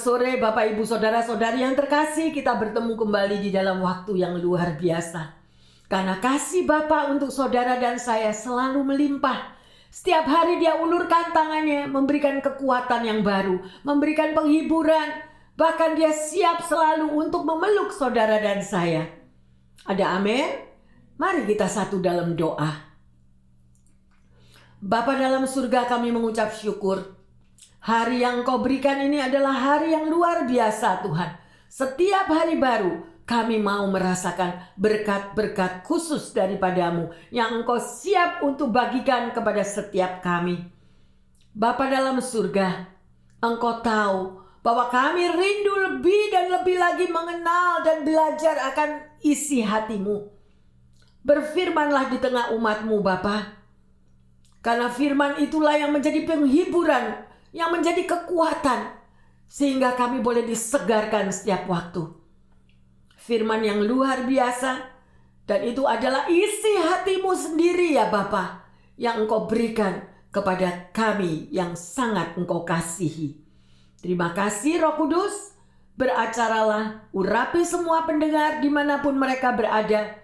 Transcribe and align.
Sore 0.00 0.40
Bapak 0.40 0.72
Ibu 0.72 0.88
Saudara-saudari 0.88 1.60
yang 1.60 1.76
terkasih. 1.76 2.32
Kita 2.32 2.56
bertemu 2.56 2.96
kembali 2.96 3.36
di 3.44 3.52
dalam 3.52 3.84
waktu 3.84 4.24
yang 4.24 4.40
luar 4.40 4.80
biasa. 4.80 5.36
Karena 5.92 6.16
kasih 6.16 6.64
Bapak 6.64 7.12
untuk 7.12 7.28
saudara 7.28 7.76
dan 7.76 8.00
saya 8.00 8.32
selalu 8.32 8.80
melimpah. 8.80 9.52
Setiap 9.92 10.24
hari 10.24 10.62
dia 10.62 10.78
ulurkan 10.78 11.34
tangannya 11.34 11.90
Memberikan 11.90 12.38
kekuatan 12.38 13.02
yang 13.02 13.20
baru 13.26 13.58
Memberikan 13.84 14.32
penghiburan. 14.32 15.20
Bahkan 15.58 15.98
dia 16.00 16.14
siap 16.16 16.64
selalu 16.64 17.10
untuk 17.20 17.44
memeluk 17.44 17.92
saudara 17.92 18.40
dan 18.40 18.64
saya. 18.64 19.04
Ada 19.84 20.16
amin? 20.16 20.48
Mari 21.20 21.44
kita 21.44 21.68
satu 21.68 22.00
dalam 22.00 22.32
doa. 22.32 22.88
Bapa 24.80 25.12
dalam 25.20 25.44
surga 25.44 25.84
kami 25.84 26.08
mengucap 26.08 26.56
syukur 26.56 27.19
Hari 27.80 28.20
yang 28.20 28.44
kau 28.44 28.60
berikan 28.60 29.00
ini 29.00 29.16
adalah 29.16 29.56
hari 29.56 29.96
yang 29.96 30.12
luar 30.12 30.44
biasa 30.44 31.00
Tuhan. 31.00 31.32
Setiap 31.64 32.28
hari 32.28 32.60
baru 32.60 33.08
kami 33.24 33.56
mau 33.56 33.88
merasakan 33.88 34.60
berkat-berkat 34.76 35.80
khusus 35.88 36.36
daripadamu 36.36 37.08
yang 37.32 37.62
engkau 37.62 37.80
siap 37.80 38.44
untuk 38.44 38.68
bagikan 38.68 39.32
kepada 39.32 39.64
setiap 39.64 40.20
kami. 40.20 40.60
Bapa 41.56 41.88
dalam 41.88 42.20
surga, 42.20 42.84
engkau 43.40 43.80
tahu 43.80 44.18
bahwa 44.60 44.92
kami 44.92 45.24
rindu 45.32 45.72
lebih 45.72 46.22
dan 46.28 46.52
lebih 46.52 46.76
lagi 46.76 47.08
mengenal 47.08 47.80
dan 47.80 48.04
belajar 48.04 48.60
akan 48.76 49.08
isi 49.24 49.64
hatimu. 49.64 50.28
Berfirmanlah 51.24 52.12
di 52.12 52.20
tengah 52.20 52.52
umatmu 52.52 53.00
Bapa. 53.00 53.56
Karena 54.60 54.92
firman 54.92 55.40
itulah 55.40 55.72
yang 55.80 55.96
menjadi 55.96 56.28
penghiburan 56.28 57.29
yang 57.50 57.74
menjadi 57.74 58.06
kekuatan 58.06 58.98
sehingga 59.50 59.98
kami 59.98 60.22
boleh 60.22 60.46
disegarkan 60.46 61.34
setiap 61.34 61.66
waktu. 61.66 62.06
Firman 63.18 63.66
yang 63.66 63.82
luar 63.82 64.24
biasa 64.24 64.90
dan 65.44 65.60
itu 65.66 65.82
adalah 65.82 66.30
isi 66.30 66.78
hatimu 66.78 67.34
sendiri 67.34 67.98
ya 67.98 68.06
Bapa 68.06 68.62
yang 68.94 69.26
engkau 69.26 69.50
berikan 69.50 70.06
kepada 70.30 70.94
kami 70.94 71.50
yang 71.50 71.74
sangat 71.74 72.38
engkau 72.38 72.62
kasihi. 72.62 73.42
Terima 73.98 74.30
kasih 74.30 74.80
Roh 74.80 74.94
Kudus, 74.96 75.58
beracaralah, 75.98 77.10
urapi 77.10 77.66
semua 77.66 78.06
pendengar 78.06 78.62
di 78.62 78.70
mana 78.70 79.02
pun 79.02 79.18
mereka 79.18 79.52
berada 79.52 80.16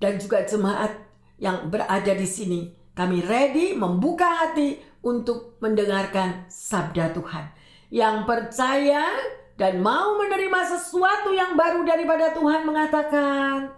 dan 0.00 0.16
juga 0.16 0.42
jemaat 0.42 0.96
yang 1.36 1.68
berada 1.68 2.12
di 2.16 2.26
sini. 2.26 2.60
Kami 2.96 3.20
ready 3.20 3.76
membuka 3.76 4.24
hati 4.24 4.80
untuk 5.06 5.54
mendengarkan 5.62 6.50
sabda 6.50 7.14
Tuhan. 7.14 7.46
Yang 7.94 8.26
percaya 8.26 9.06
dan 9.54 9.78
mau 9.78 10.18
menerima 10.18 10.60
sesuatu 10.66 11.30
yang 11.30 11.54
baru 11.54 11.86
daripada 11.86 12.34
Tuhan 12.34 12.66
mengatakan, 12.66 13.70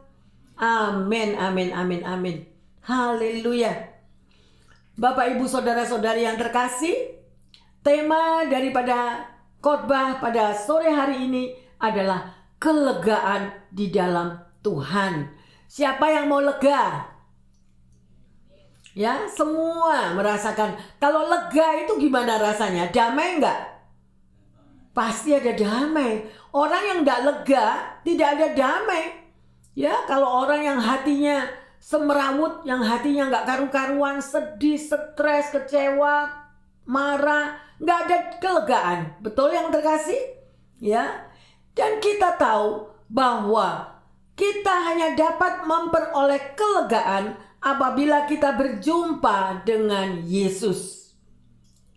Amin, 0.56 1.36
amin, 1.36 1.70
amin, 1.76 2.00
amin. 2.02 2.36
Haleluya. 2.82 3.92
Bapak, 4.98 5.36
ibu, 5.36 5.46
saudara-saudari 5.46 6.26
yang 6.26 6.34
terkasih, 6.34 7.14
tema 7.84 8.42
daripada 8.48 9.28
khotbah 9.62 10.18
pada 10.18 10.56
sore 10.56 10.90
hari 10.90 11.30
ini 11.30 11.54
adalah 11.78 12.34
kelegaan 12.58 13.54
di 13.70 13.92
dalam 13.94 14.34
Tuhan. 14.66 15.30
Siapa 15.70 16.10
yang 16.10 16.26
mau 16.26 16.42
lega? 16.42 17.17
Ya, 18.96 19.28
semua 19.28 20.16
merasakan. 20.16 20.76
Kalau 20.96 21.28
lega 21.28 21.84
itu 21.84 21.96
gimana 22.00 22.40
rasanya? 22.40 22.88
Damai 22.88 23.40
enggak? 23.40 23.60
Pasti 24.96 25.36
ada 25.36 25.52
damai. 25.52 26.24
Orang 26.50 26.82
yang 26.82 26.98
enggak 27.04 27.22
lega 27.22 27.66
tidak 28.02 28.28
ada 28.38 28.46
damai. 28.56 29.28
Ya, 29.78 29.94
kalau 30.10 30.42
orang 30.42 30.64
yang 30.64 30.80
hatinya 30.80 31.46
semerawut, 31.78 32.66
yang 32.66 32.82
hatinya 32.82 33.30
enggak 33.30 33.46
karu-karuan, 33.46 34.18
sedih, 34.18 34.80
stres, 34.80 35.54
kecewa, 35.54 36.26
marah, 36.88 37.60
enggak 37.78 37.98
ada 38.08 38.18
kelegaan. 38.42 38.98
Betul 39.22 39.54
yang 39.54 39.70
terkasih? 39.70 40.18
Ya. 40.82 41.30
Dan 41.78 42.02
kita 42.02 42.34
tahu 42.34 42.90
bahwa 43.06 44.02
kita 44.34 44.74
hanya 44.90 45.14
dapat 45.14 45.62
memperoleh 45.62 46.58
kelegaan 46.58 47.38
apabila 47.74 48.24
kita 48.24 48.54
berjumpa 48.56 49.64
dengan 49.66 50.24
Yesus. 50.24 51.12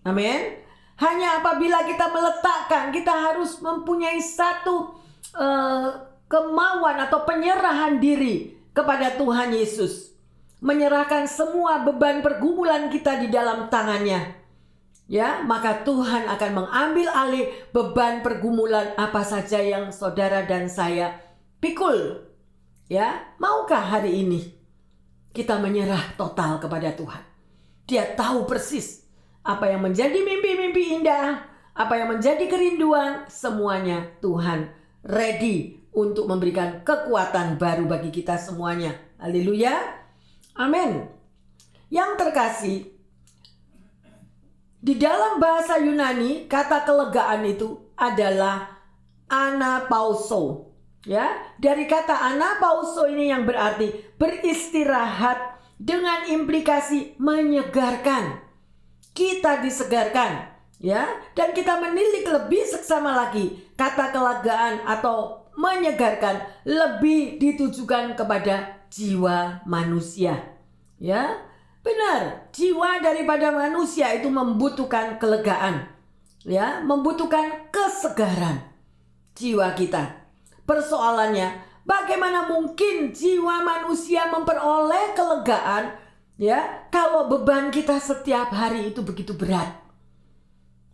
Amin. 0.02 0.60
Hanya 0.98 1.42
apabila 1.42 1.82
kita 1.86 2.10
meletakkan, 2.14 2.94
kita 2.94 3.10
harus 3.10 3.58
mempunyai 3.58 4.22
satu 4.22 4.94
uh, 5.34 5.90
kemauan 6.30 7.02
atau 7.02 7.26
penyerahan 7.26 7.98
diri 7.98 8.54
kepada 8.72 9.18
Tuhan 9.18 9.52
Yesus. 9.52 10.14
Menyerahkan 10.62 11.26
semua 11.26 11.82
beban 11.82 12.22
pergumulan 12.22 12.94
kita 12.94 13.18
di 13.18 13.34
dalam 13.34 13.66
tangannya. 13.74 14.38
Ya, 15.10 15.42
maka 15.44 15.82
Tuhan 15.84 16.30
akan 16.30 16.52
mengambil 16.54 17.10
alih 17.12 17.50
beban 17.74 18.22
pergumulan 18.22 18.94
apa 18.96 19.26
saja 19.26 19.60
yang 19.60 19.90
saudara 19.90 20.46
dan 20.46 20.70
saya 20.70 21.18
pikul. 21.60 22.30
Ya, 22.88 23.36
maukah 23.42 23.82
hari 23.82 24.22
ini? 24.22 24.61
Kita 25.32 25.60
menyerah 25.60 26.16
total 26.20 26.60
kepada 26.60 26.92
Tuhan. 26.96 27.24
Dia 27.88 28.16
tahu 28.16 28.48
persis 28.48 29.04
apa 29.42 29.68
yang 29.68 29.84
menjadi 29.84 30.16
mimpi-mimpi 30.16 31.02
indah, 31.02 31.44
apa 31.76 31.94
yang 31.98 32.14
menjadi 32.14 32.46
kerinduan, 32.48 33.26
semuanya 33.32 34.12
Tuhan 34.20 34.70
ready 35.02 35.82
untuk 35.92 36.30
memberikan 36.30 36.86
kekuatan 36.86 37.60
baru 37.60 37.90
bagi 37.90 38.14
kita 38.14 38.40
semuanya. 38.40 38.96
Haleluya. 39.20 39.76
Amin. 40.56 41.08
Yang 41.92 42.12
terkasih, 42.20 42.78
di 44.82 44.94
dalam 44.96 45.38
bahasa 45.38 45.78
Yunani 45.78 46.48
kata 46.48 46.88
kelegaan 46.88 47.44
itu 47.46 47.92
adalah 47.94 48.82
anapauso 49.28 50.71
Ya, 51.02 51.34
dari 51.58 51.90
kata 51.90 52.14
anapauso 52.14 53.10
ini 53.10 53.34
yang 53.34 53.50
berarti 53.50 53.90
beristirahat 54.22 55.58
dengan 55.82 56.30
implikasi 56.30 57.18
menyegarkan. 57.18 58.38
Kita 59.12 59.66
disegarkan, 59.66 60.46
ya, 60.78 61.10
dan 61.34 61.58
kita 61.58 61.82
menilik 61.82 62.22
lebih 62.22 62.64
seksama 62.70 63.18
lagi 63.18 63.60
kata 63.74 64.14
kelegaan 64.14 64.86
atau 64.86 65.50
menyegarkan 65.58 66.38
lebih 66.70 67.42
ditujukan 67.42 68.14
kepada 68.14 68.86
jiwa 68.94 69.66
manusia. 69.66 70.38
Ya, 71.02 71.42
benar, 71.82 72.46
jiwa 72.54 73.02
daripada 73.02 73.50
manusia 73.50 74.14
itu 74.14 74.30
membutuhkan 74.30 75.18
kelegaan. 75.18 75.90
Ya, 76.46 76.78
membutuhkan 76.86 77.74
kesegaran 77.74 78.62
jiwa 79.34 79.74
kita. 79.74 80.21
Persoalannya, 80.66 81.58
bagaimana 81.84 82.46
mungkin 82.46 83.10
jiwa 83.10 83.66
manusia 83.66 84.30
memperoleh 84.30 85.18
kelegaan 85.18 85.98
ya 86.38 86.88
kalau 86.94 87.30
beban 87.30 87.74
kita 87.74 87.98
setiap 87.98 88.54
hari 88.54 88.94
itu 88.94 89.02
begitu 89.02 89.34
berat? 89.34 89.82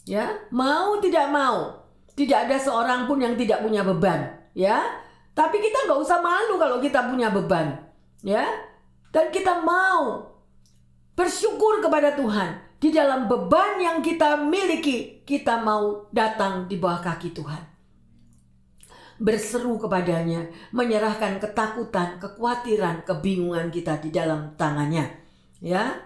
Ya, 0.07 0.39
mau 0.55 1.03
tidak 1.03 1.27
mau, 1.35 1.83
tidak 2.15 2.47
ada 2.47 2.55
seorang 2.55 3.11
pun 3.11 3.19
yang 3.19 3.35
tidak 3.35 3.59
punya 3.59 3.83
beban, 3.83 4.39
ya. 4.55 5.03
Tapi 5.35 5.59
kita 5.59 5.83
nggak 5.83 5.99
usah 5.99 6.23
malu 6.23 6.55
kalau 6.55 6.79
kita 6.79 7.11
punya 7.11 7.27
beban, 7.27 7.75
ya. 8.23 8.47
Dan 9.11 9.27
kita 9.35 9.59
mau 9.67 10.31
bersyukur 11.11 11.83
kepada 11.83 12.15
Tuhan 12.15 12.79
di 12.79 12.95
dalam 12.95 13.27
beban 13.27 13.83
yang 13.83 13.99
kita 13.99 14.39
miliki, 14.47 15.27
kita 15.27 15.59
mau 15.59 16.07
datang 16.15 16.71
di 16.71 16.79
bawah 16.79 17.03
kaki 17.03 17.35
Tuhan 17.35 17.76
berseru 19.17 19.81
kepadanya, 19.81 20.45
menyerahkan 20.69 21.41
ketakutan, 21.41 22.21
kekhawatiran, 22.21 23.01
kebingungan 23.05 23.73
kita 23.73 23.97
di 23.97 24.13
dalam 24.13 24.53
tangannya. 24.55 25.09
Ya. 25.61 26.05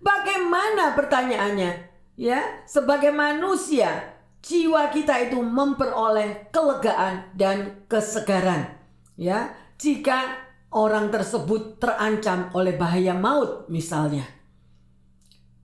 Bagaimana 0.00 0.96
pertanyaannya? 0.96 1.88
Ya, 2.20 2.40
sebagai 2.68 3.12
manusia, 3.12 4.16
jiwa 4.44 4.92
kita 4.92 5.28
itu 5.28 5.40
memperoleh 5.40 6.52
kelegaan 6.52 7.32
dan 7.36 7.84
kesegaran. 7.88 8.76
Ya, 9.16 9.56
jika 9.80 10.48
orang 10.72 11.08
tersebut 11.08 11.80
terancam 11.80 12.52
oleh 12.52 12.76
bahaya 12.76 13.16
maut 13.16 13.68
misalnya. 13.72 14.24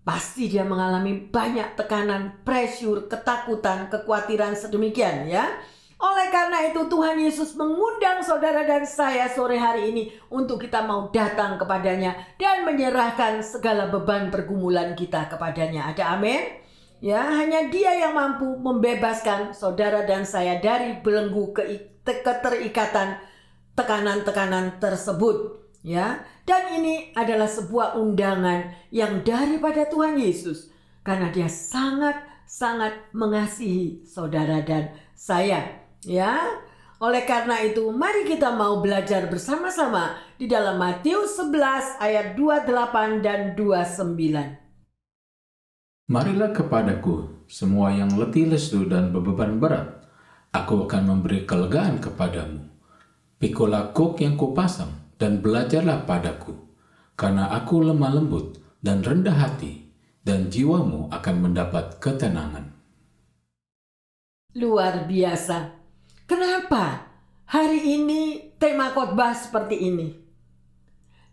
Pasti 0.06 0.46
dia 0.46 0.62
mengalami 0.62 1.18
banyak 1.18 1.74
tekanan, 1.74 2.40
pressure, 2.46 3.10
ketakutan, 3.10 3.90
kekhawatiran 3.90 4.54
sedemikian 4.54 5.26
ya 5.26 5.50
oleh 5.96 6.28
karena 6.28 6.68
itu 6.68 6.84
Tuhan 6.92 7.16
Yesus 7.16 7.56
mengundang 7.56 8.20
saudara 8.20 8.68
dan 8.68 8.84
saya 8.84 9.32
sore 9.32 9.56
hari 9.56 9.96
ini 9.96 10.12
untuk 10.28 10.60
kita 10.60 10.84
mau 10.84 11.08
datang 11.08 11.56
kepadanya 11.56 12.36
dan 12.36 12.68
menyerahkan 12.68 13.40
segala 13.40 13.88
beban 13.88 14.28
pergumulan 14.28 14.92
kita 14.92 15.24
kepadanya. 15.32 15.88
Ada 15.88 16.20
amin? 16.20 16.66
Ya, 17.00 17.24
hanya 17.24 17.72
Dia 17.72 17.96
yang 17.96 18.12
mampu 18.12 18.44
membebaskan 18.44 19.56
saudara 19.56 20.04
dan 20.04 20.28
saya 20.28 20.60
dari 20.60 21.00
belenggu 21.00 21.56
keterikatan 22.04 23.16
tekanan-tekanan 23.72 24.76
tersebut. 24.76 25.64
Ya, 25.80 26.28
dan 26.44 26.76
ini 26.76 27.16
adalah 27.16 27.48
sebuah 27.48 27.96
undangan 27.96 28.68
yang 28.92 29.24
daripada 29.24 29.88
Tuhan 29.88 30.20
Yesus 30.20 30.68
karena 31.06 31.32
Dia 31.32 31.48
sangat-sangat 31.48 33.16
mengasihi 33.16 34.04
saudara 34.04 34.60
dan 34.60 34.92
saya. 35.16 35.85
Ya, 36.06 36.62
oleh 37.02 37.26
karena 37.26 37.60
itu, 37.66 37.90
mari 37.90 38.22
kita 38.24 38.54
mau 38.54 38.78
belajar 38.78 39.26
bersama-sama 39.26 40.16
di 40.38 40.46
dalam 40.46 40.78
Matius 40.78 41.36
11 41.36 41.98
ayat 41.98 42.38
28 42.38 43.26
dan 43.26 43.58
29. 43.58 44.16
Marilah 46.06 46.54
kepadaku 46.54 47.44
semua 47.50 47.90
yang 47.90 48.14
letih 48.14 48.46
lesu 48.46 48.86
dan 48.86 49.10
beban 49.10 49.58
berat. 49.58 50.06
Aku 50.54 50.86
akan 50.86 51.02
memberi 51.10 51.42
kelegaan 51.42 51.98
kepadamu. 51.98 52.64
Pikulah 53.36 53.90
kuk 53.92 54.22
yang 54.22 54.38
kupasang 54.38 55.10
dan 55.20 55.44
belajarlah 55.44 56.06
padaku. 56.08 56.54
Karena 57.12 57.50
aku 57.52 57.82
lemah 57.82 58.14
lembut 58.14 58.56
dan 58.80 59.02
rendah 59.04 59.36
hati, 59.36 59.90
dan 60.24 60.48
jiwamu 60.48 61.12
akan 61.12 61.36
mendapat 61.50 61.98
ketenangan. 62.00 62.72
Luar 64.56 65.04
biasa. 65.04 65.75
Kenapa 66.26 67.06
hari 67.46 67.78
ini 67.98 68.50
tema 68.58 68.90
khotbah 68.90 69.30
seperti 69.30 69.78
ini? 69.78 70.10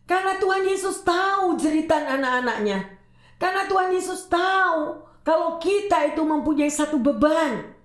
Karena 0.06 0.38
Tuhan 0.38 0.70
Yesus 0.70 1.02
tahu 1.02 1.58
jeritan 1.58 2.06
anak-anaknya 2.06 2.94
karena 3.44 3.68
Tuhan 3.68 3.92
Yesus 3.92 4.32
tahu 4.32 5.04
kalau 5.26 5.60
kita 5.60 6.16
itu 6.16 6.24
mempunyai 6.24 6.72
satu 6.72 6.96
beban. 6.96 7.76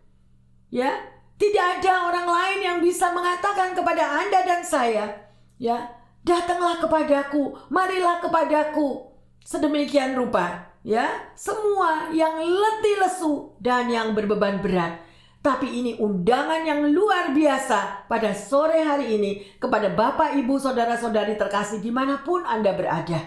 Ya, 0.68 1.02
tidak 1.34 1.80
ada 1.80 2.12
orang 2.12 2.28
lain 2.28 2.58
yang 2.60 2.78
bisa 2.78 3.08
mengatakan 3.10 3.72
kepada 3.72 4.20
Anda 4.20 4.44
dan 4.44 4.62
saya, 4.62 5.32
ya, 5.56 5.88
datanglah 6.22 6.78
kepadaku, 6.78 7.56
marilah 7.72 8.20
kepadaku. 8.20 9.08
Sedemikian 9.42 10.12
rupa, 10.12 10.76
ya, 10.84 11.32
semua 11.32 12.12
yang 12.12 12.36
letih 12.36 13.00
lesu 13.00 13.56
dan 13.58 13.88
yang 13.88 14.12
berbeban 14.12 14.60
berat. 14.60 15.07
Tapi 15.38 15.70
ini 15.70 15.92
undangan 16.02 16.66
yang 16.66 16.82
luar 16.90 17.30
biasa 17.30 18.10
pada 18.10 18.34
sore 18.34 18.82
hari 18.82 19.14
ini 19.14 19.30
kepada 19.62 19.94
Bapak, 19.94 20.34
Ibu, 20.34 20.58
Saudara-saudari 20.58 21.38
terkasih 21.38 21.78
di 21.78 21.94
mana 21.94 22.26
pun 22.26 22.42
Anda 22.42 22.74
berada. 22.74 23.22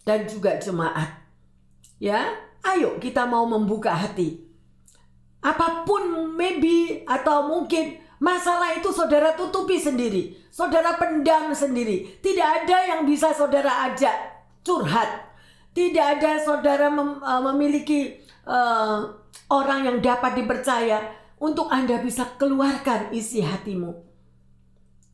Dan 0.00 0.24
juga 0.24 0.56
jemaat. 0.56 1.20
Ya, 2.00 2.32
ayo 2.64 2.96
kita 2.96 3.28
mau 3.28 3.44
membuka 3.44 3.92
hati. 3.92 4.40
Apa 5.44 5.84
pun 5.84 6.32
maybe 6.32 7.04
atau 7.04 7.44
mungkin 7.44 8.00
masalah 8.16 8.72
itu 8.80 8.88
saudara 8.88 9.36
tutupi 9.36 9.76
sendiri. 9.76 10.40
Saudara 10.48 10.96
pendam 10.96 11.52
sendiri. 11.52 12.20
Tidak 12.24 12.64
ada 12.64 12.96
yang 12.96 13.04
bisa 13.04 13.36
saudara 13.36 13.92
ajak 13.92 14.16
curhat. 14.64 15.28
Tidak 15.76 16.18
ada 16.18 16.40
saudara 16.40 16.88
mem, 16.88 17.20
uh, 17.20 17.42
memiliki 17.52 18.16
uh, 18.48 19.06
orang 19.52 19.86
yang 19.86 19.98
dapat 20.00 20.40
dipercaya 20.40 21.19
untuk 21.40 21.72
Anda 21.72 21.98
bisa 21.98 22.36
keluarkan 22.36 23.16
isi 23.16 23.40
hatimu. 23.40 23.96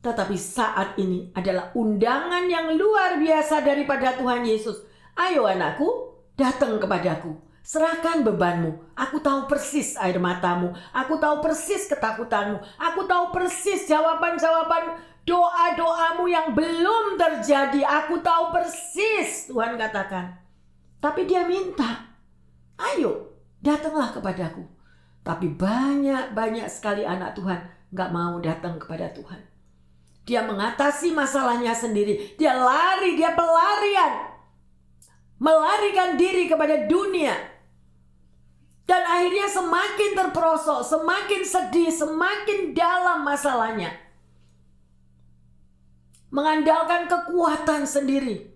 Tetapi 0.03 0.35
saat 0.35 0.99
ini 0.99 1.31
adalah 1.33 1.71
undangan 1.73 2.45
yang 2.45 2.75
luar 2.75 3.17
biasa 3.17 3.63
daripada 3.63 4.13
Tuhan 4.19 4.45
Yesus. 4.45 4.83
Ayo 5.17 5.49
anakku, 5.49 6.07
Datang 6.37 6.77
kepadaku, 6.77 7.33
serahkan 7.65 8.21
bebanmu. 8.21 8.93
Aku 8.93 9.17
tahu 9.17 9.49
persis 9.49 9.97
air 9.97 10.21
matamu. 10.21 10.69
Aku 10.93 11.17
tahu 11.17 11.41
persis 11.41 11.89
ketakutanmu. 11.89 12.61
Aku 12.77 13.09
tahu 13.09 13.33
persis 13.33 13.89
jawaban-jawaban 13.89 15.01
doa-doamu 15.25 16.29
yang 16.29 16.53
belum 16.53 17.17
terjadi. 17.17 17.81
Aku 17.81 18.21
tahu 18.21 18.53
persis, 18.53 19.49
Tuhan 19.49 19.81
katakan. 19.81 20.37
Tapi 21.01 21.25
dia 21.25 21.41
minta, 21.49 22.05
ayo 22.77 23.33
datanglah 23.65 24.13
kepadaku. 24.13 24.76
Tapi 25.27 25.51
banyak-banyak 25.51 26.71
sekali 26.71 27.03
anak 27.03 27.35
Tuhan 27.35 27.59
nggak 27.91 28.11
mau 28.15 28.39
datang 28.39 28.79
kepada 28.79 29.11
Tuhan. 29.11 29.43
Dia 30.23 30.47
mengatasi 30.47 31.11
masalahnya 31.11 31.75
sendiri. 31.75 32.39
Dia 32.39 32.55
lari, 32.55 33.19
dia 33.19 33.35
pelarian 33.35 34.37
melarikan 35.37 36.17
diri 36.17 36.49
kepada 36.49 36.85
dunia. 36.85 37.33
Dan 38.87 39.03
akhirnya 39.03 39.51
semakin 39.51 40.11
terperosok, 40.15 40.79
semakin 40.87 41.41
sedih, 41.43 41.91
semakin 41.91 42.71
dalam 42.71 43.19
masalahnya. 43.27 43.91
Mengandalkan 46.31 47.11
kekuatan 47.11 47.83
sendiri. 47.83 48.47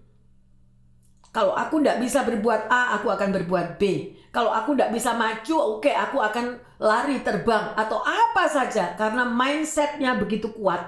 Kalau 1.36 1.56
aku 1.56 1.80
tidak 1.80 2.04
bisa 2.04 2.24
berbuat 2.24 2.68
A, 2.72 2.96
aku 3.00 3.12
akan 3.12 3.32
berbuat 3.32 3.80
B. 3.80 4.16
Kalau 4.32 4.56
aku 4.56 4.72
tidak 4.74 4.96
bisa 4.96 5.12
maju, 5.12 5.56
oke, 5.76 5.84
okay, 5.84 5.92
aku 5.92 6.24
akan 6.24 6.56
lari 6.80 7.20
terbang 7.20 7.76
atau 7.76 8.00
apa 8.00 8.48
saja 8.48 8.96
karena 8.96 9.28
mindsetnya 9.28 10.16
begitu 10.16 10.56
kuat. 10.56 10.80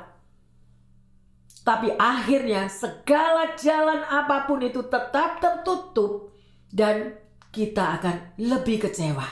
Tapi 1.64 1.92
akhirnya 1.96 2.72
segala 2.72 3.56
jalan 3.60 4.04
apa 4.04 4.48
pun 4.48 4.64
itu 4.64 4.84
tetap 4.88 5.44
tertutup 5.44 6.32
dan 6.72 7.20
kita 7.52 8.00
akan 8.00 8.36
lebih 8.40 8.88
kecewa. 8.88 9.28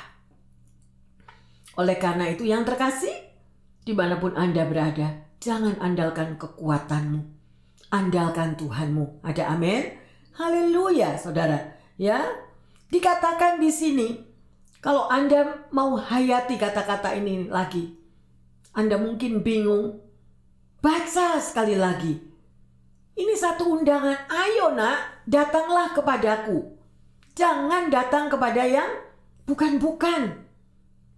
Oleh 1.80 1.96
karena 1.96 2.28
itu 2.28 2.44
yang 2.44 2.68
terkasih, 2.68 3.16
di 3.88 3.96
mana 3.96 4.20
pun 4.20 4.36
Anda 4.36 4.68
berada, 4.68 5.24
jangan 5.40 5.80
andalkan 5.80 6.36
kekuatanmu. 6.36 7.20
Andalkan 7.92 8.56
Tuhanmu. 8.56 9.24
Ada 9.24 9.56
amin? 9.56 9.84
Haleluya 10.36 11.20
saudara. 11.20 11.76
Ya, 12.00 12.24
dikatakan 12.92 13.58
di 13.58 13.72
sini, 13.72 14.08
kalau 14.84 15.08
Anda 15.08 15.66
mau 15.74 15.96
hayati 15.96 16.60
kata-kata 16.60 17.16
ini 17.16 17.48
lagi, 17.48 17.96
Anda 18.76 19.00
mungkin 19.00 19.42
bingung, 19.42 20.12
Baca 20.82 21.38
sekali 21.38 21.78
lagi. 21.78 22.18
Ini 23.14 23.34
satu 23.38 23.70
undangan. 23.70 24.18
Ayo 24.34 24.74
nak, 24.74 25.30
datanglah 25.30 25.94
kepadaku. 25.94 26.74
Jangan 27.38 27.94
datang 27.94 28.34
kepada 28.34 28.66
yang 28.66 28.90
bukan-bukan. 29.46 30.42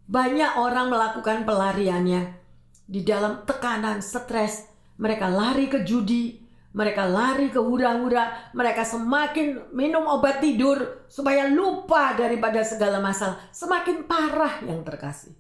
Banyak 0.03 0.60
orang 0.60 0.92
melakukan 0.92 1.48
pelariannya. 1.48 2.36
Di 2.84 3.08
dalam 3.08 3.48
tekanan, 3.48 4.03
stres. 4.03 4.68
Mereka 5.00 5.32
lari 5.32 5.72
ke 5.72 5.88
judi. 5.88 6.43
Mereka 6.74 7.06
lari 7.06 7.53
ke 7.53 7.62
hura-hura. 7.62 8.51
Mereka 8.58 8.82
semakin 8.82 9.74
minum 9.77 10.10
obat 10.10 10.42
tidur. 10.42 11.06
Supaya 11.06 11.46
lupa 11.46 12.18
daripada 12.18 12.65
segala 12.65 12.98
masalah. 12.98 13.38
Semakin 13.53 14.10
parah 14.10 14.65
yang 14.65 14.82
terkasih. 14.82 15.38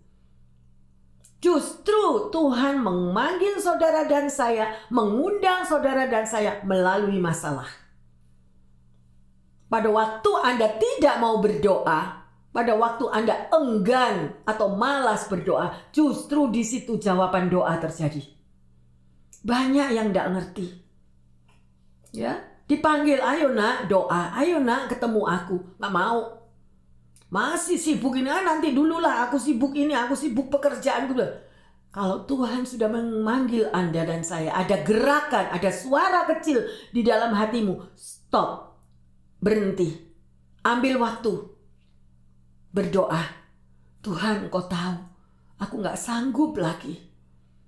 Justru 1.43 2.31
Tuhan 2.31 2.79
memanggil 2.79 3.59
saudara 3.59 4.07
dan 4.07 4.31
saya, 4.31 4.79
mengundang 4.87 5.67
saudara 5.67 6.07
dan 6.07 6.23
saya 6.23 6.63
melalui 6.63 7.19
masalah. 7.19 7.67
Pada 9.67 9.91
waktu 9.91 10.31
Anda 10.39 10.71
tidak 10.79 11.19
mau 11.19 11.43
berdoa, 11.43 12.23
pada 12.55 12.77
waktu 12.79 13.05
Anda 13.11 13.51
enggan 13.51 14.39
atau 14.47 14.71
malas 14.71 15.27
berdoa, 15.27 15.91
justru 15.91 16.47
di 16.47 16.63
situ 16.63 16.95
jawaban 16.95 17.51
doa 17.51 17.75
terjadi. 17.75 18.23
Banyak 19.43 19.99
yang 19.99 20.15
tidak 20.15 20.29
ngerti. 20.31 20.82
Ya, 22.13 22.45
dipanggil, 22.69 23.17
ayo 23.17 23.49
nak 23.57 23.89
doa, 23.89 24.37
ayo 24.37 24.61
nak 24.61 24.85
ketemu 24.93 25.25
aku, 25.25 25.57
nggak 25.81 25.93
mau. 25.93 26.45
Masih 27.33 27.81
sibuk 27.81 28.13
ini, 28.13 28.29
ah, 28.29 28.45
nanti 28.45 28.69
dulu 28.69 29.01
lah 29.01 29.25
aku 29.25 29.41
sibuk 29.41 29.73
ini, 29.73 29.97
aku 29.97 30.13
sibuk 30.13 30.53
pekerjaan 30.53 31.09
gue. 31.09 31.25
Kalau 31.93 32.25
Tuhan 32.29 32.65
sudah 32.65 32.89
memanggil 32.89 33.69
Anda 33.69 34.05
dan 34.05 34.21
saya, 34.21 34.53
ada 34.53 34.81
gerakan, 34.81 35.53
ada 35.53 35.69
suara 35.69 36.25
kecil 36.25 36.61
di 36.89 37.05
dalam 37.05 37.33
hatimu. 37.37 37.93
Stop. 37.93 38.81
Berhenti. 39.37 39.93
Ambil 40.65 40.97
waktu. 40.97 41.33
Berdoa. 42.73 43.21
Tuhan 44.01 44.49
kau 44.49 44.65
tahu, 44.65 44.97
aku 45.61 45.85
gak 45.85 46.01
sanggup 46.01 46.57
lagi. 46.57 46.97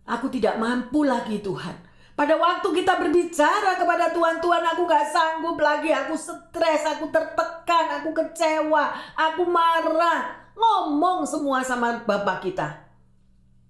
Aku 0.10 0.30
tidak 0.34 0.58
mampu 0.58 1.06
lagi 1.06 1.42
Tuhan. 1.46 1.85
Pada 2.16 2.40
waktu 2.40 2.68
kita 2.72 2.96
berbicara 2.96 3.76
kepada 3.76 4.08
Tuhan, 4.16 4.40
Tuhan 4.40 4.64
aku 4.64 4.88
gak 4.88 5.12
sanggup 5.12 5.60
lagi, 5.60 5.92
aku 5.92 6.16
stres, 6.16 6.88
aku 6.88 7.12
tertekan, 7.12 8.00
aku 8.00 8.16
kecewa, 8.16 8.96
aku 9.20 9.44
marah. 9.44 10.48
Ngomong 10.56 11.28
semua 11.28 11.60
sama 11.60 12.08
Bapak 12.08 12.40
kita. 12.40 12.72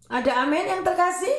Ada 0.06 0.46
amin 0.46 0.70
yang 0.70 0.82
terkasih? 0.86 1.34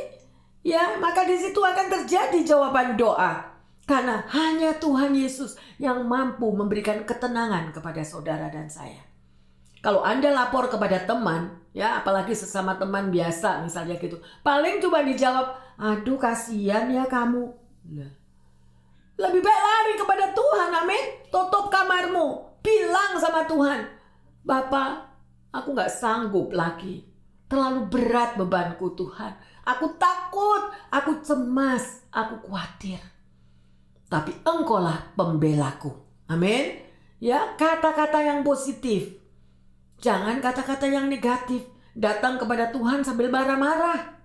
Ya, 0.66 0.98
maka 0.98 1.22
di 1.22 1.38
situ 1.38 1.62
akan 1.62 1.86
terjadi 1.86 2.42
jawaban 2.42 2.98
doa. 2.98 3.54
Karena 3.86 4.26
hanya 4.34 4.75
Tuhan 4.82 5.14
Yesus 5.14 5.54
yang 5.78 6.10
mampu 6.10 6.50
memberikan 6.50 7.06
ketenangan 7.06 7.70
kepada 7.70 8.02
saudara 8.02 8.50
dan 8.50 8.66
saya. 8.66 9.06
Kalau 9.78 10.02
Anda 10.02 10.34
lapor 10.34 10.66
kepada 10.66 11.06
teman, 11.06 11.54
ya 11.76 12.00
apalagi 12.00 12.33
sesama 12.33 12.80
teman 12.80 13.12
biasa 13.12 13.61
misalnya 13.61 14.00
gitu, 14.00 14.16
paling 14.40 14.80
cuma 14.80 15.04
dijawab, 15.04 15.61
aduh 15.76 16.16
kasihan 16.16 16.88
ya 16.88 17.04
kamu. 17.04 17.52
Lebih 19.21 19.40
baik 19.45 19.62
lari 19.68 19.95
kepada 20.00 20.33
Tuhan, 20.33 20.71
amin. 20.73 21.04
Tutup 21.28 21.68
kamarmu, 21.68 22.56
bilang 22.64 23.21
sama 23.21 23.45
Tuhan, 23.45 23.92
Bapak, 24.40 24.90
aku 25.52 25.76
nggak 25.76 25.92
sanggup 25.92 26.49
lagi. 26.56 27.04
Terlalu 27.47 27.92
berat 27.92 28.35
bebanku 28.40 28.97
Tuhan. 28.97 29.37
Aku 29.66 29.95
takut, 30.00 30.73
aku 30.90 31.23
cemas, 31.23 32.06
aku 32.11 32.47
khawatir. 32.47 32.99
Tapi 34.06 34.35
engkaulah 34.42 35.14
pembelaku. 35.14 35.95
Amin. 36.30 36.78
Ya, 37.18 37.54
kata-kata 37.59 38.23
yang 38.23 38.42
positif 38.42 39.25
Jangan 40.00 40.38
kata-kata 40.44 40.86
yang 40.86 41.08
negatif. 41.08 41.64
Datang 41.96 42.36
kepada 42.36 42.68
Tuhan 42.68 43.00
sambil 43.00 43.32
marah-marah. 43.32 44.16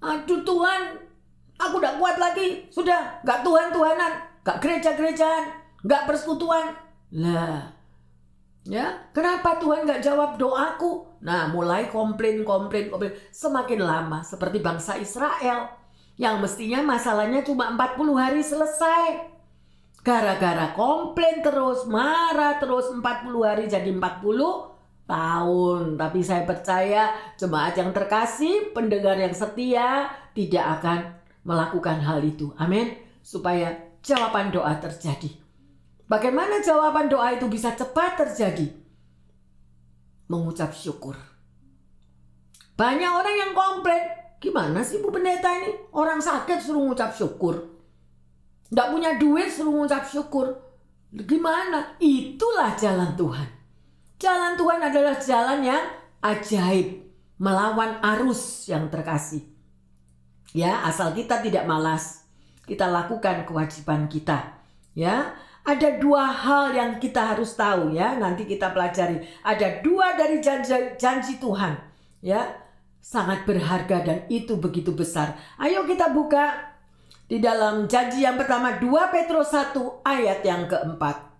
Aduh 0.00 0.40
Tuhan, 0.40 0.96
aku 1.60 1.76
udah 1.76 2.00
kuat 2.00 2.16
lagi. 2.16 2.64
Sudah, 2.72 3.20
gak 3.20 3.44
Tuhan-Tuhanan. 3.44 4.12
Gak 4.40 4.64
gereja-gerejaan. 4.64 5.44
Gak 5.84 6.08
persekutuan. 6.08 6.72
Lah, 7.10 7.74
ya 8.64 9.10
kenapa 9.12 9.60
Tuhan 9.60 9.84
gak 9.84 10.00
jawab 10.00 10.40
doaku? 10.40 11.20
Nah, 11.20 11.52
mulai 11.52 11.92
komplain, 11.92 12.40
komplain. 12.46 12.88
Semakin 13.28 13.80
lama, 13.84 14.24
seperti 14.24 14.64
bangsa 14.64 14.96
Israel. 14.96 15.68
Yang 16.16 16.36
mestinya 16.40 16.80
masalahnya 16.96 17.44
cuma 17.44 17.72
40 17.76 18.16
hari 18.16 18.40
selesai. 18.40 19.39
Gara-gara 20.00 20.72
komplain 20.72 21.44
terus, 21.44 21.84
marah 21.84 22.56
terus 22.56 22.88
40 22.88 23.04
hari 23.44 23.68
jadi 23.68 23.92
40 23.92 24.00
tahun. 25.04 26.00
Tapi 26.00 26.20
saya 26.24 26.48
percaya 26.48 27.12
jemaat 27.36 27.76
yang 27.76 27.92
terkasih, 27.92 28.72
pendengar 28.72 29.20
yang 29.20 29.36
setia 29.36 30.08
tidak 30.32 30.80
akan 30.80 30.98
melakukan 31.44 32.00
hal 32.00 32.24
itu. 32.24 32.48
Amin. 32.56 32.96
Supaya 33.20 33.76
jawaban 34.00 34.48
doa 34.48 34.72
terjadi. 34.80 35.28
Bagaimana 36.08 36.64
jawaban 36.64 37.06
doa 37.12 37.36
itu 37.36 37.46
bisa 37.46 37.76
cepat 37.76 38.18
terjadi? 38.18 38.66
Mengucap 40.26 40.72
syukur. 40.72 41.14
Banyak 42.74 43.12
orang 43.12 43.36
yang 43.36 43.52
komplain, 43.52 44.08
gimana 44.40 44.80
sih 44.80 45.04
Bu 45.04 45.12
Pendeta 45.12 45.52
ini? 45.60 45.92
Orang 45.92 46.24
sakit 46.24 46.64
suruh 46.64 46.80
ngucap 46.88 47.12
syukur. 47.12 47.79
Tidak 48.70 48.88
punya 48.94 49.18
duit 49.18 49.50
suruh 49.50 49.74
ngucap 49.74 50.06
syukur. 50.06 50.54
Gimana? 51.10 51.98
Itulah 51.98 52.78
jalan 52.78 53.18
Tuhan. 53.18 53.48
Jalan 54.20 54.54
Tuhan 54.54 54.80
adalah 54.84 55.16
jalan 55.18 55.60
yang 55.66 55.84
ajaib, 56.22 57.02
melawan 57.40 57.98
arus 58.14 58.70
yang 58.70 58.86
terkasih. 58.86 59.42
Ya, 60.54 60.86
asal 60.86 61.10
kita 61.16 61.42
tidak 61.42 61.66
malas, 61.66 62.22
kita 62.62 62.86
lakukan 62.86 63.42
kewajiban 63.42 64.06
kita. 64.06 64.60
Ya, 64.94 65.34
ada 65.66 65.88
dua 65.98 66.30
hal 66.30 66.76
yang 66.76 67.02
kita 67.02 67.34
harus 67.34 67.58
tahu 67.58 67.90
ya, 67.96 68.14
nanti 68.14 68.46
kita 68.46 68.70
pelajari. 68.70 69.24
Ada 69.42 69.82
dua 69.82 70.14
dari 70.14 70.38
janji, 70.38 70.94
janji 71.00 71.42
Tuhan, 71.42 71.74
ya, 72.22 72.54
sangat 73.00 73.48
berharga 73.48 74.04
dan 74.04 74.18
itu 74.28 74.60
begitu 74.60 74.92
besar. 74.92 75.34
Ayo 75.56 75.88
kita 75.88 76.12
buka 76.12 76.69
di 77.30 77.38
dalam 77.38 77.86
janji 77.86 78.26
yang 78.26 78.34
pertama 78.34 78.82
2 78.82 79.14
Petrus 79.14 79.54
1 79.54 80.02
ayat 80.02 80.42
yang 80.42 80.66
keempat. 80.66 81.30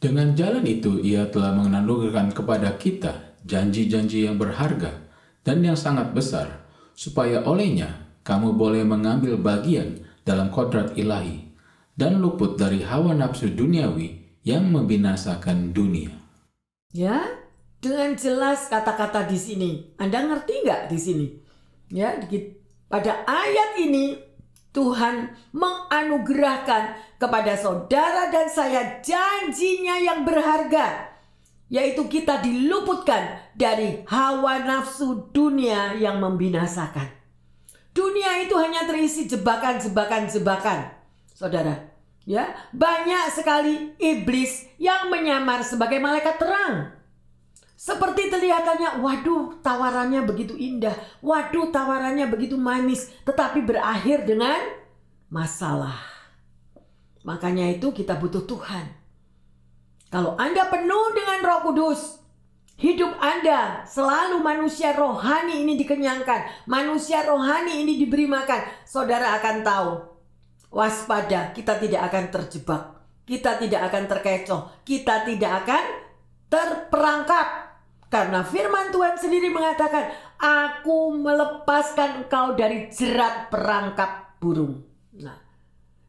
Dengan 0.00 0.32
jalan 0.32 0.64
itu, 0.64 0.96
ia 1.04 1.28
telah 1.28 1.52
menganugerahkan 1.52 2.32
kepada 2.32 2.72
kita 2.80 3.36
janji-janji 3.44 4.24
yang 4.24 4.40
berharga 4.40 5.04
dan 5.44 5.60
yang 5.60 5.76
sangat 5.76 6.16
besar, 6.16 6.64
supaya 6.96 7.44
olehnya 7.44 8.08
kamu 8.24 8.56
boleh 8.56 8.80
mengambil 8.88 9.36
bagian 9.36 10.00
dalam 10.24 10.48
kodrat 10.48 10.96
ilahi 10.96 11.52
dan 11.92 12.16
luput 12.24 12.56
dari 12.56 12.80
hawa 12.80 13.12
nafsu 13.12 13.52
duniawi 13.52 14.40
yang 14.40 14.72
membinasakan 14.72 15.76
dunia. 15.76 16.16
Ya, 16.96 17.28
dengan 17.84 18.16
jelas 18.16 18.72
kata-kata 18.72 19.28
di 19.28 19.36
sini. 19.36 19.70
Anda 20.00 20.24
ngerti 20.24 20.64
nggak 20.64 20.82
di 20.88 20.96
sini? 20.96 21.26
Ya, 21.92 22.16
pada 22.88 23.24
ayat 23.28 23.84
ini 23.84 24.16
Tuhan 24.72 25.32
menganugerahkan 25.52 27.16
kepada 27.20 27.56
saudara 27.56 28.32
dan 28.32 28.48
saya 28.48 29.00
janjinya 29.04 29.96
yang 30.00 30.24
berharga 30.24 31.08
yaitu 31.68 32.08
kita 32.08 32.40
diluputkan 32.40 33.52
dari 33.52 34.00
hawa 34.08 34.64
nafsu 34.64 35.28
dunia 35.36 35.96
yang 36.00 36.16
membinasakan. 36.16 37.12
Dunia 37.92 38.40
itu 38.40 38.56
hanya 38.56 38.88
terisi 38.88 39.28
jebakan-jebakan-jebakan. 39.28 40.96
Saudara, 41.36 41.92
ya, 42.24 42.56
banyak 42.72 43.24
sekali 43.36 43.92
iblis 44.00 44.64
yang 44.80 45.12
menyamar 45.12 45.60
sebagai 45.60 46.00
malaikat 46.00 46.40
terang. 46.40 46.94
Seperti 47.78 48.26
kelihatannya, 48.26 48.98
waduh 48.98 49.62
tawarannya 49.62 50.26
begitu 50.26 50.58
indah, 50.58 50.98
waduh 51.22 51.70
tawarannya 51.70 52.26
begitu 52.26 52.58
manis, 52.58 53.06
tetapi 53.22 53.62
berakhir 53.62 54.26
dengan 54.26 54.58
masalah. 55.30 56.02
Makanya 57.22 57.70
itu 57.70 57.94
kita 57.94 58.18
butuh 58.18 58.42
Tuhan. 58.50 58.82
Kalau 60.10 60.34
Anda 60.34 60.66
penuh 60.66 61.14
dengan 61.14 61.38
roh 61.46 61.70
kudus, 61.70 62.18
hidup 62.82 63.14
Anda 63.22 63.86
selalu 63.86 64.42
manusia 64.42 64.98
rohani 64.98 65.62
ini 65.62 65.78
dikenyangkan, 65.78 66.66
manusia 66.66 67.22
rohani 67.30 67.86
ini 67.86 67.94
diberi 67.94 68.26
makan, 68.26 68.58
saudara 68.82 69.38
akan 69.38 69.56
tahu. 69.62 69.90
Waspada, 70.74 71.54
kita 71.54 71.78
tidak 71.78 72.10
akan 72.10 72.24
terjebak, 72.34 72.82
kita 73.22 73.54
tidak 73.62 73.86
akan 73.86 74.04
terkecoh, 74.10 74.82
kita 74.82 75.22
tidak 75.22 75.62
akan 75.62 75.84
terperangkap 76.50 77.67
karena 78.08 78.40
firman 78.40 78.88
Tuhan 78.88 79.20
sendiri 79.20 79.52
mengatakan, 79.52 80.08
Aku 80.38 81.12
melepaskan 81.18 82.24
engkau 82.24 82.56
dari 82.56 82.88
jerat 82.88 83.52
perangkap 83.52 84.38
burung. 84.40 84.80
Nah, 85.18 85.36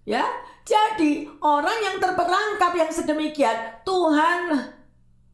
ya, 0.08 0.24
jadi 0.64 1.28
orang 1.44 1.80
yang 1.82 1.98
terperangkap 1.98 2.72
yang 2.78 2.92
sedemikian, 2.94 3.84
Tuhan 3.84 4.70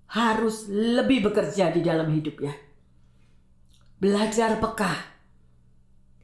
harus 0.10 0.66
lebih 0.72 1.30
bekerja 1.30 1.70
di 1.76 1.86
dalam 1.86 2.10
hidupnya. 2.10 2.56
Belajar 4.00 4.58
peka. 4.58 5.14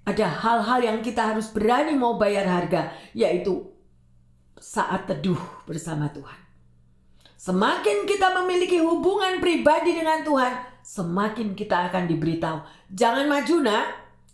Ada 0.01 0.25
hal-hal 0.41 0.79
yang 0.81 1.00
kita 1.05 1.36
harus 1.36 1.53
berani 1.53 1.93
mau 1.93 2.17
bayar 2.17 2.50
harga, 2.50 2.89
yaitu 3.13 3.69
saat 4.57 5.05
teduh 5.05 5.38
bersama 5.69 6.10
Tuhan. 6.10 6.40
Semakin 7.41 8.05
kita 8.05 8.38
memiliki 8.38 8.77
hubungan 8.77 9.41
pribadi 9.41 9.98
dengan 9.98 10.21
Tuhan, 10.21 10.62
semakin 10.86 11.57
kita 11.57 11.89
akan 11.89 12.05
diberitahu. 12.05 12.62
Jangan 12.93 13.25
maju 13.25 13.55
nak, 13.65 13.86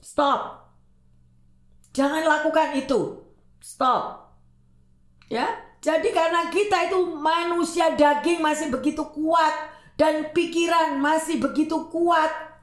stop. 0.04 0.68
Jangan 1.96 2.28
lakukan 2.28 2.76
itu, 2.76 3.24
stop. 3.64 4.28
Ya, 5.32 5.48
jadi 5.80 6.04
karena 6.12 6.52
kita 6.52 6.92
itu 6.92 7.00
manusia 7.16 7.96
daging 7.96 8.44
masih 8.44 8.76
begitu 8.76 9.08
kuat 9.16 9.56
dan 9.96 10.36
pikiran 10.36 11.00
masih 11.00 11.40
begitu 11.40 11.88
kuat. 11.88 12.60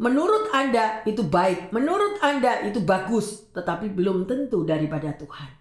Menurut 0.00 0.56
Anda 0.56 1.04
itu 1.04 1.20
baik, 1.20 1.68
menurut 1.68 2.16
Anda 2.24 2.64
itu 2.64 2.80
bagus, 2.80 3.44
tetapi 3.52 3.92
belum 3.92 4.24
tentu 4.24 4.64
daripada 4.64 5.12
Tuhan. 5.12 5.57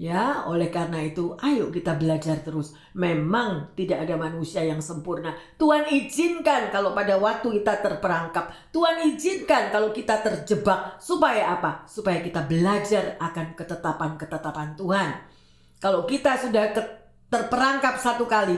Ya, 0.00 0.48
oleh 0.48 0.72
karena 0.72 1.04
itu, 1.04 1.36
ayo 1.36 1.68
kita 1.68 2.00
belajar 2.00 2.40
terus. 2.40 2.72
Memang 2.96 3.76
tidak 3.76 4.08
ada 4.08 4.16
manusia 4.16 4.64
yang 4.64 4.80
sempurna. 4.80 5.36
Tuhan 5.60 5.84
izinkan 5.92 6.72
kalau 6.72 6.96
pada 6.96 7.20
waktu 7.20 7.60
kita 7.60 7.84
terperangkap. 7.84 8.72
Tuhan 8.72 9.04
izinkan 9.12 9.68
kalau 9.68 9.92
kita 9.92 10.24
terjebak. 10.24 10.96
Supaya 10.96 11.54
apa? 11.54 11.84
Supaya 11.84 12.24
kita 12.24 12.48
belajar 12.48 13.20
akan 13.20 13.52
ketetapan-ketetapan 13.52 14.80
Tuhan. 14.80 15.10
Kalau 15.76 16.08
kita 16.08 16.40
sudah 16.40 16.72
terperangkap 17.28 18.00
satu 18.00 18.24
kali, 18.24 18.56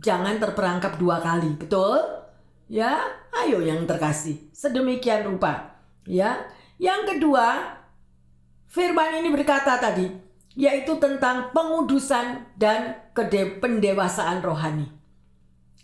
jangan 0.00 0.40
terperangkap 0.40 0.96
dua 0.96 1.20
kali. 1.20 1.60
Betul? 1.60 2.00
Ya, 2.72 3.04
ayo 3.44 3.60
yang 3.60 3.84
terkasih. 3.84 4.48
Sedemikian 4.56 5.28
rupa. 5.28 5.76
Ya, 6.08 6.48
yang 6.80 7.04
kedua, 7.04 7.76
firman 8.72 9.20
ini 9.20 9.28
berkata 9.28 9.76
tadi, 9.76 10.29
yaitu 10.58 10.98
tentang 10.98 11.54
pengudusan 11.54 12.46
dan 12.58 12.98
pendewasaan 13.62 14.42
rohani. 14.42 14.90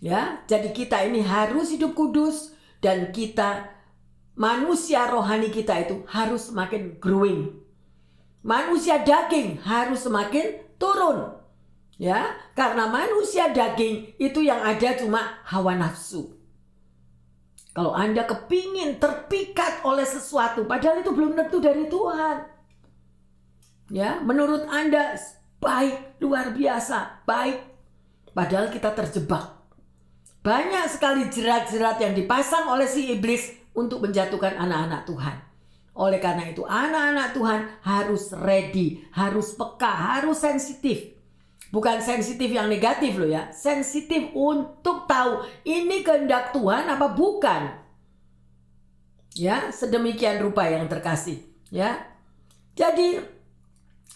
Ya, 0.03 0.45
jadi 0.45 0.75
kita 0.75 1.07
ini 1.09 1.25
harus 1.25 1.73
hidup 1.73 1.97
kudus 1.97 2.53
dan 2.85 3.15
kita 3.15 3.73
manusia 4.37 5.09
rohani 5.09 5.49
kita 5.49 5.73
itu 5.81 6.05
harus 6.11 6.53
semakin 6.53 7.01
growing. 7.01 7.57
Manusia 8.45 9.03
daging 9.03 9.59
harus 9.65 10.05
semakin 10.05 10.63
turun. 10.77 11.35
Ya, 11.97 12.37
karena 12.53 12.93
manusia 12.93 13.49
daging 13.49 14.21
itu 14.21 14.45
yang 14.45 14.61
ada 14.61 14.93
cuma 15.01 15.41
hawa 15.49 15.73
nafsu. 15.81 16.37
Kalau 17.73 17.93
Anda 17.93 18.25
kepingin 18.25 19.01
terpikat 19.01 19.85
oleh 19.85 20.05
sesuatu, 20.05 20.65
padahal 20.65 21.01
itu 21.05 21.13
belum 21.13 21.37
tentu 21.37 21.61
dari 21.61 21.89
Tuhan. 21.89 22.56
Ya, 23.87 24.19
menurut 24.19 24.67
Anda 24.67 25.15
baik, 25.63 26.19
luar 26.19 26.51
biasa, 26.51 27.23
baik. 27.23 27.63
Padahal 28.35 28.69
kita 28.69 28.93
terjebak. 28.93 29.57
Banyak 30.43 30.87
sekali 30.91 31.27
jerat-jerat 31.31 31.99
yang 32.03 32.15
dipasang 32.15 32.71
oleh 32.71 32.87
si 32.87 33.11
iblis 33.11 33.51
untuk 33.75 34.03
menjatuhkan 34.03 34.55
anak-anak 34.59 35.03
Tuhan. 35.07 35.37
Oleh 35.97 36.21
karena 36.21 36.45
itu, 36.51 36.63
anak-anak 36.63 37.29
Tuhan 37.33 37.61
harus 37.83 38.31
ready, 38.37 39.07
harus 39.17 39.57
peka, 39.57 39.89
harus 39.89 40.39
sensitif. 40.39 41.17
Bukan 41.73 41.99
sensitif 41.99 42.47
yang 42.47 42.71
negatif 42.71 43.19
loh 43.19 43.27
ya, 43.27 43.51
sensitif 43.51 44.31
untuk 44.37 45.11
tahu 45.11 45.43
ini 45.67 46.07
kehendak 46.07 46.55
Tuhan 46.55 46.87
apa 46.87 47.11
bukan. 47.11 47.63
Ya, 49.35 49.73
sedemikian 49.75 50.41
rupa 50.41 50.69
yang 50.71 50.87
terkasih, 50.87 51.43
ya. 51.75 52.07
Jadi 52.77 53.36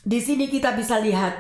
di 0.00 0.18
sini 0.18 0.48
kita 0.48 0.72
bisa 0.76 0.96
lihat 1.00 1.36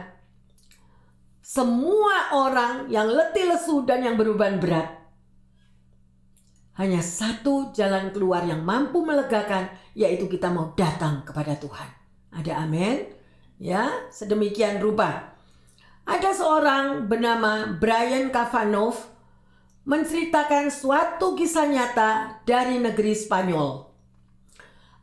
semua 1.40 2.36
orang 2.36 2.86
yang 2.92 3.08
letih 3.08 3.48
lesu 3.48 3.82
dan 3.88 4.04
yang 4.04 4.14
beruban 4.20 4.60
berat 4.60 5.00
hanya 6.80 7.04
satu 7.04 7.76
jalan 7.76 8.08
keluar 8.08 8.48
yang 8.48 8.64
mampu 8.64 9.04
melegakan 9.04 9.68
yaitu 9.92 10.24
kita 10.32 10.48
mau 10.48 10.72
datang 10.72 11.20
kepada 11.28 11.52
Tuhan. 11.60 11.88
Ada 12.32 12.64
amin? 12.64 13.04
Ya, 13.60 14.08
sedemikian 14.08 14.80
rupa. 14.80 15.36
Ada 16.08 16.32
seorang 16.32 17.04
bernama 17.04 17.76
Brian 17.76 18.32
Kavanov 18.32 18.96
menceritakan 19.84 20.72
suatu 20.72 21.36
kisah 21.36 21.68
nyata 21.68 22.40
dari 22.48 22.80
negeri 22.80 23.12
Spanyol. 23.12 23.84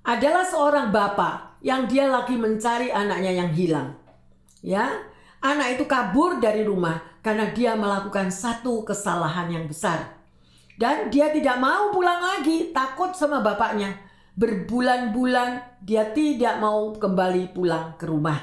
Adalah 0.01 0.49
seorang 0.49 0.89
bapak 0.89 1.46
yang 1.67 1.83
dia 1.91 2.07
lagi 2.07 2.39
mencari 2.39 2.87
anaknya 2.87 3.43
yang 3.43 3.51
hilang. 3.51 3.99
Ya, 4.63 4.87
anak 5.43 5.75
itu 5.75 5.83
kabur 5.83 6.39
dari 6.39 6.63
rumah 6.63 7.19
karena 7.19 7.51
dia 7.51 7.75
melakukan 7.75 8.31
satu 8.31 8.87
kesalahan 8.87 9.51
yang 9.51 9.67
besar. 9.67 10.15
Dan 10.79 11.11
dia 11.11 11.27
tidak 11.35 11.59
mau 11.59 11.91
pulang 11.91 12.23
lagi, 12.23 12.71
takut 12.71 13.11
sama 13.11 13.43
bapaknya. 13.43 13.99
Berbulan-bulan 14.39 15.83
dia 15.83 16.07
tidak 16.15 16.63
mau 16.63 16.95
kembali 16.95 17.51
pulang 17.51 17.99
ke 17.99 18.07
rumah. 18.07 18.39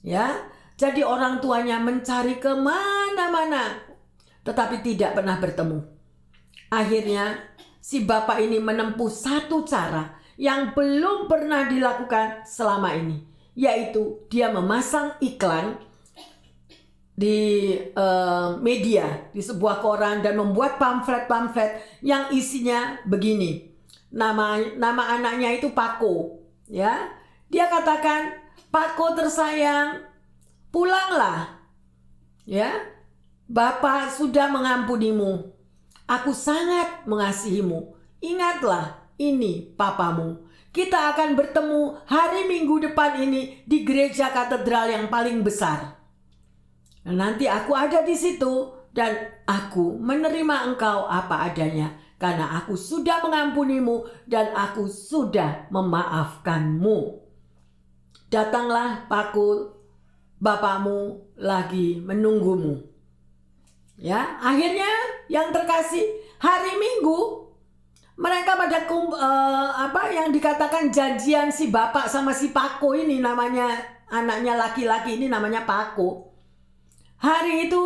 Ya, 0.00 0.32
jadi 0.80 1.04
orang 1.04 1.44
tuanya 1.44 1.76
mencari 1.84 2.40
ke 2.40 2.48
mana-mana, 2.56 3.76
tetapi 4.40 4.80
tidak 4.80 5.20
pernah 5.20 5.36
bertemu. 5.36 5.84
Akhirnya 6.72 7.44
si 7.76 8.08
bapak 8.08 8.40
ini 8.40 8.56
menempuh 8.56 9.10
satu 9.12 9.68
cara 9.68 10.23
yang 10.40 10.74
belum 10.74 11.30
pernah 11.30 11.66
dilakukan 11.68 12.46
selama 12.46 12.94
ini, 12.94 13.22
yaitu 13.54 14.24
dia 14.32 14.50
memasang 14.50 15.14
iklan 15.22 15.78
di 17.14 17.74
uh, 17.94 18.58
media, 18.58 19.30
di 19.30 19.38
sebuah 19.38 19.78
koran 19.78 20.22
dan 20.22 20.34
membuat 20.34 20.82
pamflet-pamflet 20.82 22.02
yang 22.02 22.34
isinya 22.34 22.98
begini. 23.06 23.70
Nama 24.10 24.78
nama 24.78 25.18
anaknya 25.18 25.54
itu 25.54 25.70
Pako, 25.70 26.42
ya. 26.66 27.14
Dia 27.50 27.70
katakan, 27.70 28.34
"Pako 28.70 29.14
tersayang, 29.14 30.14
Pulanglah. 30.74 31.62
Ya. 32.50 32.74
Bapak 33.46 34.10
sudah 34.10 34.50
mengampunimu. 34.50 35.54
Aku 36.10 36.34
sangat 36.34 37.06
mengasihimu. 37.06 37.94
Ingatlah, 38.18 39.03
ini 39.18 39.74
papamu. 39.74 40.46
Kita 40.74 41.14
akan 41.14 41.38
bertemu 41.38 42.02
hari 42.10 42.50
Minggu 42.50 42.82
depan 42.82 43.22
ini 43.22 43.62
di 43.62 43.86
gereja 43.86 44.34
katedral 44.34 44.90
yang 44.90 45.06
paling 45.06 45.46
besar. 45.46 46.02
Nanti 47.06 47.46
aku 47.46 47.76
ada 47.78 48.02
di 48.02 48.16
situ 48.18 48.74
dan 48.90 49.14
aku 49.46 49.94
menerima 50.00 50.72
engkau 50.72 51.06
apa 51.06 51.46
adanya 51.46 51.94
karena 52.18 52.58
aku 52.58 52.74
sudah 52.74 53.22
mengampunimu 53.22 54.26
dan 54.26 54.50
aku 54.56 54.88
sudah 54.88 55.68
memaafkanmu. 55.70 57.22
Datanglah 58.32 59.06
Paku 59.06 59.70
bapakmu 60.42 61.22
lagi 61.38 62.02
menunggumu. 62.02 62.82
Ya, 63.94 64.42
akhirnya 64.42 64.90
yang 65.30 65.54
terkasih 65.54 66.02
hari 66.42 66.74
Minggu 66.80 67.43
mereka 68.14 68.54
pada 68.54 68.86
kum, 68.86 69.10
uh, 69.10 69.70
apa 69.74 70.14
yang 70.14 70.30
dikatakan 70.30 70.94
janjian 70.94 71.50
si 71.50 71.66
bapak 71.74 72.06
sama 72.06 72.30
si 72.30 72.54
Pako 72.54 72.94
ini 72.94 73.18
namanya 73.18 73.74
anaknya 74.06 74.54
laki-laki 74.54 75.18
ini 75.18 75.26
namanya 75.26 75.66
Pako. 75.66 76.30
Hari 77.18 77.66
itu 77.66 77.82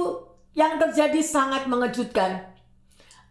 yang 0.52 0.76
terjadi 0.76 1.24
sangat 1.24 1.64
mengejutkan. 1.64 2.44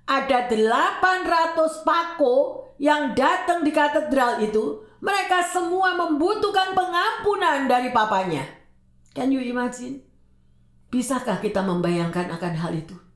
Ada 0.07 0.49
800 0.49 1.85
Pako 1.85 2.35
yang 2.81 3.13
datang 3.13 3.61
di 3.61 3.69
katedral 3.69 4.41
itu, 4.41 4.81
mereka 4.97 5.45
semua 5.45 5.93
membutuhkan 5.93 6.73
pengampunan 6.73 7.69
dari 7.69 7.93
papanya. 7.93 8.41
Can 9.13 9.29
you 9.29 9.43
imagine? 9.43 10.01
Bisakah 10.89 11.43
kita 11.43 11.61
membayangkan 11.61 12.31
akan 12.33 12.53
hal 12.57 12.73
itu? 12.73 13.06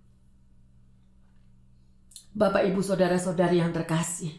Bapak, 2.31 2.63
ibu, 2.63 2.79
saudara-saudari 2.79 3.59
yang 3.59 3.75
terkasih, 3.75 4.31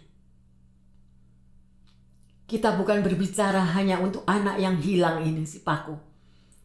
kita 2.49 2.73
bukan 2.77 3.05
berbicara 3.05 3.61
hanya 3.77 4.01
untuk 4.01 4.25
anak 4.25 4.57
yang 4.57 4.81
hilang 4.81 5.21
ini, 5.25 5.45
si 5.45 5.61
Paku, 5.61 5.97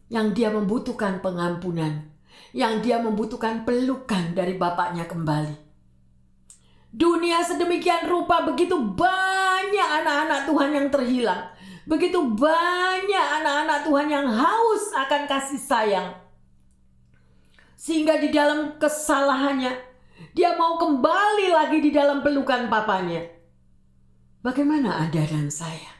yang 0.08 0.32
dia 0.32 0.48
membutuhkan 0.48 1.20
pengampunan, 1.20 2.08
yang 2.56 2.80
dia 2.80 2.96
membutuhkan 2.98 3.68
pelukan 3.68 4.32
dari 4.32 4.56
bapaknya 4.56 5.04
kembali. 5.04 5.68
Dunia 6.88 7.44
sedemikian 7.44 8.08
rupa 8.08 8.48
begitu 8.48 8.80
banyak 8.80 9.88
anak-anak 10.00 10.48
Tuhan 10.48 10.70
yang 10.72 10.88
terhilang 10.88 11.58
Begitu 11.88 12.20
banyak 12.20 13.26
anak-anak 13.40 13.88
Tuhan 13.88 14.08
yang 14.12 14.28
haus 14.28 14.92
akan 14.92 15.24
kasih 15.24 15.56
sayang. 15.56 16.08
Sehingga 17.80 18.20
di 18.20 18.28
dalam 18.28 18.76
kesalahannya, 18.76 19.87
dia 20.34 20.54
mau 20.58 20.78
kembali 20.78 21.48
lagi 21.50 21.78
di 21.82 21.90
dalam 21.90 22.22
pelukan 22.22 22.66
papanya. 22.70 23.22
Bagaimana 24.42 25.02
Anda 25.02 25.22
dan 25.26 25.50
saya? 25.50 25.98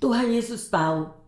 Tuhan 0.00 0.32
Yesus 0.32 0.66
tahu 0.72 1.20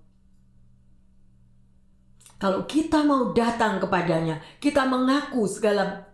kalau 2.42 2.66
kita 2.66 3.06
mau 3.06 3.30
datang 3.30 3.78
kepadanya, 3.78 4.42
kita 4.58 4.82
mengaku 4.82 5.46
segala 5.46 6.10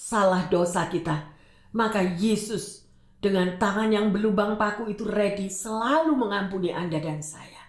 salah 0.00 0.48
dosa 0.48 0.88
kita, 0.88 1.28
maka 1.76 2.00
Yesus 2.00 2.88
dengan 3.20 3.60
tangan 3.60 3.92
yang 3.92 4.08
berlubang 4.08 4.56
paku 4.56 4.88
itu 4.88 5.04
ready 5.04 5.52
selalu 5.52 6.16
mengampuni 6.16 6.72
Anda 6.72 6.96
dan 6.96 7.20
saya. 7.20 7.68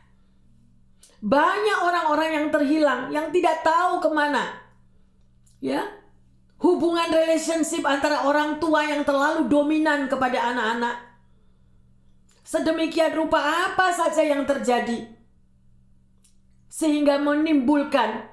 Banyak 1.19 1.79
orang-orang 1.83 2.29
yang 2.31 2.47
terhilang, 2.47 3.01
yang 3.11 3.27
tidak 3.35 3.67
tahu 3.67 3.99
ke 3.99 4.07
mana. 4.07 4.47
Ya, 5.59 5.83
hubungan 6.59 7.11
relationship 7.11 7.83
antara 7.83 8.23
orang 8.23 8.63
tua 8.63 8.87
yang 8.87 9.03
terlalu 9.03 9.51
dominan 9.51 10.07
kepada 10.07 10.55
anak-anak. 10.55 10.95
Sedemikian 12.47 13.13
rupa 13.13 13.39
apa 13.39 13.91
saja 13.91 14.23
yang 14.23 14.47
terjadi. 14.47 15.05
Sehingga 16.71 17.19
menimbulkan 17.19 18.25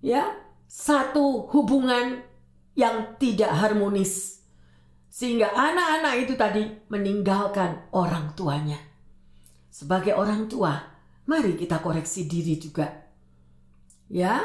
ya 0.00 0.32
satu 0.66 1.46
hubungan 1.52 2.24
yang 2.74 3.18
tidak 3.20 3.52
harmonis 3.52 4.38
sehingga 5.18 5.50
anak-anak 5.50 6.14
itu 6.22 6.38
tadi 6.38 6.62
meninggalkan 6.94 7.90
orang 7.90 8.38
tuanya. 8.38 8.78
Sebagai 9.66 10.14
orang 10.14 10.46
tua, 10.46 10.78
mari 11.26 11.58
kita 11.58 11.82
koreksi 11.82 12.30
diri 12.30 12.54
juga. 12.54 12.86
Ya, 14.06 14.38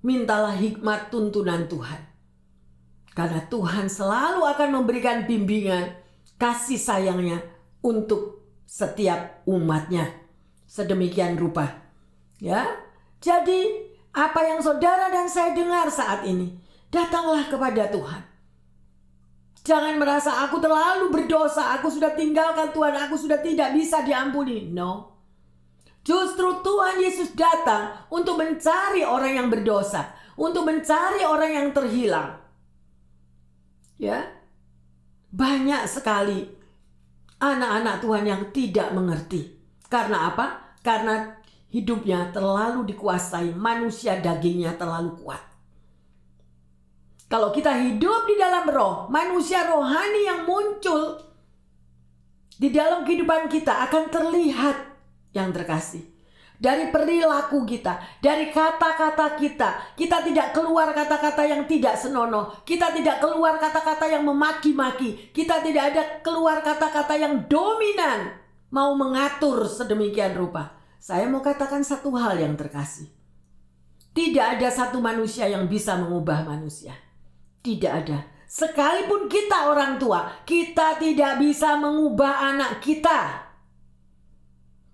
mintalah 0.00 0.56
hikmat 0.56 1.12
tuntunan 1.12 1.68
Tuhan. 1.68 2.00
Karena 3.12 3.42
Tuhan 3.50 3.90
selalu 3.90 4.46
akan 4.46 4.68
memberikan 4.80 5.26
bimbingan, 5.26 5.92
kasih 6.40 6.80
sayangnya 6.80 7.42
untuk 7.84 8.40
setiap 8.64 9.44
umatnya. 9.44 10.08
Sedemikian 10.64 11.34
rupa. 11.34 11.90
Ya, 12.40 12.64
jadi 13.20 13.90
apa 14.16 14.40
yang 14.46 14.62
saudara 14.64 15.12
dan 15.12 15.28
saya 15.28 15.52
dengar 15.52 15.90
saat 15.92 16.24
ini, 16.24 16.56
datanglah 16.88 17.44
kepada 17.50 17.90
Tuhan. 17.90 18.22
Jangan 19.60 20.00
merasa 20.00 20.40
aku 20.48 20.56
terlalu 20.56 21.12
berdosa, 21.12 21.76
aku 21.76 21.92
sudah 21.92 22.16
tinggalkan 22.16 22.72
Tuhan, 22.72 22.96
aku 22.96 23.20
sudah 23.20 23.44
tidak 23.44 23.76
bisa 23.76 24.00
diampuni. 24.00 24.72
No. 24.72 25.09
Justru 26.00 26.64
Tuhan 26.64 26.96
Yesus 26.96 27.36
datang 27.36 28.08
untuk 28.08 28.40
mencari 28.40 29.04
orang 29.04 29.36
yang 29.36 29.48
berdosa, 29.52 30.16
untuk 30.40 30.64
mencari 30.64 31.22
orang 31.28 31.52
yang 31.52 31.68
terhilang. 31.76 32.40
Ya. 34.00 34.24
Banyak 35.30 35.86
sekali 35.86 36.48
anak-anak 37.38 38.02
Tuhan 38.02 38.24
yang 38.26 38.42
tidak 38.50 38.88
mengerti. 38.96 39.60
Karena 39.86 40.32
apa? 40.32 40.76
Karena 40.80 41.36
hidupnya 41.70 42.32
terlalu 42.34 42.88
dikuasai, 42.90 43.52
manusia 43.54 44.18
dagingnya 44.18 44.74
terlalu 44.74 45.14
kuat. 45.20 45.42
Kalau 47.30 47.54
kita 47.54 47.78
hidup 47.78 48.26
di 48.26 48.34
dalam 48.34 48.66
roh, 48.66 49.06
manusia 49.06 49.62
rohani 49.70 50.26
yang 50.26 50.42
muncul 50.42 51.14
di 52.58 52.74
dalam 52.74 53.06
kehidupan 53.06 53.46
kita 53.46 53.86
akan 53.86 54.10
terlihat 54.10 54.89
yang 55.34 55.50
terkasih. 55.50 56.06
Dari 56.60 56.92
perilaku 56.92 57.64
kita, 57.64 58.20
dari 58.20 58.52
kata-kata 58.52 59.32
kita, 59.40 59.96
kita 59.96 60.20
tidak 60.20 60.52
keluar 60.52 60.92
kata-kata 60.92 61.48
yang 61.48 61.64
tidak 61.64 61.96
senonoh, 61.96 62.52
kita 62.68 62.92
tidak 62.92 63.16
keluar 63.16 63.56
kata-kata 63.56 64.04
yang 64.12 64.28
memaki-maki, 64.28 65.32
kita 65.32 65.64
tidak 65.64 65.84
ada 65.96 66.02
keluar 66.20 66.60
kata-kata 66.60 67.16
yang 67.16 67.48
dominan, 67.48 68.36
mau 68.68 68.92
mengatur 68.92 69.64
sedemikian 69.64 70.36
rupa. 70.36 70.76
Saya 71.00 71.24
mau 71.32 71.40
katakan 71.40 71.80
satu 71.80 72.12
hal 72.12 72.36
yang 72.36 72.52
terkasih. 72.60 73.08
Tidak 74.12 74.60
ada 74.60 74.68
satu 74.68 75.00
manusia 75.00 75.48
yang 75.48 75.64
bisa 75.64 75.96
mengubah 75.96 76.44
manusia. 76.44 76.92
Tidak 77.64 77.88
ada. 77.88 78.20
Sekalipun 78.44 79.32
kita 79.32 79.72
orang 79.72 79.96
tua, 79.96 80.44
kita 80.44 81.00
tidak 81.00 81.40
bisa 81.40 81.80
mengubah 81.80 82.52
anak 82.52 82.84
kita. 82.84 83.49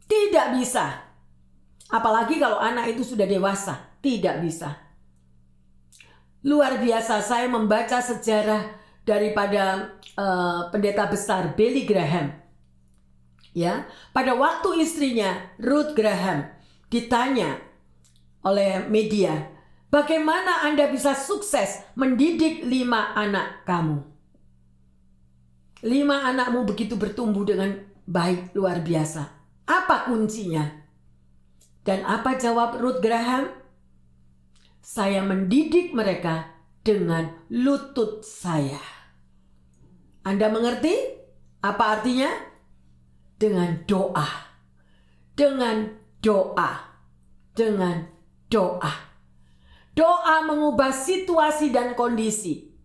Tidak 0.06 0.46
bisa. 0.58 1.06
Apalagi 1.90 2.38
kalau 2.42 2.58
anak 2.58 2.94
itu 2.94 3.02
sudah 3.02 3.26
dewasa, 3.26 3.98
tidak 4.02 4.42
bisa. 4.42 4.74
Luar 6.46 6.78
biasa 6.78 7.22
saya 7.22 7.50
membaca 7.50 7.98
sejarah 7.98 8.70
daripada 9.06 9.94
uh, 10.18 10.70
pendeta 10.70 11.06
besar 11.06 11.54
Billy 11.54 11.86
Graham. 11.86 12.34
Ya, 13.56 13.88
pada 14.12 14.36
waktu 14.36 14.84
istrinya 14.84 15.32
Ruth 15.56 15.96
Graham 15.96 16.44
ditanya 16.90 17.56
oleh 18.44 18.84
media, 18.86 19.48
bagaimana 19.88 20.66
Anda 20.66 20.92
bisa 20.92 21.16
sukses 21.16 21.82
mendidik 21.96 22.62
lima 22.62 23.16
anak 23.16 23.64
kamu? 23.64 24.04
Lima 25.86 26.28
anakmu 26.30 26.66
begitu 26.68 26.98
bertumbuh 27.00 27.46
dengan 27.46 27.74
baik 28.04 28.52
luar 28.54 28.84
biasa. 28.84 29.45
Apa 29.66 30.06
kuncinya? 30.06 30.62
Dan 31.82 32.06
apa 32.06 32.38
jawab 32.38 32.78
Ruth 32.78 33.02
Graham? 33.02 33.50
Saya 34.82 35.22
mendidik 35.26 35.90
mereka 35.90 36.54
dengan 36.86 37.34
lutut 37.50 38.22
saya. 38.22 38.78
Anda 40.22 40.46
mengerti 40.50 40.94
apa 41.62 41.98
artinya? 41.98 42.30
Dengan 43.38 43.82
doa. 43.90 44.26
Dengan 45.34 45.90
doa. 46.22 46.70
Dengan 47.54 48.06
doa. 48.46 48.92
Doa 49.98 50.36
mengubah 50.46 50.94
situasi 50.94 51.74
dan 51.74 51.98
kondisi. 51.98 52.75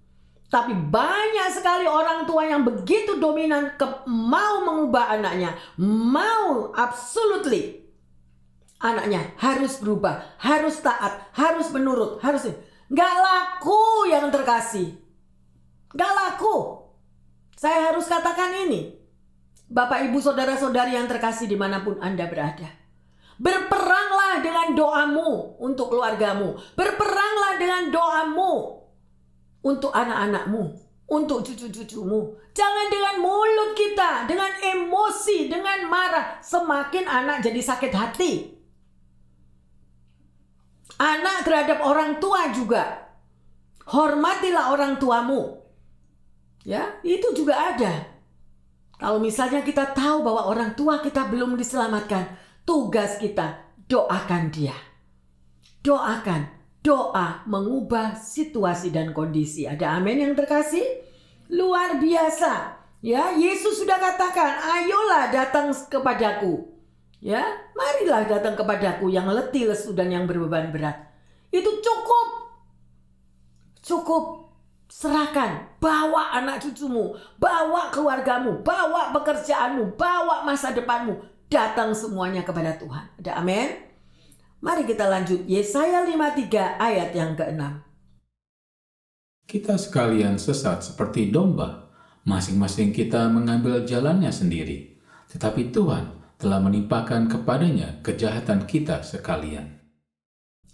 Tapi 0.51 0.75
banyak 0.75 1.47
sekali 1.55 1.87
orang 1.87 2.27
tua 2.27 2.43
yang 2.43 2.67
begitu 2.67 3.15
dominan 3.23 3.71
ke, 3.79 3.87
mau 4.03 4.67
mengubah 4.67 5.15
anaknya, 5.15 5.55
mau 5.79 6.75
absolutely 6.75 7.87
anaknya 8.83 9.31
harus 9.39 9.79
berubah, 9.79 10.35
harus 10.43 10.83
taat, 10.83 11.31
harus 11.39 11.71
menurut, 11.71 12.19
harus 12.19 12.51
nggak 12.91 13.13
laku 13.23 14.11
yang 14.11 14.27
terkasih, 14.27 14.99
nggak 15.95 16.11
laku. 16.19 16.83
Saya 17.55 17.95
harus 17.95 18.11
katakan 18.11 18.51
ini, 18.67 18.91
Bapak 19.71 20.03
Ibu 20.11 20.19
Saudara-saudari 20.19 20.99
yang 20.99 21.07
terkasih 21.07 21.47
di 21.47 21.55
mana 21.55 21.79
pun 21.79 21.95
Anda 22.03 22.27
berada. 22.27 22.67
Berperanglah 23.39 24.43
dengan 24.43 24.75
doamu 24.75 25.55
untuk 25.63 25.95
keluargamu. 25.95 26.59
Berperanglah 26.75 27.55
dengan 27.55 27.87
doamu 27.89 28.80
untuk 29.61 29.93
anak-anakmu, 29.93 30.73
untuk 31.09 31.45
cucu-cucumu. 31.45 32.37
Jangan 32.51 32.87
dengan 32.91 33.15
mulut 33.23 33.71
kita, 33.77 34.25
dengan 34.27 34.51
emosi, 34.59 35.47
dengan 35.47 35.87
marah. 35.87 36.41
Semakin 36.43 37.05
anak 37.07 37.45
jadi 37.45 37.61
sakit 37.61 37.93
hati. 37.93 38.33
Anak 41.01 41.47
terhadap 41.47 41.81
orang 41.81 42.21
tua 42.21 42.53
juga. 42.53 43.09
Hormatilah 43.89 44.73
orang 44.73 45.01
tuamu. 45.01 45.61
Ya, 46.61 47.01
itu 47.01 47.33
juga 47.33 47.73
ada. 47.73 48.05
Kalau 49.01 49.17
misalnya 49.17 49.65
kita 49.65 49.97
tahu 49.97 50.21
bahwa 50.21 50.45
orang 50.45 50.77
tua 50.77 51.01
kita 51.01 51.25
belum 51.25 51.57
diselamatkan, 51.57 52.37
tugas 52.61 53.17
kita 53.17 53.57
doakan 53.89 54.53
dia. 54.53 54.77
Doakan 55.81 56.60
doa 56.81 57.45
mengubah 57.45 58.17
situasi 58.17 58.89
dan 58.89 59.13
kondisi. 59.13 59.69
Ada 59.69 60.01
amin 60.01 60.29
yang 60.29 60.33
terkasih? 60.33 60.83
Luar 61.53 62.01
biasa. 62.01 62.81
Ya, 63.01 63.33
Yesus 63.33 63.81
sudah 63.81 63.97
katakan, 63.97 64.61
"Ayolah 64.61 65.33
datang 65.33 65.73
kepadaku." 65.73 66.69
Ya, 67.21 67.45
marilah 67.77 68.25
datang 68.25 68.57
kepadaku 68.57 69.13
yang 69.13 69.29
letih, 69.29 69.69
lesu 69.69 69.93
dan 69.93 70.09
yang 70.09 70.25
berbeban 70.25 70.73
berat. 70.73 71.05
Itu 71.53 71.69
cukup. 71.81 72.27
Cukup 73.81 74.23
serahkan, 74.89 75.77
bawa 75.77 76.33
anak 76.33 76.65
cucumu, 76.65 77.13
bawa 77.37 77.93
keluargamu, 77.93 78.65
bawa 78.65 79.13
pekerjaanmu, 79.13 79.97
bawa 79.97 80.41
masa 80.45 80.73
depanmu, 80.73 81.21
datang 81.45 81.93
semuanya 81.93 82.41
kepada 82.41 82.73
Tuhan. 82.77 83.05
Ada 83.21 83.37
amin? 83.37 83.90
Mari 84.61 84.85
kita 84.85 85.09
lanjut 85.09 85.41
Yesaya 85.49 86.05
53 86.05 86.77
ayat 86.77 87.09
yang 87.17 87.33
ke-6. 87.33 87.61
Kita 89.49 89.73
sekalian 89.73 90.37
sesat 90.37 90.85
seperti 90.85 91.33
domba, 91.33 91.89
masing-masing 92.29 92.93
kita 92.93 93.25
mengambil 93.25 93.81
jalannya 93.89 94.29
sendiri. 94.29 95.01
Tetapi 95.33 95.73
Tuhan 95.73 96.37
telah 96.37 96.61
menimpakan 96.61 97.25
kepadanya 97.25 98.05
kejahatan 98.05 98.69
kita 98.69 99.01
sekalian. 99.01 99.81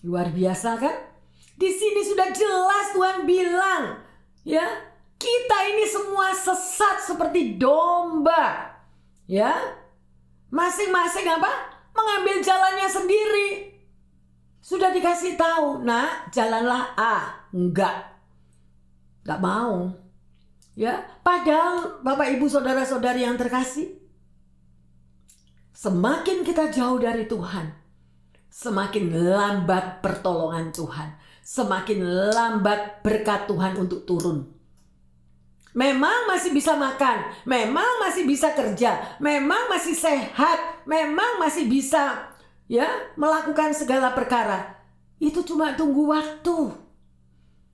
Luar 0.04 0.36
biasa 0.36 0.76
kan? 0.84 0.98
Di 1.56 1.72
sini 1.72 2.04
sudah 2.04 2.28
jelas 2.36 2.92
Tuhan 2.92 3.24
bilang, 3.24 4.04
ya, 4.44 4.68
kita 5.16 5.58
ini 5.72 5.88
semua 5.88 6.36
sesat 6.36 7.08
seperti 7.08 7.56
domba. 7.56 8.68
Ya. 9.32 9.56
Masing-masing 10.52 11.28
apa? 11.40 11.72
Mengambil 11.96 12.44
jalannya 12.44 12.88
sendiri. 12.92 13.77
Sudah 14.62 14.92
dikasih 14.92 15.40
tahu, 15.40 15.86
nak, 15.86 16.30
jalanlah 16.34 16.92
A. 16.98 17.16
Enggak. 17.56 18.20
Enggak 19.24 19.40
mau. 19.40 19.92
Ya, 20.78 21.02
padahal 21.26 22.06
Bapak 22.06 22.38
Ibu 22.38 22.46
saudara-saudari 22.46 23.26
yang 23.26 23.34
terkasih, 23.34 23.98
semakin 25.74 26.46
kita 26.46 26.70
jauh 26.70 27.02
dari 27.02 27.26
Tuhan, 27.26 27.74
semakin 28.54 29.10
lambat 29.10 30.06
pertolongan 30.06 30.70
Tuhan, 30.70 31.18
semakin 31.42 31.98
lambat 32.30 33.02
berkat 33.02 33.50
Tuhan 33.50 33.74
untuk 33.74 34.06
turun. 34.06 34.46
Memang 35.74 36.30
masih 36.30 36.54
bisa 36.54 36.78
makan, 36.78 37.26
memang 37.50 38.02
masih 38.02 38.30
bisa 38.30 38.54
kerja, 38.54 39.18
memang 39.18 39.74
masih 39.74 39.98
sehat, 39.98 40.86
memang 40.86 41.42
masih 41.42 41.66
bisa 41.66 42.37
ya 42.68 42.88
melakukan 43.16 43.72
segala 43.74 44.12
perkara. 44.14 44.76
Itu 45.18 45.42
cuma 45.42 45.74
tunggu 45.74 46.12
waktu. 46.12 46.72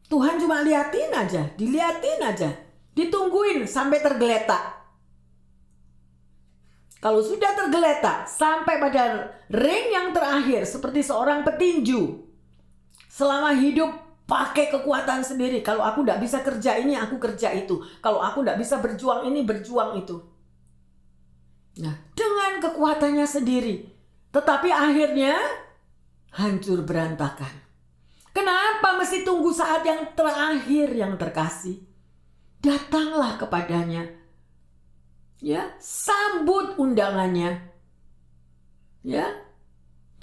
Tuhan 0.08 0.38
cuma 0.38 0.62
liatin 0.62 1.12
aja 1.12 1.50
diliatin 1.58 2.22
aja. 2.22 2.50
Ditungguin 2.94 3.66
sampai 3.66 4.00
tergeletak. 4.00 4.86
Kalau 7.04 7.20
sudah 7.20 7.52
tergeletak 7.52 8.32
sampai 8.32 8.80
pada 8.80 9.28
ring 9.52 9.92
yang 9.92 10.16
terakhir 10.16 10.64
seperti 10.64 11.04
seorang 11.04 11.44
petinju 11.44 12.24
selama 13.12 13.52
hidup 13.60 13.92
pakai 14.24 14.72
kekuatan 14.72 15.20
sendiri. 15.20 15.60
Kalau 15.60 15.84
aku 15.84 16.06
tidak 16.08 16.24
bisa 16.24 16.40
kerja 16.40 16.80
ini 16.80 16.96
aku 16.96 17.20
kerja 17.20 17.52
itu. 17.52 17.84
Kalau 18.00 18.24
aku 18.24 18.40
tidak 18.40 18.62
bisa 18.64 18.80
berjuang 18.80 19.28
ini 19.28 19.44
berjuang 19.44 20.00
itu. 20.00 20.16
Nah 21.84 21.98
dengan 22.16 22.62
kekuatannya 22.64 23.28
sendiri 23.28 23.93
tetapi 24.34 24.70
akhirnya 24.74 25.38
hancur 26.34 26.82
berantakan. 26.82 27.54
Kenapa 28.34 28.98
mesti 28.98 29.22
tunggu 29.22 29.54
saat 29.54 29.86
yang 29.86 30.18
terakhir 30.18 30.90
yang 30.90 31.14
terkasih? 31.22 31.86
Datanglah 32.58 33.38
kepadanya. 33.38 34.10
Ya, 35.38 35.70
sambut 35.78 36.74
undangannya. 36.82 37.62
Ya, 39.06 39.28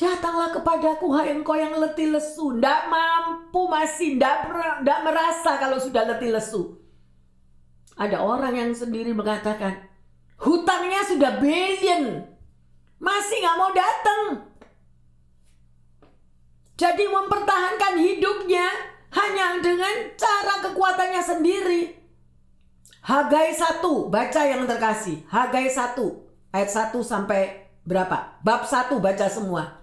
Datanglah 0.00 0.48
kepadaku 0.48 1.12
hai 1.12 1.36
engkau 1.36 1.52
yang 1.60 1.76
letih 1.76 2.08
lesu. 2.08 2.56
Tidak 2.56 2.88
mampu 2.88 3.68
masih, 3.68 4.16
tidak 4.16 4.48
merasa 5.04 5.60
kalau 5.60 5.76
sudah 5.76 6.08
letih 6.08 6.32
lesu. 6.32 6.80
Ada 8.00 8.24
orang 8.24 8.56
yang 8.56 8.72
sendiri 8.72 9.12
mengatakan, 9.12 9.76
hutangnya 10.40 11.04
sudah 11.04 11.36
billion. 11.36 12.24
Masih 13.00 13.40
nggak 13.40 13.56
mau 13.56 13.72
datang. 13.72 14.22
Jadi 16.76 17.04
mempertahankan 17.08 17.96
hidupnya 17.96 18.68
hanya 19.12 19.60
dengan 19.60 20.12
cara 20.16 20.64
kekuatannya 20.64 21.22
sendiri. 21.24 21.80
Hagai 23.00 23.56
1, 23.56 24.12
baca 24.12 24.42
yang 24.44 24.68
terkasih. 24.68 25.24
Hagai 25.32 25.72
1, 25.72 25.96
ayat 26.52 26.70
1 26.92 27.00
sampai 27.00 27.72
berapa? 27.88 28.40
Bab 28.44 28.68
1 28.68 29.00
baca 29.00 29.26
semua. 29.32 29.80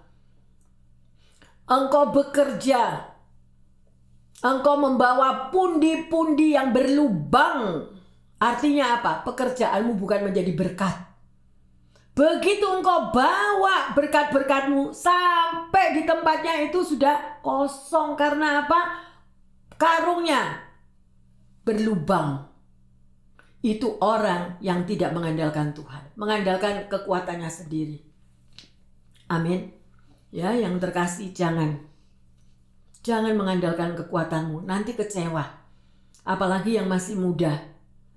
Engkau 1.66 2.14
bekerja. 2.14 3.14
Engkau 4.38 4.78
membawa 4.78 5.50
pundi-pundi 5.50 6.54
yang 6.54 6.70
berlubang. 6.70 7.90
Artinya 8.38 9.02
apa? 9.02 9.26
Pekerjaanmu 9.26 9.98
bukan 9.98 10.30
menjadi 10.30 10.54
berkat. 10.54 11.07
Begitu 12.18 12.66
engkau 12.66 13.14
bawa 13.14 13.94
berkat-berkatmu 13.94 14.90
sampai 14.90 15.94
di 15.94 16.02
tempatnya 16.02 16.66
itu 16.66 16.82
sudah 16.82 17.38
kosong 17.46 18.18
karena 18.18 18.66
apa? 18.66 19.06
Karungnya 19.78 20.58
berlubang. 21.62 22.50
Itu 23.62 24.02
orang 24.02 24.58
yang 24.58 24.82
tidak 24.82 25.14
mengandalkan 25.14 25.70
Tuhan, 25.78 26.10
mengandalkan 26.18 26.90
kekuatannya 26.90 27.46
sendiri. 27.46 28.02
Amin. 29.30 29.70
Ya, 30.34 30.50
yang 30.58 30.82
terkasih 30.82 31.30
jangan 31.30 31.78
jangan 33.06 33.38
mengandalkan 33.38 33.94
kekuatanmu, 33.94 34.66
nanti 34.66 34.98
kecewa. 34.98 35.46
Apalagi 36.26 36.82
yang 36.82 36.90
masih 36.90 37.14
muda. 37.14 37.62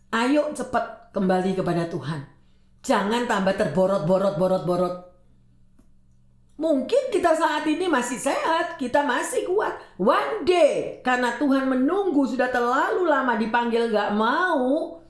Ayo 0.09 0.49
cepat 0.57 1.13
kembali 1.13 1.53
kepada 1.53 1.85
Tuhan. 1.87 2.40
Jangan 2.81 3.29
tambah 3.29 3.53
terborot 3.57 4.09
borot 4.09 4.35
borot 4.41 4.63
borot. 4.65 4.95
Mungkin 6.61 7.09
kita 7.09 7.33
saat 7.33 7.65
ini 7.65 7.89
masih 7.89 8.21
sehat, 8.21 8.77
kita 8.77 9.01
masih 9.01 9.49
kuat. 9.49 9.81
One 9.97 10.45
day, 10.45 11.01
karena 11.01 11.33
Tuhan 11.41 11.65
menunggu 11.65 12.21
sudah 12.21 12.53
terlalu 12.53 13.09
lama 13.09 13.33
dipanggil 13.33 13.89
gak 13.89 14.13
mau, 14.13 15.01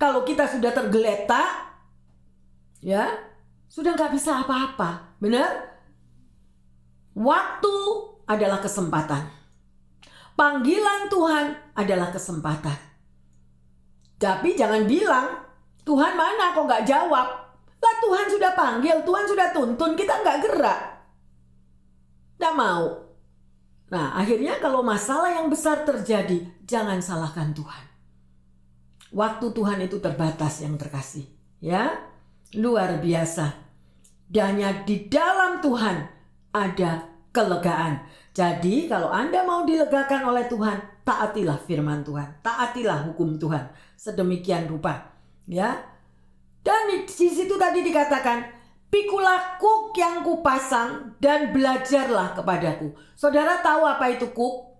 kalau 0.00 0.24
kita 0.24 0.48
sudah 0.48 0.72
tergeletak, 0.72 1.76
ya, 2.80 3.04
sudah 3.68 3.92
nggak 3.92 4.16
bisa 4.16 4.48
apa-apa. 4.48 5.20
Benar? 5.20 5.76
Waktu 7.12 7.76
adalah 8.24 8.64
kesempatan. 8.64 9.28
Panggilan 10.34 11.12
Tuhan 11.12 11.46
adalah 11.76 12.08
kesempatan. 12.10 12.78
Tapi 14.16 14.56
jangan 14.56 14.88
bilang, 14.88 15.26
Tuhan 15.84 16.12
mana 16.16 16.56
kok 16.56 16.64
nggak 16.64 16.86
jawab? 16.88 17.28
Lah 17.84 17.96
Tuhan 18.00 18.26
sudah 18.32 18.52
panggil, 18.56 18.96
Tuhan 19.04 19.24
sudah 19.28 19.48
tuntun, 19.52 19.92
kita 19.92 20.24
nggak 20.24 20.38
gerak. 20.48 20.80
Nggak 22.40 22.54
mau. 22.56 22.84
Nah 23.92 24.16
akhirnya 24.16 24.56
kalau 24.58 24.80
masalah 24.80 25.30
yang 25.36 25.52
besar 25.52 25.84
terjadi, 25.84 26.40
jangan 26.64 27.04
salahkan 27.04 27.52
Tuhan. 27.52 27.84
Waktu 29.14 29.46
Tuhan 29.54 29.78
itu 29.84 30.02
terbatas 30.02 30.64
yang 30.64 30.74
terkasih. 30.74 31.28
Ya, 31.62 32.02
luar 32.58 32.98
biasa. 32.98 33.54
Dan 34.26 34.58
di 34.88 35.06
dalam 35.06 35.62
Tuhan 35.62 35.96
ada 36.50 37.06
kelegaan. 37.30 38.02
Jadi 38.34 38.90
kalau 38.90 39.14
Anda 39.14 39.46
mau 39.46 39.62
dilegakan 39.62 40.34
oleh 40.34 40.50
Tuhan, 40.50 41.06
taatilah 41.06 41.62
firman 41.62 42.02
Tuhan, 42.02 42.42
taatilah 42.42 43.06
hukum 43.06 43.38
Tuhan. 43.38 43.70
Sedemikian 43.94 44.66
rupa. 44.66 45.13
Ya. 45.44 45.84
Dan 46.64 46.88
di 47.04 47.28
situ 47.28 47.54
tadi 47.60 47.84
dikatakan, 47.84 48.48
pikulah 48.88 49.60
kuk 49.60 49.92
yang 49.98 50.24
kupasang 50.24 51.18
dan 51.20 51.52
belajarlah 51.52 52.38
kepadaku. 52.38 52.96
Saudara 53.18 53.60
tahu 53.60 53.84
apa 53.84 54.06
itu 54.14 54.30
kuk? 54.32 54.72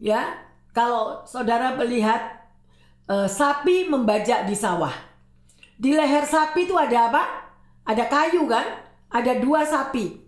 Ya, 0.00 0.48
kalau 0.72 1.26
saudara 1.28 1.76
melihat 1.76 2.40
uh, 3.10 3.28
sapi 3.28 3.90
membajak 3.90 4.46
di 4.46 4.56
sawah. 4.56 4.94
Di 5.76 5.92
leher 5.92 6.24
sapi 6.24 6.64
itu 6.64 6.78
ada 6.78 7.12
apa? 7.12 7.22
Ada 7.84 8.06
kayu 8.06 8.46
kan? 8.46 8.64
Ada 9.10 9.42
dua 9.42 9.66
sapi. 9.66 10.22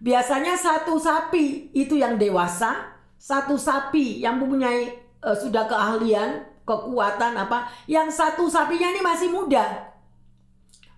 Biasanya 0.00 0.56
satu 0.56 0.96
sapi 0.96 1.70
itu 1.76 2.00
yang 2.00 2.16
dewasa, 2.16 2.96
satu 3.20 3.60
sapi 3.60 4.24
yang 4.24 4.40
mempunyai 4.40 4.96
uh, 5.20 5.36
sudah 5.36 5.68
keahlian, 5.68 6.48
kekuatan 6.64 7.36
apa, 7.36 7.68
yang 7.84 8.08
satu 8.08 8.48
sapinya 8.48 8.88
ini 8.88 9.00
masih 9.04 9.28
muda. 9.28 9.92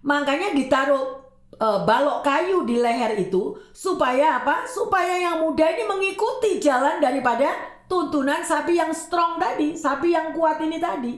Makanya 0.07 0.55
ditaruh 0.55 1.27
uh, 1.59 1.83
balok 1.83 2.23
kayu 2.23 2.63
di 2.63 2.79
leher 2.79 3.19
itu 3.19 3.59
supaya 3.75 4.39
apa? 4.43 4.65
Supaya 4.71 5.19
yang 5.19 5.43
muda 5.43 5.67
ini 5.67 5.85
mengikuti 5.85 6.63
jalan 6.63 7.03
daripada 7.03 7.51
tuntunan 7.91 8.47
sapi 8.47 8.79
yang 8.79 8.95
strong 8.95 9.43
tadi, 9.43 9.75
sapi 9.75 10.15
yang 10.15 10.31
kuat 10.31 10.63
ini 10.63 10.79
tadi. 10.79 11.15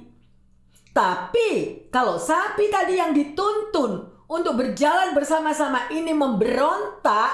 Tapi 0.96 1.84
kalau 1.92 2.16
sapi 2.16 2.72
tadi 2.72 2.96
yang 2.96 3.12
dituntun 3.12 4.08
untuk 4.28 4.56
berjalan 4.56 5.12
bersama-sama 5.12 5.92
ini 5.92 6.16
memberontak, 6.16 7.32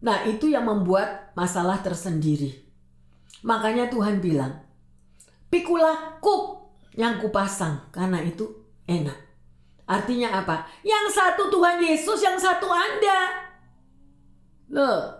nah 0.00 0.24
itu 0.24 0.48
yang 0.48 0.64
membuat 0.64 1.36
masalah 1.36 1.80
tersendiri. 1.84 2.64
Makanya 3.44 3.92
Tuhan 3.92 4.24
bilang, 4.24 4.63
pikulah 5.54 6.18
kuk 6.18 6.74
yang 6.98 7.22
kupasang 7.22 7.94
karena 7.94 8.18
itu 8.26 8.42
enak. 8.90 9.14
Artinya 9.86 10.42
apa? 10.42 10.66
Yang 10.82 11.14
satu 11.14 11.46
Tuhan 11.52 11.78
Yesus, 11.78 12.18
yang 12.18 12.34
satu 12.34 12.66
Anda. 12.66 13.46
Loh, 14.72 15.12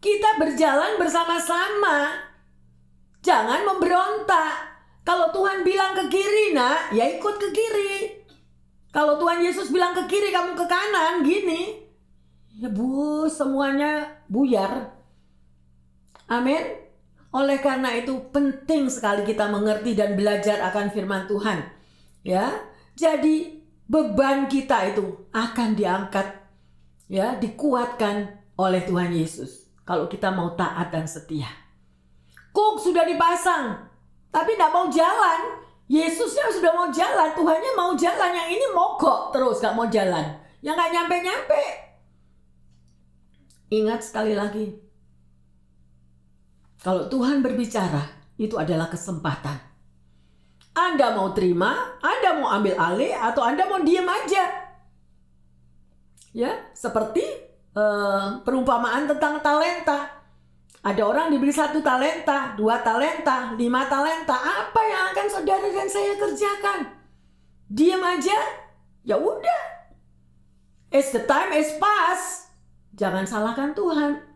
kita 0.00 0.40
berjalan 0.40 0.96
bersama-sama. 0.96 2.16
Jangan 3.20 3.66
memberontak. 3.66 4.72
Kalau 5.02 5.34
Tuhan 5.34 5.66
bilang 5.66 5.98
ke 5.98 6.06
kiri, 6.06 6.54
nak, 6.54 6.94
ya 6.94 7.10
ikut 7.18 7.34
ke 7.36 7.48
kiri. 7.50 7.94
Kalau 8.94 9.18
Tuhan 9.18 9.42
Yesus 9.42 9.74
bilang 9.74 9.92
ke 9.98 10.06
kiri, 10.06 10.30
kamu 10.30 10.54
ke 10.54 10.64
kanan, 10.70 11.26
gini. 11.26 11.82
Ya 12.54 12.70
bu, 12.70 13.26
semuanya 13.26 14.22
buyar. 14.30 14.94
Amin. 16.30 16.81
Oleh 17.32 17.58
karena 17.64 17.96
itu 17.96 18.28
penting 18.28 18.92
sekali 18.92 19.24
kita 19.24 19.48
mengerti 19.48 19.96
dan 19.96 20.12
belajar 20.12 20.60
akan 20.68 20.92
firman 20.92 21.24
Tuhan. 21.24 21.64
Ya. 22.22 22.52
Jadi 22.92 23.64
beban 23.88 24.52
kita 24.52 24.92
itu 24.92 25.28
akan 25.32 25.72
diangkat 25.72 26.28
ya, 27.08 27.40
dikuatkan 27.40 28.36
oleh 28.60 28.84
Tuhan 28.84 29.16
Yesus 29.16 29.72
kalau 29.88 30.12
kita 30.12 30.28
mau 30.28 30.52
taat 30.52 30.92
dan 30.92 31.08
setia. 31.08 31.48
Kuk 32.52 32.76
sudah 32.76 33.08
dipasang, 33.08 33.80
tapi 34.28 34.56
tidak 34.56 34.76
mau 34.76 34.92
jalan. 34.92 35.60
Yesusnya 35.88 36.48
sudah 36.52 36.72
mau 36.72 36.88
jalan, 36.92 37.32
Tuhannya 37.32 37.72
mau 37.76 37.92
jalan. 37.96 38.32
Yang 38.32 38.48
ini 38.60 38.66
mogok 38.72 39.32
terus 39.32 39.60
gak 39.60 39.76
mau 39.76 39.88
jalan. 39.88 40.40
Yang 40.64 40.74
gak 40.80 40.92
nyampe-nyampe. 40.92 41.64
Ingat 43.72 44.00
sekali 44.04 44.32
lagi. 44.36 44.81
Kalau 46.82 47.06
Tuhan 47.06 47.46
berbicara, 47.46 48.02
itu 48.42 48.58
adalah 48.58 48.90
kesempatan. 48.90 49.54
Anda 50.74 51.14
mau 51.14 51.30
terima, 51.30 51.94
Anda 52.02 52.42
mau 52.42 52.50
ambil 52.50 52.74
alih, 52.74 53.14
atau 53.14 53.46
Anda 53.46 53.70
mau 53.70 53.78
diam 53.86 54.08
aja. 54.08 54.44
Ya, 56.34 56.52
seperti 56.74 57.22
uh, 57.78 58.42
perumpamaan 58.42 59.06
tentang 59.06 59.38
talenta. 59.38 60.10
Ada 60.82 61.06
orang 61.06 61.30
diberi 61.30 61.54
satu 61.54 61.78
talenta, 61.78 62.58
dua 62.58 62.82
talenta, 62.82 63.54
lima 63.54 63.86
talenta. 63.86 64.34
Apa 64.34 64.80
yang 64.82 65.02
akan 65.14 65.26
saudara 65.30 65.68
dan 65.70 65.86
saya 65.86 66.18
kerjakan? 66.18 66.98
Diam 67.70 68.02
aja? 68.02 68.34
Ya 69.06 69.14
udah. 69.14 69.62
As 70.90 71.14
the 71.14 71.22
time 71.22 71.54
is 71.54 71.70
pass. 71.78 72.50
Jangan 72.98 73.22
salahkan 73.22 73.70
Tuhan. 73.78 74.31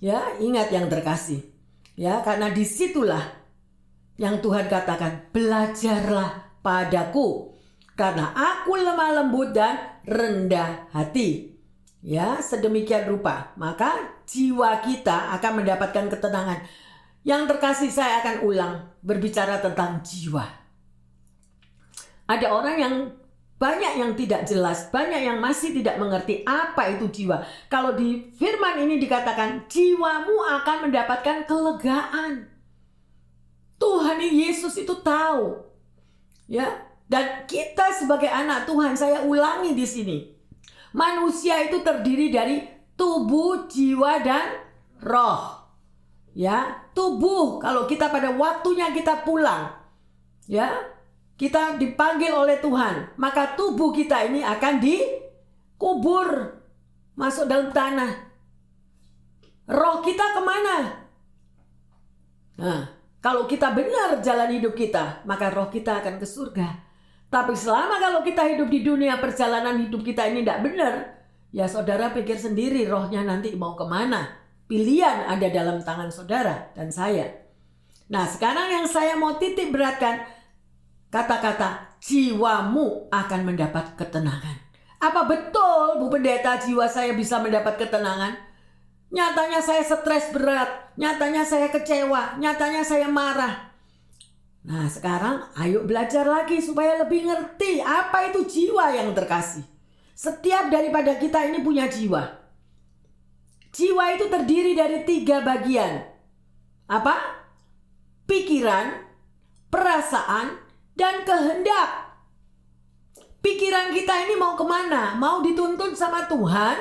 Ya, 0.00 0.34
ingat 0.40 0.72
yang 0.72 0.88
terkasih. 0.88 1.44
Ya, 1.92 2.24
karena 2.24 2.48
di 2.48 2.64
situlah 2.64 3.20
yang 4.16 4.40
Tuhan 4.40 4.66
katakan, 4.66 5.28
belajarlah 5.28 6.60
padaku. 6.64 7.52
Karena 7.92 8.32
aku 8.32 8.80
lemah 8.80 9.20
lembut 9.20 9.52
dan 9.52 9.76
rendah 10.08 10.88
hati. 10.96 11.52
Ya, 12.00 12.40
sedemikian 12.40 13.12
rupa. 13.12 13.52
Maka 13.60 14.24
jiwa 14.24 14.80
kita 14.80 15.36
akan 15.36 15.60
mendapatkan 15.60 16.08
ketenangan. 16.08 16.64
Yang 17.20 17.42
terkasih 17.52 17.92
saya 17.92 18.24
akan 18.24 18.36
ulang 18.48 18.74
berbicara 19.04 19.60
tentang 19.60 20.00
jiwa. 20.00 20.48
Ada 22.24 22.48
orang 22.48 22.76
yang 22.80 22.94
banyak 23.60 24.00
yang 24.00 24.16
tidak 24.16 24.48
jelas, 24.48 24.88
banyak 24.88 25.20
yang 25.20 25.36
masih 25.36 25.76
tidak 25.76 26.00
mengerti 26.00 26.40
apa 26.48 26.96
itu 26.96 27.12
jiwa. 27.12 27.44
Kalau 27.68 27.92
di 27.92 28.32
firman 28.32 28.80
ini 28.80 28.96
dikatakan 28.96 29.68
jiwamu 29.68 30.32
akan 30.64 30.88
mendapatkan 30.88 31.44
kelegaan. 31.44 32.48
Tuhan 33.76 34.16
Yesus 34.24 34.80
itu 34.80 34.96
tahu. 35.04 35.60
Ya, 36.48 36.88
dan 37.04 37.44
kita 37.44 37.92
sebagai 37.92 38.32
anak 38.32 38.64
Tuhan, 38.64 38.96
saya 38.96 39.28
ulangi 39.28 39.76
di 39.76 39.84
sini. 39.84 40.18
Manusia 40.96 41.60
itu 41.60 41.84
terdiri 41.84 42.32
dari 42.32 42.64
tubuh, 42.96 43.68
jiwa 43.68 44.24
dan 44.24 44.56
roh. 45.04 45.68
Ya, 46.32 46.88
tubuh 46.96 47.60
kalau 47.60 47.84
kita 47.84 48.08
pada 48.08 48.32
waktunya 48.32 48.88
kita 48.88 49.20
pulang. 49.20 49.68
Ya, 50.48 50.80
kita 51.40 51.80
dipanggil 51.80 52.36
oleh 52.36 52.60
Tuhan, 52.60 53.16
maka 53.16 53.56
tubuh 53.56 53.96
kita 53.96 54.28
ini 54.28 54.44
akan 54.44 54.76
dikubur 54.76 56.52
masuk 57.16 57.48
dalam 57.48 57.72
tanah. 57.72 58.12
Roh 59.64 60.04
kita 60.04 60.36
ke 60.36 60.40
mana? 60.44 60.76
Nah, 62.60 62.82
kalau 63.24 63.48
kita 63.48 63.72
benar 63.72 64.20
jalan 64.20 64.52
hidup 64.52 64.76
kita, 64.76 65.24
maka 65.24 65.48
roh 65.48 65.72
kita 65.72 66.04
akan 66.04 66.20
ke 66.20 66.28
surga. 66.28 66.68
Tapi 67.32 67.56
selama 67.56 67.96
kalau 67.96 68.20
kita 68.20 68.44
hidup 68.44 68.68
di 68.68 68.84
dunia 68.84 69.16
perjalanan 69.16 69.80
hidup 69.80 70.04
kita 70.04 70.28
ini 70.28 70.44
tidak 70.44 70.60
benar, 70.60 71.24
ya 71.56 71.64
saudara 71.64 72.12
pikir 72.12 72.36
sendiri 72.36 72.84
rohnya 72.84 73.24
nanti 73.24 73.56
mau 73.56 73.72
ke 73.72 73.88
mana. 73.88 74.28
Pilihan 74.68 75.24
ada 75.24 75.48
dalam 75.48 75.80
tangan 75.80 76.12
saudara 76.12 76.68
dan 76.76 76.92
saya. 76.92 77.32
Nah 78.12 78.28
sekarang 78.28 78.68
yang 78.68 78.86
saya 78.90 79.16
mau 79.16 79.38
titik 79.40 79.72
beratkan, 79.72 80.20
kata-kata 81.10 81.98
jiwamu 81.98 83.10
akan 83.10 83.40
mendapat 83.42 83.98
ketenangan. 83.98 84.56
Apa 85.02 85.26
betul 85.26 85.98
Bu 85.98 86.06
Pendeta 86.08 86.56
jiwa 86.56 86.86
saya 86.86 87.12
bisa 87.12 87.42
mendapat 87.42 87.76
ketenangan? 87.76 88.36
Nyatanya 89.10 89.58
saya 89.58 89.82
stres 89.82 90.30
berat, 90.30 90.94
nyatanya 90.94 91.42
saya 91.42 91.66
kecewa, 91.66 92.38
nyatanya 92.38 92.86
saya 92.86 93.10
marah. 93.10 93.74
Nah 94.60 94.86
sekarang 94.86 95.50
ayo 95.58 95.82
belajar 95.82 96.28
lagi 96.28 96.62
supaya 96.62 97.00
lebih 97.00 97.26
ngerti 97.26 97.82
apa 97.82 98.30
itu 98.30 98.46
jiwa 98.46 98.94
yang 98.94 99.10
terkasih. 99.10 99.66
Setiap 100.14 100.68
daripada 100.68 101.16
kita 101.16 101.42
ini 101.48 101.64
punya 101.64 101.88
jiwa. 101.88 102.22
Jiwa 103.72 104.04
itu 104.14 104.28
terdiri 104.28 104.76
dari 104.76 105.02
tiga 105.08 105.40
bagian. 105.40 106.04
Apa? 106.90 107.40
Pikiran, 108.28 109.00
perasaan, 109.72 110.69
dan 110.94 111.22
kehendak. 111.26 112.10
Pikiran 113.40 113.96
kita 113.96 114.28
ini 114.28 114.34
mau 114.36 114.52
ke 114.52 114.64
mana? 114.64 115.16
Mau 115.16 115.40
dituntun 115.40 115.96
sama 115.96 116.28
Tuhan? 116.28 116.76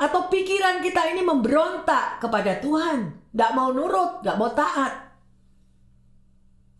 Atau 0.00 0.32
pikiran 0.32 0.80
kita 0.80 1.12
ini 1.12 1.20
memberontak 1.20 2.22
kepada 2.22 2.56
Tuhan? 2.62 3.12
Gak 3.34 3.52
mau 3.52 3.74
nurut, 3.74 4.22
gak 4.22 4.38
mau 4.38 4.48
taat. 4.54 5.10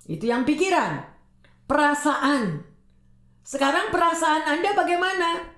Itu 0.06 0.30
yang 0.30 0.46
pikiran. 0.46 1.02
Perasaan. 1.66 2.64
Sekarang 3.44 3.90
perasaan 3.90 4.46
Anda 4.46 4.72
bagaimana? 4.72 5.50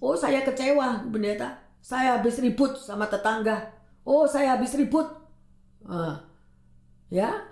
Oh 0.00 0.16
saya 0.16 0.40
kecewa, 0.44 1.06
pendeta. 1.08 1.60
Saya 1.84 2.16
habis 2.16 2.40
ribut 2.40 2.80
sama 2.80 3.08
tetangga. 3.08 3.72
Oh 4.04 4.24
saya 4.24 4.56
habis 4.56 4.72
ribut. 4.76 5.04
Uh, 5.84 6.16
ya, 7.12 7.44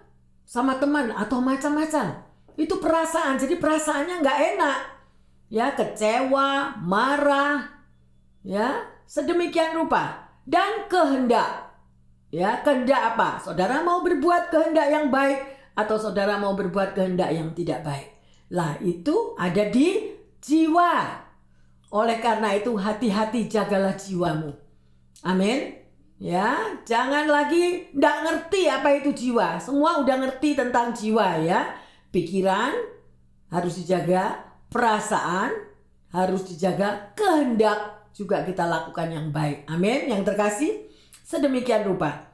sama 0.49 0.81
teman 0.81 1.13
atau 1.13 1.45
macam-macam. 1.45 2.32
Itu 2.57 2.79
perasaan, 2.79 3.41
jadi 3.41 3.57
perasaannya 3.57 4.21
nggak 4.21 4.39
enak. 4.57 4.79
Ya, 5.53 5.73
kecewa, 5.77 6.81
marah, 6.81 7.69
ya, 8.41 8.89
sedemikian 9.05 9.77
rupa. 9.77 10.33
Dan 10.43 10.89
kehendak. 10.91 11.71
Ya, 12.33 12.65
kehendak 12.65 13.15
apa? 13.15 13.37
Saudara 13.39 13.85
mau 13.85 14.01
berbuat 14.01 14.49
kehendak 14.49 14.89
yang 14.89 15.13
baik 15.13 15.45
atau 15.77 16.01
saudara 16.01 16.41
mau 16.41 16.57
berbuat 16.57 16.97
kehendak 16.97 17.31
yang 17.33 17.53
tidak 17.53 17.85
baik. 17.85 18.09
Lah, 18.53 18.77
itu 18.81 19.37
ada 19.37 19.69
di 19.69 20.13
jiwa. 20.41 21.21
Oleh 21.93 22.19
karena 22.25 22.57
itu 22.57 22.73
hati-hati 22.73 23.53
jagalah 23.53 23.93
jiwamu. 23.93 24.57
Amin. 25.29 25.77
Ya, 26.23 26.79
jangan 26.87 27.27
lagi 27.27 27.93
ndak 27.93 28.17
ngerti 28.25 28.71
apa 28.71 28.95
itu 28.97 29.11
jiwa. 29.11 29.59
Semua 29.59 30.01
udah 30.01 30.23
ngerti 30.23 30.55
tentang 30.55 30.95
jiwa 30.95 31.37
ya. 31.43 31.67
Pikiran 32.13 32.77
harus 33.49 33.81
dijaga, 33.81 34.45
perasaan 34.69 35.51
harus 36.13 36.45
dijaga, 36.45 37.17
kehendak 37.17 38.13
juga 38.13 38.45
kita 38.45 38.69
lakukan 38.69 39.09
yang 39.09 39.27
baik. 39.33 39.65
Amin. 39.67 40.13
Yang 40.13 40.23
terkasih, 40.29 40.73
sedemikian 41.25 41.89
rupa. 41.89 42.29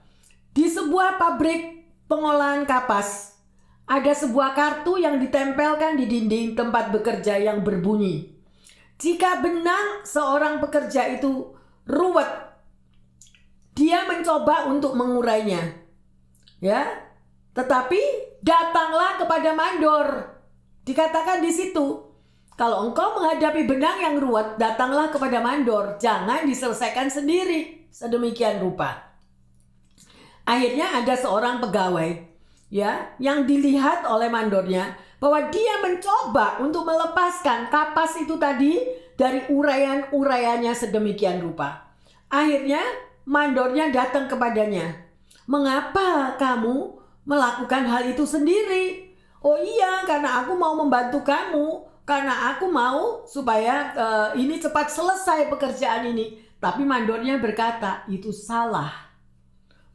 Di 0.50 0.66
sebuah 0.66 1.16
pabrik 1.16 1.86
pengolahan 2.10 2.66
kapas, 2.66 3.38
ada 3.88 4.12
sebuah 4.12 4.52
kartu 4.52 4.98
yang 4.98 5.16
ditempelkan 5.22 5.96
di 5.96 6.04
dinding 6.10 6.58
tempat 6.58 6.90
bekerja 6.90 7.38
yang 7.38 7.62
berbunyi. 7.62 8.34
Jika 8.98 9.38
benang 9.38 10.02
seorang 10.02 10.58
pekerja 10.58 11.06
itu 11.14 11.54
ruwet, 11.86 12.26
dia 13.78 14.02
mencoba 14.10 14.66
untuk 14.66 14.98
mengurainya. 14.98 15.86
Ya, 16.58 16.82
tetapi 17.54 18.27
datanglah 18.42 19.18
kepada 19.18 19.50
mandor. 19.54 20.06
Dikatakan 20.84 21.44
di 21.44 21.52
situ, 21.52 22.08
kalau 22.58 22.90
engkau 22.90 23.14
menghadapi 23.14 23.70
benang 23.70 24.02
yang 24.02 24.16
ruwet, 24.18 24.58
datanglah 24.58 25.14
kepada 25.14 25.38
mandor. 25.38 25.94
Jangan 26.02 26.42
diselesaikan 26.42 27.06
sendiri. 27.06 27.86
Sedemikian 27.94 28.58
rupa. 28.58 29.08
Akhirnya 30.48 30.96
ada 30.96 31.12
seorang 31.12 31.60
pegawai 31.60 32.24
ya 32.68 33.16
yang 33.16 33.48
dilihat 33.48 34.04
oleh 34.04 34.28
mandornya 34.28 34.96
bahwa 35.20 35.48
dia 35.52 35.80
mencoba 35.80 36.62
untuk 36.62 36.88
melepaskan 36.88 37.68
kapas 37.72 38.16
itu 38.22 38.36
tadi 38.40 38.80
dari 39.18 39.44
uraian-uraiannya 39.50 40.72
sedemikian 40.72 41.42
rupa. 41.42 41.90
Akhirnya 42.30 42.80
mandornya 43.26 43.90
datang 43.90 44.30
kepadanya. 44.30 45.04
Mengapa 45.48 46.38
kamu 46.38 46.97
melakukan 47.28 47.84
hal 47.84 48.08
itu 48.08 48.24
sendiri. 48.24 49.12
Oh 49.44 49.60
iya, 49.60 50.02
karena 50.08 50.42
aku 50.42 50.56
mau 50.56 50.74
membantu 50.74 51.20
kamu, 51.20 51.84
karena 52.08 52.56
aku 52.56 52.72
mau 52.72 53.22
supaya 53.28 53.92
uh, 53.92 54.30
ini 54.32 54.56
cepat 54.56 54.88
selesai 54.88 55.52
pekerjaan 55.52 56.08
ini. 56.08 56.40
Tapi 56.58 56.82
mandornya 56.82 57.38
berkata, 57.38 58.02
itu 58.10 58.34
salah. 58.34 58.90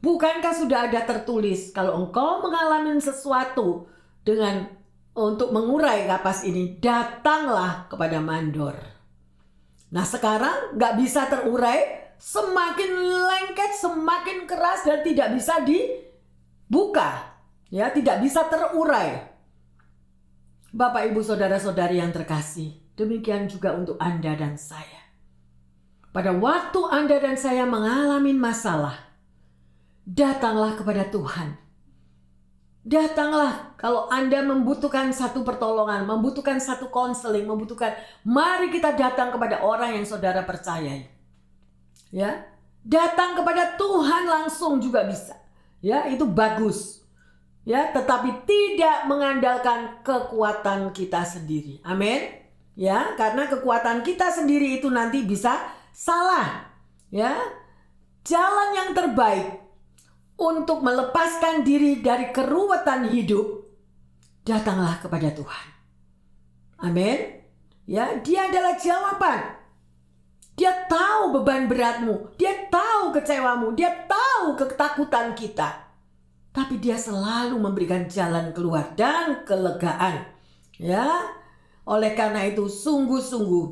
Bukankah 0.00 0.54
sudah 0.54 0.88
ada 0.88 1.04
tertulis 1.04 1.74
kalau 1.74 2.06
engkau 2.06 2.40
mengalami 2.40 2.96
sesuatu 3.02 3.90
dengan 4.24 4.64
untuk 5.12 5.52
mengurai 5.52 6.08
kapas 6.08 6.46
ini, 6.48 6.80
datanglah 6.80 7.90
kepada 7.90 8.22
mandor. 8.22 8.78
Nah 9.92 10.06
sekarang 10.06 10.74
nggak 10.74 10.94
bisa 10.98 11.28
terurai, 11.28 12.14
semakin 12.18 12.90
lengket, 13.28 13.72
semakin 13.78 14.48
keras 14.48 14.82
dan 14.88 15.04
tidak 15.04 15.36
bisa 15.36 15.60
di 15.62 16.04
buka, 16.68 17.38
ya 17.68 17.90
tidak 17.92 18.22
bisa 18.24 18.46
terurai. 18.48 19.34
Bapak, 20.74 21.06
Ibu, 21.14 21.22
saudara-saudari 21.22 22.02
yang 22.02 22.10
terkasih, 22.10 22.74
demikian 22.98 23.46
juga 23.46 23.78
untuk 23.78 23.94
Anda 24.02 24.34
dan 24.34 24.58
saya. 24.58 25.06
Pada 26.10 26.34
waktu 26.34 26.80
Anda 26.90 27.22
dan 27.22 27.38
saya 27.38 27.62
mengalami 27.62 28.34
masalah, 28.34 28.98
datanglah 30.02 30.74
kepada 30.74 31.06
Tuhan. 31.10 31.58
Datanglah 32.84 33.78
kalau 33.78 34.10
Anda 34.10 34.42
membutuhkan 34.42 35.14
satu 35.14 35.46
pertolongan, 35.46 36.04
membutuhkan 36.04 36.58
satu 36.58 36.90
konseling, 36.90 37.46
membutuhkan 37.46 37.94
mari 38.26 38.68
kita 38.68 38.92
datang 38.98 39.30
kepada 39.30 39.62
orang 39.62 39.94
yang 39.94 40.06
saudara 40.06 40.42
percayai. 40.42 41.06
Ya, 42.10 42.50
datang 42.82 43.38
kepada 43.38 43.78
Tuhan 43.78 44.26
langsung 44.26 44.82
juga 44.82 45.06
bisa 45.06 45.43
ya 45.84 46.08
itu 46.08 46.24
bagus. 46.24 47.04
Ya 47.68 47.92
tetapi 47.92 48.48
tidak 48.48 49.04
mengandalkan 49.04 50.00
kekuatan 50.00 50.96
kita 50.96 51.20
sendiri. 51.28 51.84
Amin. 51.84 52.24
Ya 52.72 53.12
karena 53.20 53.44
kekuatan 53.48 54.00
kita 54.00 54.32
sendiri 54.32 54.80
itu 54.80 54.88
nanti 54.88 55.20
bisa 55.20 55.60
salah. 55.92 56.72
Ya 57.12 57.36
jalan 58.24 58.68
yang 58.72 58.90
terbaik 58.96 59.60
untuk 60.40 60.80
melepaskan 60.80 61.60
diri 61.62 62.00
dari 62.00 62.32
keruwetan 62.32 63.12
hidup 63.12 63.68
datanglah 64.44 65.00
kepada 65.00 65.32
Tuhan. 65.36 65.66
Amin. 66.80 67.44
Ya 67.84 68.16
dia 68.20 68.48
adalah 68.48 68.76
jawaban 68.80 69.63
dia 70.54 70.70
tahu 70.86 71.34
beban 71.34 71.66
beratmu, 71.66 72.30
dia 72.38 72.54
tahu 72.70 73.10
kecewamu, 73.10 73.74
dia 73.74 73.90
tahu 74.06 74.54
ketakutan 74.54 75.34
kita. 75.34 75.82
Tapi 76.54 76.78
dia 76.78 76.94
selalu 76.94 77.58
memberikan 77.58 78.06
jalan 78.06 78.54
keluar 78.54 78.94
dan 78.94 79.42
kelegaan. 79.42 80.22
Ya. 80.78 81.34
Oleh 81.84 82.14
karena 82.16 82.46
itu 82.46 82.70
sungguh-sungguh 82.70 83.66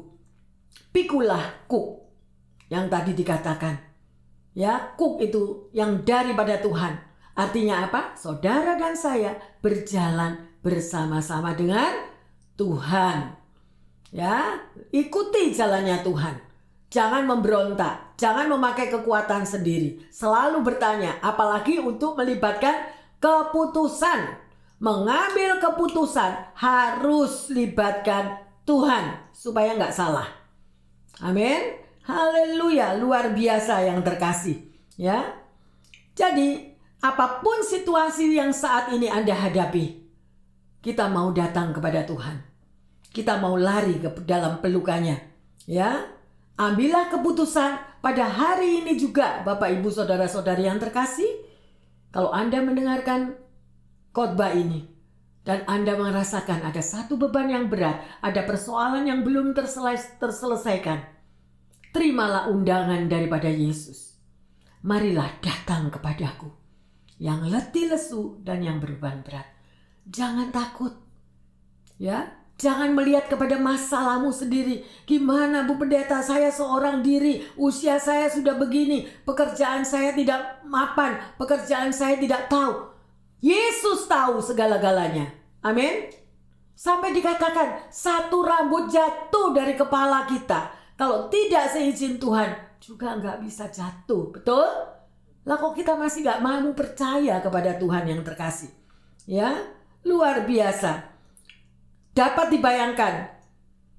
pikulah 0.93 1.65
kuk 1.71 2.03
yang 2.69 2.91
tadi 2.91 3.15
dikatakan. 3.15 3.79
Ya, 4.53 4.93
kuk 4.99 5.23
itu 5.23 5.71
yang 5.73 6.03
daripada 6.05 6.61
Tuhan. 6.61 6.99
Artinya 7.33 7.89
apa? 7.89 8.13
Saudara 8.19 8.77
dan 8.77 8.93
saya 8.93 9.39
berjalan 9.65 10.37
bersama-sama 10.61 11.57
dengan 11.57 11.89
Tuhan. 12.61 13.33
Ya, 14.13 14.61
ikuti 14.93 15.57
jalannya 15.57 16.05
Tuhan. 16.05 16.52
Jangan 16.93 17.25
memberontak, 17.25 18.21
jangan 18.21 18.53
memakai 18.53 18.93
kekuatan 18.93 19.49
sendiri. 19.49 20.05
Selalu 20.13 20.61
bertanya, 20.61 21.17
apalagi 21.25 21.81
untuk 21.81 22.21
melibatkan 22.21 22.85
keputusan. 23.17 24.45
Mengambil 24.77 25.57
keputusan 25.57 26.53
harus 26.53 27.49
libatkan 27.49 28.45
Tuhan 28.69 29.33
supaya 29.33 29.73
nggak 29.79 29.95
salah. 29.95 30.29
Amin. 31.25 31.81
Haleluya, 32.05 33.01
luar 33.01 33.33
biasa 33.33 33.89
yang 33.89 34.05
terkasih. 34.05 34.61
Ya. 35.01 35.39
Jadi, 36.13 36.77
apa 37.01 37.41
pun 37.41 37.65
situasi 37.65 38.37
yang 38.37 38.53
saat 38.53 38.93
ini 38.93 39.09
Anda 39.09 39.33
hadapi, 39.33 40.03
kita 40.85 41.09
mau 41.09 41.33
datang 41.33 41.73
kepada 41.73 42.05
Tuhan. 42.05 42.43
Kita 43.09 43.41
mau 43.41 43.57
lari 43.57 43.97
ke 43.97 44.13
dalam 44.29 44.61
pelukannya. 44.61 45.17
Ya, 45.65 46.11
Ambillah 46.57 47.09
keputusan 47.09 48.03
pada 48.05 48.29
hari 48.29 48.85
ini 48.85 49.01
juga 49.01 49.41
Bapak 49.41 49.73
Ibu 49.81 49.89
Saudara-saudari 49.89 50.69
yang 50.69 50.77
terkasih. 50.77 51.29
Kalau 52.13 52.29
Anda 52.29 52.61
mendengarkan 52.61 53.41
khotbah 54.13 54.53
ini 54.53 54.85
dan 55.49 55.65
Anda 55.65 55.97
merasakan 55.97 56.61
ada 56.61 56.85
satu 56.85 57.17
beban 57.17 57.49
yang 57.49 57.73
berat, 57.73 58.05
ada 58.21 58.45
persoalan 58.45 59.09
yang 59.09 59.25
belum 59.25 59.57
terselesaikan, 60.21 61.01
terimalah 61.91 62.53
undangan 62.53 63.09
daripada 63.09 63.49
Yesus. 63.49 64.21
Marilah 64.85 65.41
datang 65.41 65.89
kepadaku 65.89 66.53
yang 67.23 67.49
letih 67.49 67.87
lesu 67.87 68.43
dan 68.43 68.61
yang 68.61 68.83
berbeban 68.83 69.23
berat. 69.23 69.47
Jangan 70.11 70.51
takut. 70.51 70.91
Ya, 72.03 72.42
Jangan 72.63 72.95
melihat 72.95 73.27
kepada 73.27 73.59
masalahmu 73.59 74.31
sendiri. 74.31 74.87
Gimana 75.03 75.67
Bu 75.67 75.75
Pendeta, 75.83 76.23
saya 76.23 76.47
seorang 76.47 77.03
diri, 77.03 77.43
usia 77.59 77.99
saya 77.99 78.31
sudah 78.31 78.55
begini, 78.55 79.11
pekerjaan 79.27 79.83
saya 79.83 80.15
tidak 80.15 80.63
mapan, 80.63 81.19
pekerjaan 81.43 81.91
saya 81.91 82.15
tidak 82.23 82.47
tahu. 82.47 82.95
Yesus 83.43 84.07
tahu 84.07 84.39
segala-galanya. 84.39 85.35
Amin. 85.67 86.07
Sampai 86.79 87.11
dikatakan 87.11 87.91
satu 87.91 88.47
rambut 88.47 88.87
jatuh 88.95 89.51
dari 89.51 89.75
kepala 89.75 90.23
kita. 90.31 90.71
Kalau 90.95 91.27
tidak 91.27 91.67
seizin 91.67 92.23
Tuhan 92.23 92.79
juga 92.79 93.19
nggak 93.19 93.43
bisa 93.43 93.75
jatuh. 93.75 94.31
Betul? 94.39 94.71
Lah 95.43 95.59
kok 95.59 95.75
kita 95.75 95.99
masih 95.99 96.23
nggak 96.23 96.43
mau 96.47 96.71
percaya 96.79 97.43
kepada 97.43 97.75
Tuhan 97.75 98.07
yang 98.07 98.23
terkasih? 98.23 98.71
Ya, 99.27 99.51
luar 100.07 100.47
biasa. 100.47 101.12
Dapat 102.13 102.53
dibayangkan 102.53 103.15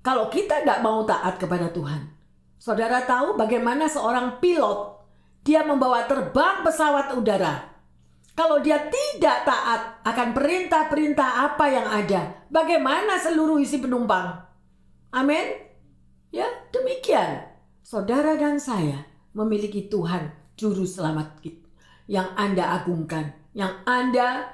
kalau 0.06 0.30
kita 0.30 0.62
tidak 0.62 0.86
mau 0.86 1.02
taat 1.02 1.42
kepada 1.42 1.74
Tuhan. 1.74 2.14
Saudara 2.62 3.02
tahu 3.10 3.34
bagaimana 3.34 3.90
seorang 3.90 4.38
pilot 4.38 5.02
dia 5.42 5.66
membawa 5.66 6.06
terbang 6.06 6.62
pesawat 6.62 7.18
udara. 7.18 7.74
Kalau 8.34 8.62
dia 8.62 8.90
tidak 8.90 9.46
taat 9.46 9.82
akan 10.06 10.30
perintah-perintah 10.34 11.30
apa 11.50 11.66
yang 11.70 11.86
ada, 11.90 12.50
bagaimana 12.50 13.18
seluruh 13.18 13.62
isi 13.62 13.78
penumpang? 13.82 14.42
Amin. 15.14 15.54
Ya, 16.34 16.50
demikian. 16.74 17.46
Saudara 17.86 18.34
dan 18.38 18.58
saya 18.58 19.06
memiliki 19.38 19.86
Tuhan 19.86 20.34
juru 20.58 20.86
selamat 20.86 21.42
kita 21.42 21.70
yang 22.10 22.34
Anda 22.38 22.78
agungkan, 22.78 23.34
yang 23.54 23.86
Anda 23.86 24.54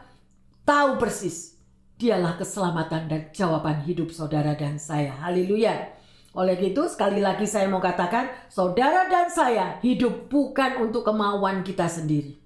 tahu 0.68 1.00
persis 1.00 1.59
Dialah 2.00 2.40
keselamatan 2.40 3.12
dan 3.12 3.22
jawaban 3.36 3.84
hidup 3.84 4.16
saudara 4.16 4.56
dan 4.56 4.80
saya. 4.80 5.12
Haleluya. 5.20 5.92
Oleh 6.32 6.56
itu 6.56 6.88
sekali 6.88 7.20
lagi 7.20 7.44
saya 7.44 7.68
mau 7.68 7.84
katakan 7.84 8.32
saudara 8.48 9.12
dan 9.12 9.28
saya 9.28 9.84
hidup 9.84 10.32
bukan 10.32 10.80
untuk 10.80 11.04
kemauan 11.04 11.60
kita 11.60 11.92
sendiri. 11.92 12.40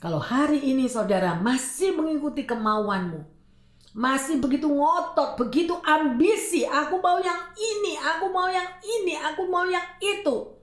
Kalau 0.00 0.16
hari 0.16 0.72
ini 0.72 0.88
saudara 0.88 1.36
masih 1.36 2.00
mengikuti 2.00 2.48
kemauanmu, 2.48 3.28
masih 3.92 4.40
begitu 4.40 4.72
ngotot, 4.72 5.36
begitu 5.36 5.76
ambisi, 5.84 6.64
aku 6.64 6.96
mau 6.96 7.20
yang 7.20 7.52
ini, 7.60 8.00
aku 8.00 8.32
mau 8.32 8.48
yang 8.48 8.72
ini, 8.80 9.20
aku 9.20 9.52
mau 9.52 9.68
yang 9.68 9.84
itu. 10.00 10.56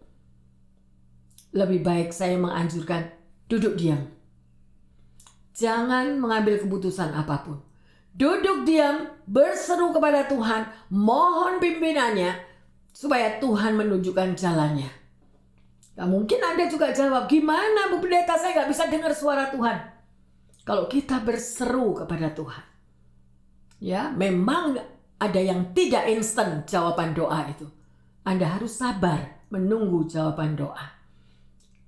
Lebih 1.53 1.85
baik 1.85 2.09
saya 2.09 2.41
menganjurkan 2.41 3.13
duduk 3.45 3.77
diam. 3.77 4.09
Jangan 5.53 6.17
mengambil 6.17 6.57
keputusan 6.57 7.13
apa 7.13 7.45
pun 7.45 7.72
duduk 8.13 8.65
diam, 8.65 9.09
berseru 9.25 9.89
kepada 9.93 10.29
Tuhan, 10.29 10.69
mohon 10.93 11.57
pimpinannya 11.57 12.37
supaya 12.93 13.41
Tuhan 13.41 13.73
menunjukkan 13.73 14.37
jalannya. 14.37 14.89
Nah, 15.93 16.09
mungkin 16.09 16.41
Anda 16.41 16.65
juga 16.65 16.89
jawab, 16.89 17.29
gimana 17.29 17.89
Bu 17.93 18.01
Pendeta 18.01 18.33
saya 18.33 18.61
nggak 18.61 18.69
bisa 18.69 18.89
dengar 18.89 19.13
suara 19.13 19.53
Tuhan? 19.53 19.77
Kalau 20.63 20.89
kita 20.89 21.21
berseru 21.21 21.93
kepada 21.93 22.33
Tuhan. 22.33 22.65
Ya, 23.83 24.09
memang 24.15 24.79
ada 25.19 25.41
yang 25.43 25.75
tidak 25.75 26.07
instan 26.07 26.63
jawaban 26.63 27.11
doa 27.11 27.51
itu. 27.51 27.67
Anda 28.23 28.47
harus 28.47 28.79
sabar 28.79 29.43
menunggu 29.51 30.07
jawaban 30.07 30.55
doa. 30.55 30.95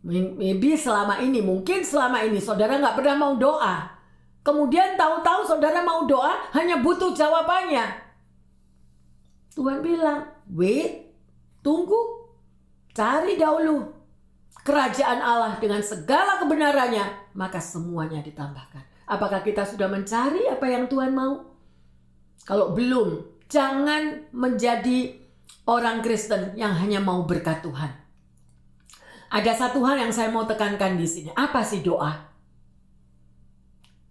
Maybe 0.05 0.78
selama 0.78 1.23
ini, 1.23 1.41
mungkin 1.41 1.82
selama 1.82 2.21
ini 2.21 2.38
saudara 2.38 2.78
nggak 2.78 2.99
pernah 2.99 3.15
mau 3.15 3.34
doa. 3.39 3.94
Kemudian 4.45 4.93
tahu-tahu 4.93 5.41
saudara 5.41 5.81
mau 5.81 6.05
doa 6.05 6.37
hanya 6.53 6.77
butuh 6.77 7.17
jawabannya. 7.17 7.81
Tuhan 9.57 9.81
bilang, 9.81 10.29
wait, 10.53 11.09
tunggu, 11.65 12.29
cari 12.93 13.41
dahulu 13.41 13.89
kerajaan 14.61 15.17
Allah 15.17 15.57
dengan 15.57 15.81
segala 15.81 16.37
kebenarannya, 16.45 17.33
maka 17.33 17.57
semuanya 17.57 18.21
ditambahkan. 18.21 18.85
Apakah 19.09 19.41
kita 19.41 19.65
sudah 19.65 19.89
mencari 19.89 20.45
apa 20.45 20.65
yang 20.69 20.85
Tuhan 20.85 21.13
mau? 21.13 21.41
Kalau 22.45 22.77
belum, 22.77 23.25
jangan 23.49 24.29
menjadi 24.29 25.25
orang 25.65 26.05
Kristen 26.05 26.53
yang 26.53 26.73
hanya 26.77 27.01
mau 27.01 27.25
berkat 27.25 27.65
Tuhan. 27.65 27.89
Ada 29.29 29.69
satu 29.69 29.81
hal 29.85 29.97
yang 30.01 30.13
saya 30.13 30.29
mau 30.29 30.45
tekankan 30.45 30.97
di 30.97 31.05
sini. 31.09 31.29
Apa 31.33 31.65
sih 31.65 31.81
doa? 31.81 32.34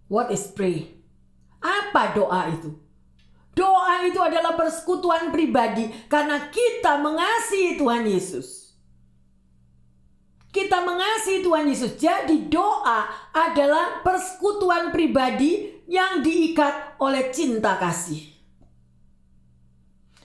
What 0.05 0.29
is 0.29 0.45
pray? 0.53 0.93
Apa 1.61 2.13
doa 2.13 2.53
itu? 2.53 2.77
Doa 3.55 4.03
itu 4.03 4.19
adalah 4.19 4.53
persekutuan 4.59 5.31
pribadi 5.31 5.87
karena 6.11 6.51
kita 6.51 6.99
mengasihi 6.99 7.79
Tuhan 7.79 8.03
Yesus. 8.03 8.75
Kita 10.51 10.83
mengasihi 10.83 11.43
Tuhan 11.43 11.67
Yesus. 11.67 11.99
Jadi 11.99 12.47
doa 12.47 13.07
adalah 13.35 14.03
persekutuan 14.03 14.91
pribadi 14.91 15.83
yang 15.87 16.23
diikat 16.23 16.95
oleh 16.99 17.31
cinta 17.31 17.75
kasih. 17.75 18.23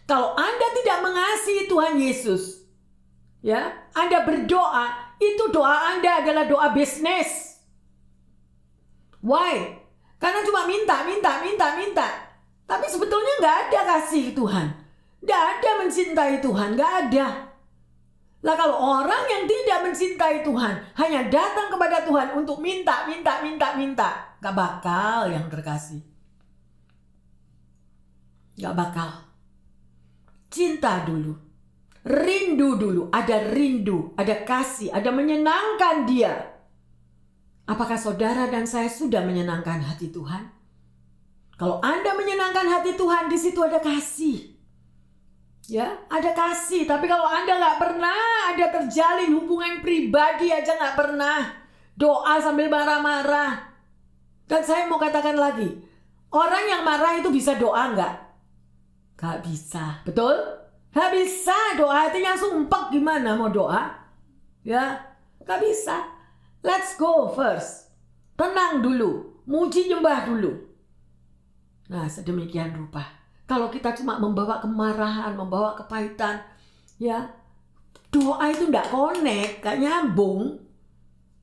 Kalau 0.07 0.35
Anda 0.35 0.66
tidak 0.74 0.99
mengasihi 1.07 1.62
Tuhan 1.70 1.95
Yesus, 1.99 2.66
ya, 3.47 3.74
Anda 3.95 4.26
berdoa, 4.26 5.14
itu 5.22 5.51
doa 5.55 5.95
Anda 5.95 6.22
adalah 6.22 6.51
doa 6.51 6.74
bisnis. 6.74 7.49
Why? 9.21 9.77
Karena 10.21 10.41
cuma 10.45 10.68
minta, 10.68 11.05
minta, 11.05 11.41
minta, 11.41 11.66
minta. 11.77 12.09
Tapi 12.68 12.87
sebetulnya 12.89 13.41
nggak 13.41 13.57
ada 13.68 13.81
kasih 13.97 14.37
Tuhan. 14.37 14.66
Nggak 15.21 15.43
ada 15.57 15.71
mencintai 15.85 16.35
Tuhan, 16.41 16.68
nggak 16.77 16.93
ada. 17.07 17.27
Lah 18.41 18.55
kalau 18.57 18.77
orang 19.01 19.29
yang 19.29 19.45
tidak 19.45 19.79
mencintai 19.85 20.41
Tuhan 20.41 20.75
hanya 20.97 21.29
datang 21.29 21.68
kepada 21.68 22.09
Tuhan 22.09 22.41
untuk 22.41 22.57
minta, 22.64 23.05
minta, 23.05 23.45
minta, 23.45 23.77
minta, 23.77 24.09
nggak 24.41 24.57
bakal 24.57 25.29
yang 25.29 25.45
terkasih. 25.53 26.01
Nggak 28.57 28.77
bakal. 28.77 29.11
Cinta 30.49 31.05
dulu. 31.05 31.37
Rindu 32.01 32.81
dulu. 32.81 33.03
Ada 33.12 33.53
rindu, 33.53 34.16
ada 34.16 34.41
kasih, 34.45 34.89
ada 34.89 35.12
menyenangkan 35.12 36.09
dia. 36.09 36.49
Apakah 37.71 37.95
saudara 37.95 38.51
dan 38.51 38.66
saya 38.66 38.91
sudah 38.91 39.23
menyenangkan 39.23 39.79
hati 39.79 40.11
Tuhan? 40.11 40.43
Kalau 41.55 41.79
Anda 41.79 42.18
menyenangkan 42.18 42.66
hati 42.66 42.99
Tuhan, 42.99 43.31
di 43.31 43.39
situ 43.39 43.62
ada 43.62 43.79
kasih. 43.79 44.59
Ya, 45.71 46.03
ada 46.11 46.35
kasih. 46.35 46.83
Tapi 46.91 47.07
kalau 47.07 47.31
Anda 47.31 47.62
nggak 47.62 47.79
pernah 47.79 48.51
ada 48.51 48.66
terjalin 48.75 49.31
hubungan 49.39 49.79
pribadi 49.87 50.51
aja 50.51 50.75
nggak 50.75 50.99
pernah. 50.99 51.47
Doa 51.95 52.43
sambil 52.43 52.66
marah-marah. 52.66 53.71
Dan 54.51 54.66
saya 54.66 54.91
mau 54.91 54.99
katakan 54.99 55.39
lagi, 55.39 55.71
orang 56.35 56.64
yang 56.66 56.83
marah 56.83 57.23
itu 57.23 57.31
bisa 57.31 57.55
doa 57.55 57.95
nggak? 57.95 58.14
Gak 59.14 59.47
bisa, 59.47 60.03
betul? 60.03 60.35
Gak 60.91 61.14
bisa 61.14 61.55
doa 61.79 62.09
hatinya 62.09 62.35
sumpah 62.35 62.91
gimana 62.91 63.39
mau 63.39 63.47
doa? 63.47 63.95
Ya, 64.66 64.97
gak 65.47 65.62
bisa. 65.62 66.20
Let's 66.61 66.96
go 67.00 67.32
first. 67.32 67.88
Tenang 68.36 68.84
dulu, 68.84 69.42
muji 69.48 69.88
nyembah 69.88 70.28
dulu. 70.28 70.52
Nah, 71.90 72.06
sedemikian 72.06 72.72
rupa. 72.76 73.04
Kalau 73.48 73.66
kita 73.68 73.96
cuma 73.98 74.16
membawa 74.16 74.62
kemarahan, 74.62 75.34
membawa 75.34 75.74
kepahitan, 75.74 76.38
ya 77.02 77.34
doa 78.14 78.46
itu 78.48 78.70
ndak 78.70 78.88
connect, 78.94 79.64
gak 79.64 79.80
nyambung. 79.82 80.62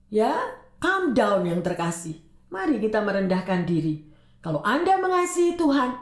Ya, 0.08 0.40
calm 0.80 1.12
down 1.12 1.44
yang 1.44 1.60
terkasih. 1.60 2.16
Mari 2.48 2.80
kita 2.80 3.04
merendahkan 3.04 3.68
diri. 3.68 4.08
Kalau 4.40 4.64
Anda 4.64 4.96
mengasihi 4.96 5.60
Tuhan, 5.60 6.00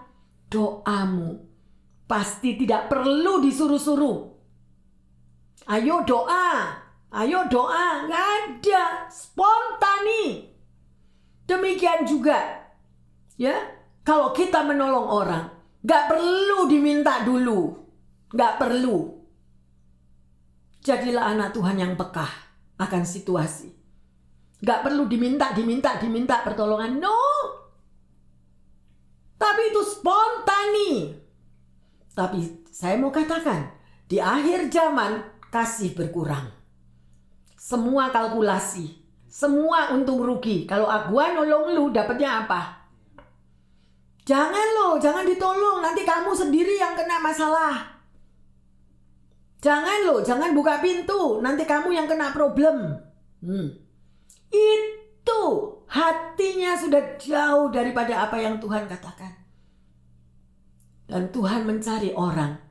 doamu 0.53 1.55
Pasti 2.05 2.53
tidak 2.53 2.85
perlu 2.85 3.41
disuruh-suruh. 3.41 4.17
Ayo 5.65 6.05
doa, 6.05 6.77
ayo 7.15 7.47
doa, 7.47 8.03
nggak 8.03 8.27
ada, 8.43 9.07
spontani. 9.07 10.51
Demikian 11.47 12.03
juga, 12.03 12.67
ya, 13.39 13.55
kalau 14.03 14.35
kita 14.35 14.65
menolong 14.67 15.07
orang, 15.07 15.45
nggak 15.85 16.03
perlu 16.11 16.67
diminta 16.67 17.23
dulu, 17.23 17.71
nggak 18.35 18.53
perlu. 18.59 18.97
Jadilah 20.83 21.33
anak 21.33 21.55
Tuhan 21.55 21.81
yang 21.81 21.93
pekah 21.95 22.29
akan 22.77 23.03
situasi. 23.07 23.73
Nggak 24.61 24.81
perlu 24.85 25.09
diminta, 25.09 25.53
diminta, 25.55 25.97
diminta 25.97 26.41
pertolongan. 26.45 27.01
No. 27.01 27.17
Tapi 29.35 29.61
itu 29.73 29.81
spontani. 29.81 30.91
Tapi 32.13 32.65
saya 32.69 32.95
mau 32.97 33.09
katakan, 33.11 33.71
di 34.05 34.21
akhir 34.21 34.69
zaman 34.69 35.21
kasih 35.49 35.97
berkurang. 35.97 36.64
Semua 37.65 38.13
kalkulasi, 38.13 38.93
semua 39.25 39.89
untung 39.97 40.21
rugi. 40.21 40.69
Kalau 40.69 40.85
gua 41.09 41.33
nolong 41.33 41.73
lu 41.73 41.89
dapatnya 41.89 42.45
apa? 42.45 42.85
Jangan 44.21 44.67
lo, 44.77 45.01
jangan 45.01 45.25
ditolong. 45.25 45.81
Nanti 45.81 46.05
kamu 46.05 46.29
sendiri 46.29 46.77
yang 46.77 46.93
kena 46.93 47.17
masalah. 47.17 48.05
Jangan 49.65 49.97
lo, 50.05 50.21
jangan 50.21 50.53
buka 50.53 50.77
pintu. 50.77 51.41
Nanti 51.41 51.65
kamu 51.65 51.89
yang 51.89 52.05
kena 52.05 52.29
problem. 52.29 53.01
Hmm. 53.41 53.73
Itu 54.53 55.41
hatinya 55.89 56.77
sudah 56.77 57.17
jauh 57.17 57.73
daripada 57.73 58.29
apa 58.29 58.45
yang 58.45 58.61
Tuhan 58.61 58.85
katakan. 58.85 59.33
Dan 61.09 61.33
Tuhan 61.33 61.65
mencari 61.65 62.13
orang 62.13 62.64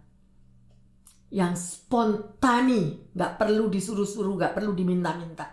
yang 1.35 1.59
spontani, 1.59 3.11
nggak 3.11 3.43
perlu 3.43 3.67
disuruh-suruh, 3.67 4.39
nggak 4.39 4.55
perlu 4.55 4.71
diminta-minta. 4.71 5.51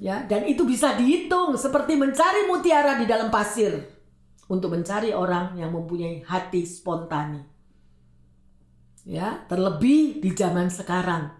Ya, 0.00 0.24
dan 0.24 0.48
itu 0.48 0.64
bisa 0.64 0.96
dihitung 0.96 1.52
seperti 1.60 2.00
mencari 2.00 2.48
mutiara 2.48 2.96
di 2.96 3.04
dalam 3.04 3.28
pasir 3.28 3.76
untuk 4.48 4.72
mencari 4.72 5.12
orang 5.12 5.60
yang 5.60 5.68
mempunyai 5.68 6.24
hati 6.24 6.64
spontani. 6.64 7.44
Ya, 9.04 9.44
terlebih 9.52 10.24
di 10.24 10.32
zaman 10.32 10.72
sekarang. 10.72 11.36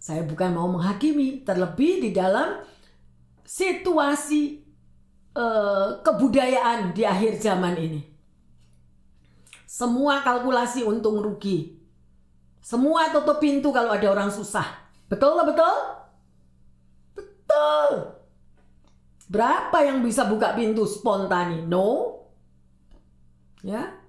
Saya 0.00 0.24
bukan 0.24 0.56
mau 0.56 0.68
menghakimi, 0.72 1.44
terlebih 1.44 2.08
di 2.08 2.10
dalam 2.12 2.60
situasi 3.44 4.64
uh, 5.36 6.00
kebudayaan 6.00 6.96
di 6.96 7.04
akhir 7.04 7.36
zaman 7.36 7.76
ini. 7.76 8.00
Semua 9.68 10.24
kalkulasi 10.24 10.88
untung 10.88 11.20
rugi. 11.20 11.83
Semua 12.64 13.12
tutup 13.12 13.44
pintu 13.44 13.68
kalau 13.76 13.92
ada 13.92 14.08
orang 14.08 14.32
susah. 14.32 14.64
Betul 15.04 15.36
lah 15.36 15.44
betul? 15.44 15.76
Betul. 17.12 17.90
Berapa 19.28 19.84
yang 19.84 20.00
bisa 20.00 20.24
buka 20.24 20.56
pintu 20.56 20.88
spontani? 20.88 21.60
No. 21.68 22.24
Ya. 23.60 24.00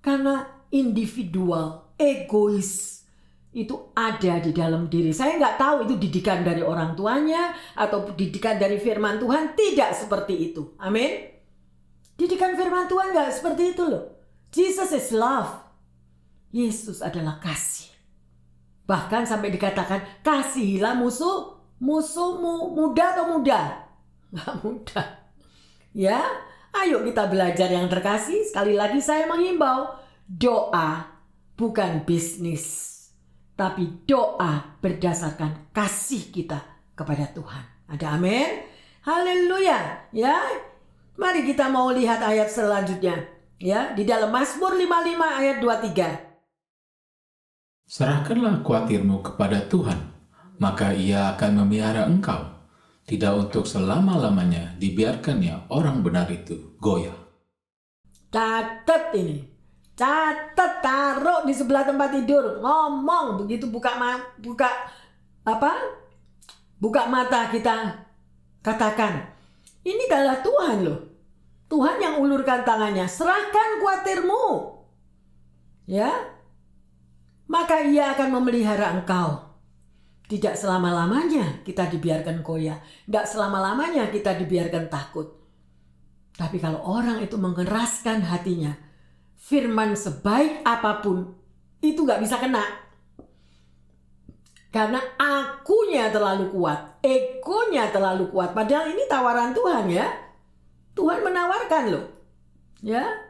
Karena 0.00 0.48
individual, 0.72 1.92
egois 2.00 3.04
itu 3.52 3.92
ada 3.92 4.40
di 4.40 4.56
dalam 4.56 4.88
diri. 4.88 5.12
Saya 5.12 5.36
nggak 5.36 5.56
tahu 5.60 5.76
itu 5.84 5.94
didikan 6.00 6.40
dari 6.40 6.64
orang 6.64 6.96
tuanya 6.96 7.52
atau 7.76 8.08
didikan 8.16 8.56
dari 8.56 8.80
firman 8.80 9.20
Tuhan. 9.20 9.52
Tidak 9.52 9.90
seperti 9.92 10.52
itu. 10.52 10.80
Amin. 10.80 11.28
Didikan 12.16 12.56
firman 12.56 12.88
Tuhan 12.88 13.12
nggak 13.12 13.36
seperti 13.36 13.76
itu 13.76 13.84
loh. 13.84 14.16
Jesus 14.48 14.96
is 14.96 15.12
love. 15.12 15.60
Yesus 16.48 17.04
adalah 17.04 17.36
kasih. 17.36 17.87
Bahkan 18.88 19.28
sampai 19.28 19.52
dikatakan 19.52 20.24
kasihilah 20.24 20.96
musuh 20.96 21.60
musuhmu 21.76 22.72
muda 22.72 23.12
atau 23.12 23.36
muda? 23.36 23.84
Gak 24.34 24.64
muda. 24.64 25.28
Ya, 25.92 26.24
ayo 26.72 27.04
kita 27.04 27.28
belajar 27.28 27.68
yang 27.68 27.92
terkasih. 27.92 28.48
Sekali 28.48 28.72
lagi 28.72 29.04
saya 29.04 29.28
menghimbau 29.28 29.92
doa 30.24 31.04
bukan 31.52 32.08
bisnis. 32.08 32.96
Tapi 33.58 34.08
doa 34.08 34.78
berdasarkan 34.80 35.74
kasih 35.76 36.32
kita 36.32 36.62
kepada 36.96 37.28
Tuhan. 37.34 37.92
Ada 37.92 38.16
amin? 38.16 38.64
Haleluya. 39.04 40.08
Ya, 40.16 40.38
mari 41.18 41.44
kita 41.44 41.68
mau 41.68 41.92
lihat 41.92 42.24
ayat 42.24 42.48
selanjutnya. 42.48 43.26
Ya, 43.58 43.90
di 43.92 44.06
dalam 44.06 44.30
Mazmur 44.30 44.78
55 44.78 45.40
ayat 45.42 45.56
23. 45.58 46.27
Serahkanlah 47.88 48.60
khawatirmu 48.60 49.24
kepada 49.24 49.64
Tuhan, 49.64 49.96
maka 50.60 50.92
ia 50.92 51.32
akan 51.32 51.64
memelihara 51.64 52.04
engkau. 52.04 52.60
Tidak 53.08 53.32
untuk 53.32 53.64
selama-lamanya 53.64 54.76
dibiarkannya 54.76 55.72
orang 55.72 56.04
benar 56.04 56.28
itu 56.28 56.76
goyah. 56.76 57.16
Catat 58.28 59.16
ini. 59.16 59.40
Catat 59.96 60.84
taruh 60.84 61.48
di 61.48 61.56
sebelah 61.56 61.88
tempat 61.88 62.12
tidur. 62.12 62.60
Ngomong 62.60 63.40
begitu 63.40 63.64
buka 63.72 63.96
ma 63.96 64.20
buka 64.36 64.68
apa? 65.48 65.72
Buka 66.76 67.08
mata 67.08 67.48
kita 67.48 68.04
katakan. 68.60 69.32
Ini 69.80 70.04
adalah 70.12 70.44
Tuhan 70.44 70.84
loh. 70.84 71.00
Tuhan 71.72 71.96
yang 71.96 72.20
ulurkan 72.20 72.68
tangannya, 72.68 73.08
serahkan 73.08 73.80
kuatirmu. 73.80 74.76
Ya. 75.88 76.36
Maka 77.48 77.80
ia 77.88 78.12
akan 78.12 78.28
memelihara 78.38 78.92
engkau. 78.92 79.48
Tidak 80.28 80.52
selama-lamanya 80.52 81.64
kita 81.64 81.88
dibiarkan 81.88 82.44
koya. 82.44 82.76
Tidak 83.08 83.24
selama-lamanya 83.24 84.12
kita 84.12 84.36
dibiarkan 84.36 84.92
takut. 84.92 85.32
Tapi 86.36 86.60
kalau 86.60 86.84
orang 86.84 87.24
itu 87.24 87.40
mengeraskan 87.40 88.22
hatinya, 88.28 88.76
firman 89.40 89.96
sebaik 89.96 90.62
apa 90.62 91.00
pun, 91.00 91.32
itu 91.80 92.04
gak 92.04 92.20
bisa 92.20 92.36
kena. 92.36 92.62
Karena 94.68 95.00
akunya 95.16 96.12
terlalu 96.12 96.52
kuat, 96.52 97.00
egonya 97.00 97.88
terlalu 97.88 98.28
kuat. 98.28 98.52
Padahal 98.52 98.92
ini 98.92 99.08
tawaran 99.08 99.56
Tuhan 99.56 99.88
ya. 99.88 100.06
Tuhan 100.92 101.24
menawarkan 101.24 101.84
loh. 101.88 102.06
Ya. 102.84 103.27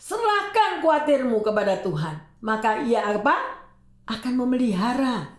Serahkan 0.00 0.80
kuatirmu 0.80 1.44
kepada 1.44 1.76
Tuhan. 1.84 2.16
Maka 2.40 2.80
ia 2.88 3.04
apa? 3.04 3.36
Akan 4.08 4.32
memelihara. 4.40 5.36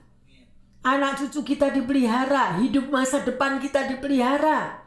Anak 0.85 1.17
cucu 1.17 1.57
kita 1.57 1.73
dipelihara, 1.73 2.61
hidup 2.61 2.93
masa 2.93 3.25
depan 3.25 3.57
kita 3.57 3.89
dipelihara. 3.89 4.85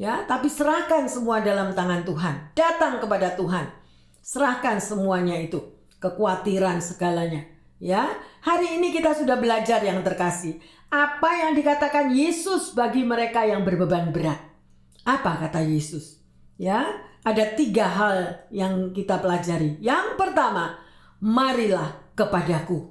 Ya, 0.00 0.24
tapi 0.24 0.48
serahkan 0.48 1.04
semua 1.12 1.44
dalam 1.44 1.76
tangan 1.76 2.08
Tuhan. 2.08 2.56
Datang 2.56 3.04
kepada 3.04 3.36
Tuhan. 3.36 3.68
Serahkan 4.24 4.80
semuanya 4.80 5.36
itu, 5.36 5.60
kekhawatiran 6.00 6.80
segalanya. 6.80 7.44
Ya, 7.76 8.08
hari 8.40 8.80
ini 8.80 8.96
kita 8.96 9.12
sudah 9.12 9.36
belajar 9.36 9.84
yang 9.84 10.00
terkasih. 10.00 10.56
Apa 10.88 11.44
yang 11.44 11.52
dikatakan 11.52 12.12
Yesus 12.16 12.72
bagi 12.72 13.04
mereka 13.04 13.44
yang 13.44 13.64
berbeban 13.64 14.08
berat? 14.08 14.40
Apa 15.04 15.36
kata 15.48 15.60
Yesus? 15.64 16.20
Ya, 16.56 17.11
ada 17.22 17.44
tiga 17.54 17.86
hal 17.86 18.18
yang 18.50 18.90
kita 18.90 19.22
pelajari. 19.22 19.78
Yang 19.78 20.18
pertama, 20.18 20.78
marilah 21.22 22.12
kepadaku. 22.18 22.90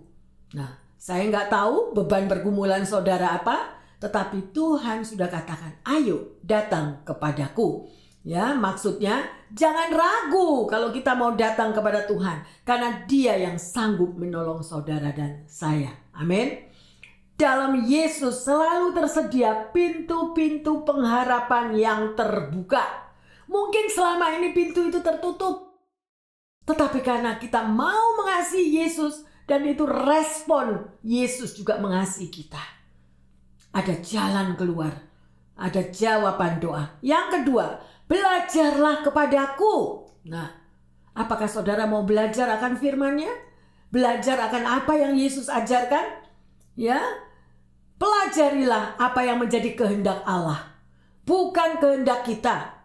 Nah, 0.56 0.80
saya 0.96 1.28
nggak 1.28 1.52
tahu 1.52 1.92
beban 1.92 2.32
pergumulan 2.32 2.88
saudara 2.88 3.36
apa, 3.36 3.76
tetapi 4.00 4.56
Tuhan 4.56 5.04
sudah 5.04 5.28
katakan, 5.28 5.84
ayo 5.84 6.40
datang 6.42 7.04
kepadaku. 7.04 7.86
Ya, 8.22 8.54
maksudnya 8.54 9.26
jangan 9.50 9.90
ragu 9.90 10.70
kalau 10.70 10.94
kita 10.94 11.18
mau 11.18 11.34
datang 11.34 11.74
kepada 11.74 12.06
Tuhan, 12.06 12.46
karena 12.62 13.04
Dia 13.10 13.34
yang 13.36 13.58
sanggup 13.58 14.14
menolong 14.14 14.62
saudara 14.62 15.10
dan 15.10 15.44
saya. 15.50 15.90
Amin. 16.14 16.70
Dalam 17.34 17.82
Yesus 17.82 18.46
selalu 18.46 18.94
tersedia 18.94 19.74
pintu-pintu 19.74 20.86
pengharapan 20.86 21.74
yang 21.74 22.02
terbuka. 22.14 23.11
Mungkin 23.52 23.91
selama 23.91 24.32
ini 24.39 24.56
pintu 24.56 24.88
itu 24.88 25.04
tertutup. 25.04 25.76
Tetapi 26.64 27.04
karena 27.04 27.36
kita 27.36 27.68
mau 27.68 28.16
mengasihi 28.16 28.80
Yesus 28.80 29.28
dan 29.43 29.68
itu 29.68 29.84
respon 29.84 30.88
Yesus 31.04 31.60
juga 31.60 31.76
mengasihi 31.84 32.32
kita. 32.32 32.64
Ada 33.76 33.99
jalan 33.99 34.56
keluar, 34.56 34.95
ada 35.60 35.84
jawaban 35.91 36.64
doa. 36.64 36.95
Yang 37.04 37.28
kedua, 37.43 37.84
belajarlah 38.08 39.04
kepadaku. 39.04 40.08
Nah, 40.32 40.47
apakah 41.12 41.52
saudara 41.52 41.84
mau 41.84 42.08
belajar 42.08 42.47
akan 42.56 42.80
firman-Nya? 42.80 43.32
Belajar 43.91 44.39
akan 44.47 44.64
apa 44.64 44.95
yang 44.95 45.20
Yesus 45.20 45.52
ajarkan? 45.52 46.24
Ya, 46.80 47.04
pelajarilah 47.99 48.95
apa 48.95 49.28
yang 49.28 49.43
menjadi 49.43 49.76
kehendak 49.76 50.24
Allah, 50.24 50.80
bukan 51.28 51.84
kehendak 51.84 52.24
kita. 52.24 52.81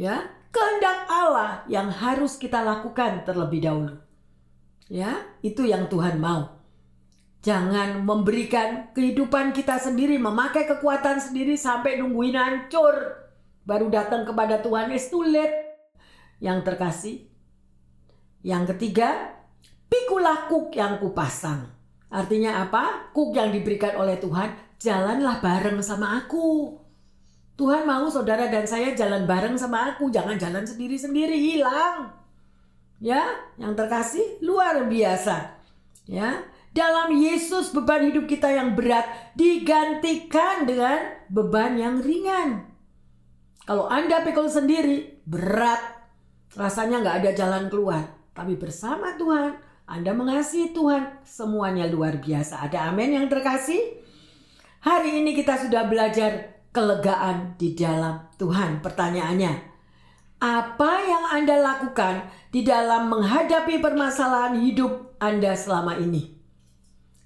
Ya, 0.00 0.32
kehendak 0.48 1.04
Allah 1.12 1.60
yang 1.68 1.92
harus 1.92 2.40
kita 2.40 2.64
lakukan 2.64 3.20
terlebih 3.28 3.60
dahulu. 3.60 4.00
Ya, 4.88 5.28
itu 5.44 5.68
yang 5.68 5.92
Tuhan 5.92 6.16
mau. 6.16 6.56
Jangan 7.44 8.00
memberikan 8.08 8.96
kehidupan 8.96 9.52
kita 9.52 9.76
sendiri, 9.76 10.16
memakai 10.16 10.64
kekuatan 10.64 11.20
sendiri 11.20 11.52
sampai 11.52 12.00
nungguin 12.00 12.32
hancur. 12.32 12.96
Baru 13.68 13.92
datang 13.92 14.24
kepada 14.24 14.64
Tuhan, 14.64 14.88
it's 14.88 15.12
too. 15.12 15.20
Yang 16.40 16.58
terkasih. 16.64 17.28
Yang 18.40 18.72
ketiga, 18.72 19.36
pikulah 19.92 20.48
kuk 20.48 20.72
yang 20.80 20.96
kupasang. 20.96 21.68
Artinya 22.08 22.64
apa? 22.64 23.12
Kuk 23.12 23.36
yang 23.36 23.52
diberikan 23.52 24.00
oleh 24.00 24.16
Tuhan, 24.16 24.80
jalanlah 24.80 25.44
bareng 25.44 25.84
sama 25.84 26.24
aku. 26.24 26.80
Tuhan 27.60 27.84
mau 27.84 28.08
saudara 28.08 28.48
dan 28.48 28.64
saya 28.64 28.96
jalan 28.96 29.28
bareng 29.28 29.52
sama 29.60 29.92
aku, 29.92 30.08
jangan 30.08 30.40
jalan 30.40 30.64
sendiri-sendiri, 30.64 31.36
hilang. 31.36 32.08
Ya, 32.96 33.36
yang 33.60 33.76
terkasih 33.76 34.40
luar 34.40 34.88
biasa. 34.88 35.60
Ya, 36.08 36.40
dalam 36.72 37.12
Yesus 37.12 37.68
beban 37.76 38.08
hidup 38.08 38.24
kita 38.24 38.48
yang 38.48 38.72
berat 38.72 39.04
digantikan 39.36 40.64
dengan 40.64 41.20
beban 41.28 41.76
yang 41.76 42.00
ringan. 42.00 42.64
Kalau 43.68 43.92
Anda 43.92 44.24
pikul 44.24 44.48
sendiri, 44.48 45.20
berat. 45.28 46.00
Rasanya 46.56 47.04
nggak 47.04 47.16
ada 47.20 47.30
jalan 47.36 47.68
keluar. 47.68 48.08
Tapi 48.32 48.56
bersama 48.56 49.20
Tuhan, 49.20 49.60
Anda 49.84 50.16
mengasihi 50.16 50.72
Tuhan, 50.72 51.28
semuanya 51.28 51.84
luar 51.92 52.16
biasa. 52.16 52.64
Ada 52.64 52.88
amin 52.88 53.20
yang 53.20 53.26
terkasih? 53.28 54.00
Hari 54.80 55.20
ini 55.20 55.36
kita 55.36 55.60
sudah 55.60 55.84
belajar 55.84 56.59
kelegaan 56.70 57.58
di 57.58 57.74
dalam 57.74 58.30
Tuhan. 58.38 58.82
Pertanyaannya, 58.82 59.52
apa 60.40 60.92
yang 61.04 61.24
Anda 61.36 61.60
lakukan 61.60 62.26
di 62.48 62.64
dalam 62.64 63.12
menghadapi 63.12 63.82
permasalahan 63.82 64.56
hidup 64.62 65.20
Anda 65.20 65.52
selama 65.52 66.00
ini? 66.00 66.40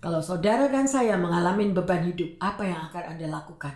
Kalau 0.02 0.20
saudara 0.20 0.68
dan 0.68 0.84
saya 0.84 1.16
mengalami 1.16 1.72
beban 1.72 2.04
hidup, 2.04 2.36
apa 2.36 2.66
yang 2.68 2.80
akan 2.92 3.16
Anda 3.16 3.26
lakukan? 3.40 3.72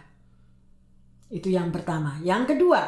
Itu 1.33 1.49
yang 1.49 1.73
pertama. 1.73 2.21
Yang 2.21 2.57
kedua, 2.57 2.81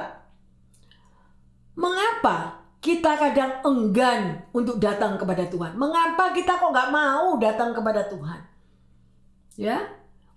mengapa 1.77 2.61
kita 2.81 3.17
kadang 3.17 3.61
enggan 3.65 4.45
untuk 4.53 4.81
datang 4.81 5.17
kepada 5.17 5.49
Tuhan? 5.49 5.77
Mengapa 5.77 6.33
kita 6.33 6.57
kok 6.57 6.73
nggak 6.73 6.93
mau 6.93 7.37
datang 7.37 7.73
kepada 7.73 8.05
Tuhan? 8.09 8.41
Ya, 9.57 9.89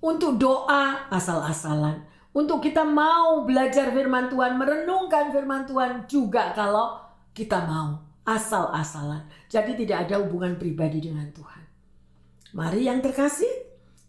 untuk 0.04 0.36
doa 0.36 1.08
asal-asalan. 1.08 2.13
Untuk 2.34 2.66
kita 2.66 2.82
mau 2.82 3.46
belajar 3.46 3.94
firman 3.94 4.26
Tuhan, 4.26 4.58
merenungkan 4.58 5.30
firman 5.30 5.70
Tuhan 5.70 6.10
juga 6.10 6.50
kalau 6.58 6.98
kita 7.30 7.62
mau 7.70 8.02
asal-asalan. 8.26 9.30
Jadi 9.46 9.86
tidak 9.86 10.10
ada 10.10 10.18
hubungan 10.26 10.58
pribadi 10.58 10.98
dengan 10.98 11.30
Tuhan. 11.30 11.62
Mari 12.58 12.90
yang 12.90 13.06
terkasih, 13.06 13.54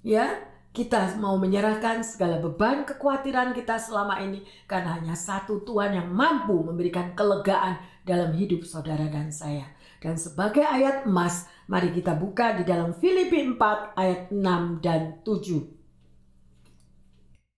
ya, 0.01 0.41
kita 0.73 1.21
mau 1.21 1.37
menyerahkan 1.37 2.01
segala 2.01 2.41
beban 2.41 2.89
kekhawatiran 2.89 3.53
kita 3.53 3.77
selama 3.77 4.19
ini 4.25 4.41
karena 4.65 4.97
hanya 4.97 5.15
satu 5.15 5.61
Tuhan 5.63 5.95
yang 5.95 6.09
mampu 6.09 6.65
memberikan 6.65 7.13
kelegaan 7.13 7.77
dalam 8.09 8.33
hidup 8.33 8.65
saudara 8.65 9.05
dan 9.13 9.29
saya. 9.31 9.69
Dan 10.01 10.17
sebagai 10.17 10.65
ayat 10.65 11.05
emas, 11.05 11.45
mari 11.69 11.93
kita 11.93 12.17
buka 12.17 12.57
di 12.57 12.65
dalam 12.65 12.97
Filipi 12.97 13.41
4 13.53 13.97
ayat 13.97 14.21
6 14.33 14.81
dan 14.81 15.21
7. 15.25 15.84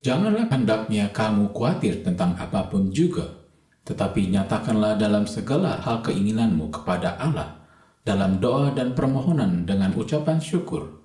Janganlah 0.07 0.47
hendaknya 0.47 1.11
kamu 1.11 1.51
khawatir 1.51 2.07
tentang 2.07 2.39
apa 2.39 2.71
pun 2.71 2.95
juga, 2.95 3.27
tetapi 3.83 4.31
nyatakanlah 4.31 4.95
dalam 4.95 5.27
segala 5.27 5.83
hal 5.83 5.99
keinginanmu 6.07 6.71
kepada 6.71 7.19
Allah 7.19 7.67
dalam 8.07 8.39
doa 8.39 8.71
dan 8.71 8.95
permohonan 8.95 9.67
dengan 9.67 9.91
ucapan 9.99 10.39
syukur, 10.39 11.03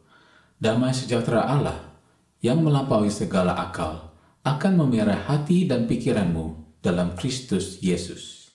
damai 0.61 0.93
sejahtera 0.93 1.49
Allah 1.49 1.97
yang 2.45 2.61
melampaui 2.61 3.09
segala 3.09 3.57
akal 3.57 4.13
akan 4.45 4.85
memerah 4.85 5.25
hati 5.25 5.65
dan 5.65 5.89
pikiranmu 5.89 6.77
dalam 6.85 7.17
Kristus 7.17 7.81
Yesus. 7.81 8.53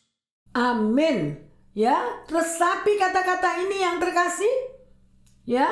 Amin. 0.55 1.43
Ya, 1.75 2.23
resapi 2.31 2.95
kata-kata 3.03 3.67
ini 3.67 3.83
yang 3.83 3.99
terkasih. 3.99 4.55
Ya, 5.43 5.67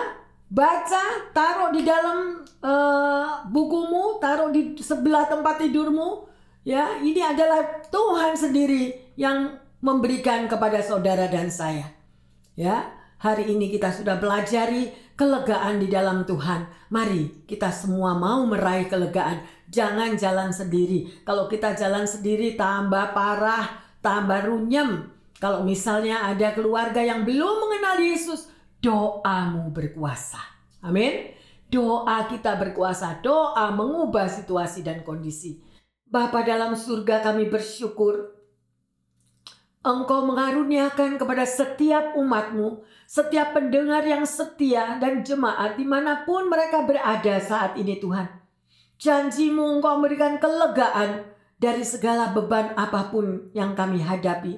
baca, 0.51 1.33
taruh 1.33 1.71
di 1.73 1.83
dalam 1.85 2.45
uh, 2.65 3.45
bukumu, 3.49 4.19
taruh 4.21 4.51
di 4.53 4.77
sebelah 4.81 5.29
tempat 5.29 5.61
tidurmu. 5.61 6.27
Ya, 6.65 6.97
ini 7.05 7.21
adalah 7.21 7.85
Tuhan 7.93 8.33
sendiri 8.33 9.13
yang 9.21 9.61
memberikan 9.85 10.49
kepada 10.49 10.81
saudara 10.81 11.29
dan 11.29 11.53
saya. 11.53 11.93
Ya, 12.57 12.89
hari 13.21 13.53
ini 13.53 13.69
kita 13.69 13.93
sudah 13.93 14.17
belajari 14.17 14.89
kelegaan 15.13 15.85
di 15.85 15.93
dalam 15.93 16.25
Tuhan. 16.25 16.65
Mari 16.89 17.45
kita 17.45 17.69
semua 17.69 18.17
mau 18.17 18.49
meraih 18.49 18.89
kelegaan. 18.89 19.45
Jangan 19.69 20.17
jalan 20.17 20.51
sendiri. 20.57 21.21
Kalau 21.27 21.51
kita 21.53 21.77
jalan 21.77 22.09
sendiri 22.09 22.57
tambah 22.57 23.13
parah, 23.13 23.85
tambah 24.01 24.49
runyem. 24.49 25.11
Kalau 25.37 25.67
misalnya 25.67 26.33
ada 26.33 26.57
keluarga 26.57 27.03
yang 27.05 27.27
belum 27.29 27.69
mengenal 27.69 28.01
Yesus, 28.01 28.54
doamu 28.85 29.73
berkuasa. 29.73 30.39
Amin. 30.85 31.33
Doa 31.73 32.29
kita 32.29 32.61
berkuasa, 32.61 33.25
doa 33.25 33.73
mengubah 33.73 34.29
situasi 34.29 34.85
dan 34.85 35.01
kondisi. 35.01 35.65
Bapa 36.05 36.45
dalam 36.45 36.77
surga 36.77 37.25
kami 37.25 37.49
bersyukur 37.49 38.37
Engkau 39.85 40.25
mengaruniakan 40.25 41.21
kepada 41.21 41.45
setiap 41.45 42.17
umatmu, 42.17 42.81
setiap 43.05 43.53
pendengar 43.53 44.01
yang 44.01 44.25
setia 44.25 44.97
dan 44.97 45.21
jemaat 45.21 45.77
di 45.77 45.85
mana 45.85 46.25
pun 46.25 46.49
mereka 46.49 46.89
berada 46.89 47.37
saat 47.37 47.77
ini 47.77 48.01
Tuhan. 48.01 48.25
Janjimu 48.97 49.77
engkau 49.77 50.01
memberikan 50.01 50.41
kelegaan 50.41 51.29
dari 51.61 51.85
segala 51.85 52.33
beban 52.33 52.73
apa 52.81 53.13
pun 53.13 53.53
yang 53.53 53.77
kami 53.77 54.01
hadapi. 54.01 54.57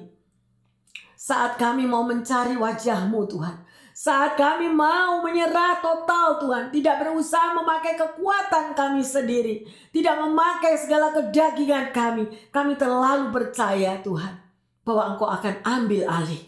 Saat 1.19 1.59
kami 1.59 1.83
mau 1.83 2.07
mencari 2.07 2.55
wajahmu 2.55 3.27
Tuhan. 3.27 3.66
Saat 3.97 4.37
kami 4.37 4.69
mau 4.69 5.25
menyerah 5.25 5.81
total 5.81 6.37
Tuhan. 6.37 6.69
Tidak 6.69 6.95
berusaha 7.01 7.57
memakai 7.57 7.97
kekuatan 7.97 8.77
kami 8.77 9.01
sendiri. 9.01 9.65
Tidak 9.89 10.21
memakai 10.21 10.77
segala 10.77 11.09
kedagingan 11.09 11.89
kami. 11.89 12.29
Kami 12.53 12.77
terlalu 12.77 13.33
percaya 13.33 13.97
Tuhan 14.05 14.37
bahwa 14.85 15.17
engkau 15.17 15.25
akan 15.25 15.65
ambil 15.65 16.05
alih 16.05 16.45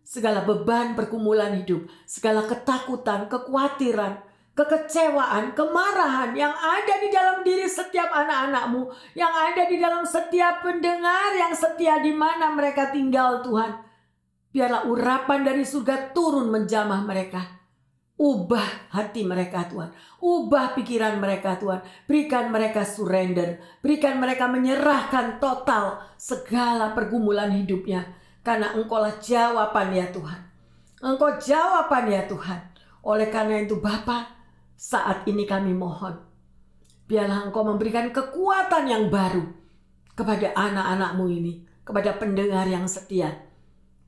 segala 0.00 0.40
beban 0.48 0.96
pergumulan 0.96 1.60
hidup, 1.60 1.84
segala 2.08 2.48
ketakutan, 2.48 3.28
kekhawatiran, 3.28 4.24
kekecewaan, 4.56 5.52
kemarahan 5.52 6.32
yang 6.32 6.56
ada 6.56 6.94
di 7.04 7.12
dalam 7.12 7.44
diri 7.44 7.68
setiap 7.68 8.08
anak-anakmu, 8.08 8.88
yang 9.12 9.28
ada 9.28 9.68
di 9.68 9.76
dalam 9.76 10.08
setiap 10.08 10.64
pendengar 10.64 11.36
yang 11.36 11.52
setia 11.52 12.00
di 12.00 12.16
mana 12.16 12.48
mereka 12.56 12.88
tinggal 12.88 13.44
Tuhan. 13.44 13.87
Biarlah 14.48 14.88
urapan 14.88 15.44
dari 15.44 15.62
surga 15.62 16.16
turun 16.16 16.48
menjamah 16.48 17.04
mereka 17.04 17.58
Ubah 18.18 18.90
hati 18.90 19.22
mereka 19.22 19.70
Tuhan. 19.70 19.94
Ubah 20.18 20.74
pikiran 20.74 21.22
mereka 21.22 21.54
Tuhan. 21.54 21.86
Berikan 22.10 22.50
mereka 22.50 22.82
surrender. 22.82 23.62
Berikan 23.78 24.18
mereka 24.18 24.50
menyerahkan 24.50 25.38
total 25.38 26.02
segala 26.18 26.98
pergumulan 26.98 27.54
hidupnya. 27.54 28.02
Karena 28.42 28.74
engkaulah 28.74 29.22
jawaban 29.22 29.94
ya 29.94 30.10
Tuhan. 30.10 30.40
Engkau 30.98 31.30
jawaban 31.38 32.10
ya 32.10 32.26
Tuhan. 32.26 32.60
Oleh 33.06 33.30
karena 33.30 33.62
itu 33.62 33.78
Bapa, 33.78 34.34
saat 34.74 35.22
ini 35.30 35.46
kami 35.46 35.70
mohon. 35.70 36.18
Biarlah 37.06 37.46
engkau 37.46 37.62
memberikan 37.62 38.10
kekuatan 38.10 38.90
yang 38.90 39.14
baru 39.14 39.46
kepada 40.18 40.58
anak-anakmu 40.58 41.24
ini. 41.30 41.62
Kepada 41.86 42.18
pendengar 42.18 42.66
yang 42.66 42.90
setia. 42.90 43.47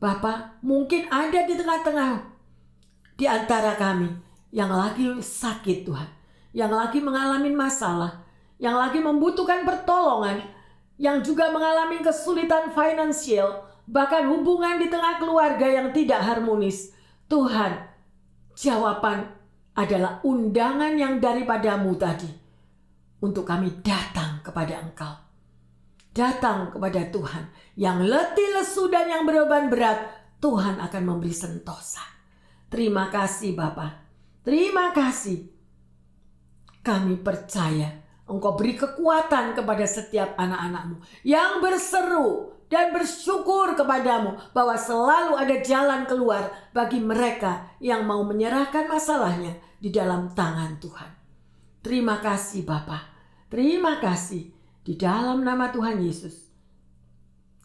Bapak, 0.01 0.65
mungkin 0.65 1.13
ada 1.13 1.45
di 1.45 1.53
tengah-tengah 1.61 2.25
di 3.21 3.29
antara 3.29 3.77
kami 3.77 4.09
yang 4.49 4.73
lagi 4.73 5.05
sakit 5.21 5.85
Tuhan, 5.85 6.09
yang 6.57 6.73
lagi 6.73 7.05
mengalami 7.05 7.53
masalah, 7.53 8.25
yang 8.57 8.81
lagi 8.81 8.97
membutuhkan 8.97 9.69
pertolongan, 9.69 10.41
yang 10.97 11.21
juga 11.21 11.53
mengalami 11.53 12.01
kesulitan 12.01 12.73
finansial, 12.73 13.69
bahkan 13.85 14.25
hubungan 14.33 14.81
di 14.81 14.89
tengah 14.89 15.21
keluarga 15.21 15.69
yang 15.69 15.93
tidak 15.93 16.25
harmonis. 16.25 16.97
Tuhan, 17.29 17.85
jawaban 18.57 19.29
adalah 19.77 20.25
undangan 20.25 20.97
yang 20.97 21.21
daripadamu 21.21 21.93
tadi. 22.01 22.33
Untuk 23.21 23.45
kami 23.45 23.85
datang 23.85 24.41
kepada 24.41 24.81
Engkau. 24.81 25.13
Datang 26.11 26.73
kepada 26.73 27.05
Tuhan 27.13 27.45
yang 27.81 28.05
letih 28.05 28.61
lesu 28.61 28.93
dan 28.93 29.09
yang 29.09 29.25
beroban 29.25 29.73
berat, 29.73 30.05
Tuhan 30.37 30.77
akan 30.85 31.03
memberi 31.09 31.33
sentosa. 31.33 32.05
Terima 32.69 33.09
kasih 33.09 33.57
Bapak. 33.57 34.05
Terima 34.45 34.93
kasih. 34.93 35.49
Kami 36.85 37.17
percaya 37.25 38.05
Engkau 38.31 38.55
beri 38.55 38.79
kekuatan 38.79 39.59
kepada 39.59 39.83
setiap 39.89 40.39
anak-anakmu 40.39 41.03
yang 41.27 41.59
berseru 41.59 42.55
dan 42.71 42.95
bersyukur 42.95 43.75
kepadamu 43.75 44.39
bahwa 44.55 44.79
selalu 44.79 45.35
ada 45.35 45.57
jalan 45.59 46.07
keluar 46.07 46.53
bagi 46.71 47.03
mereka 47.03 47.75
yang 47.83 48.07
mau 48.07 48.23
menyerahkan 48.23 48.87
masalahnya 48.87 49.59
di 49.83 49.91
dalam 49.91 50.31
tangan 50.31 50.79
Tuhan. 50.79 51.11
Terima 51.83 52.23
kasih 52.23 52.63
Bapa. 52.63 53.03
Terima 53.51 53.99
kasih 53.99 54.47
di 54.87 54.95
dalam 54.95 55.43
nama 55.43 55.75
Tuhan 55.75 55.99
Yesus. 55.99 56.50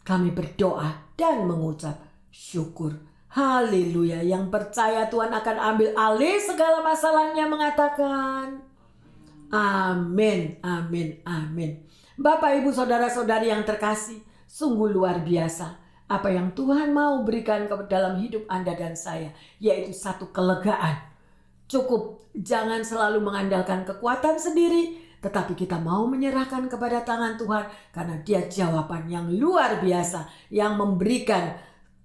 Kami 0.05 0.29
berdoa 0.31 1.17
dan 1.17 1.49
mengucap 1.49 1.97
syukur. 2.29 2.93
Haleluya. 3.33 4.21
Yang 4.21 4.53
percaya 4.53 5.09
Tuhan 5.09 5.33
akan 5.33 5.57
ambil 5.75 5.89
alih 5.97 6.37
segala 6.39 6.85
masalahnya 6.85 7.49
mengatakan 7.49 8.61
Amin, 9.49 10.61
amin, 10.61 11.21
amin. 11.25 11.81
Bapak, 12.15 12.63
ibu, 12.63 12.71
saudara-saudari 12.71 13.51
yang 13.51 13.67
terkasih, 13.67 14.21
sungguh 14.47 14.89
luar 14.93 15.21
biasa 15.21 15.85
apa 16.05 16.29
yang 16.29 16.53
Tuhan 16.53 16.93
mau 16.93 17.25
berikan 17.25 17.65
ke 17.65 17.73
dalam 17.89 18.21
hidup 18.21 18.45
Anda 18.45 18.77
dan 18.77 18.93
saya, 18.93 19.33
yaitu 19.57 19.89
satu 19.89 20.29
kelegaan. 20.29 21.01
Cukup 21.65 22.29
jangan 22.37 22.85
selalu 22.85 23.25
mengandalkan 23.25 23.81
kekuatan 23.89 24.37
sendiri, 24.37 25.01
tetapi 25.25 25.57
kita 25.57 25.81
mau 25.81 26.05
menyerahkan 26.05 26.69
kepada 26.69 27.01
tangan 27.01 27.33
Tuhan 27.33 27.65
karena 27.89 28.21
Dia 28.21 28.45
jawaban 28.45 29.09
yang 29.09 29.25
luar 29.33 29.81
biasa 29.81 30.29
yang 30.53 30.77
memberikan 30.77 31.57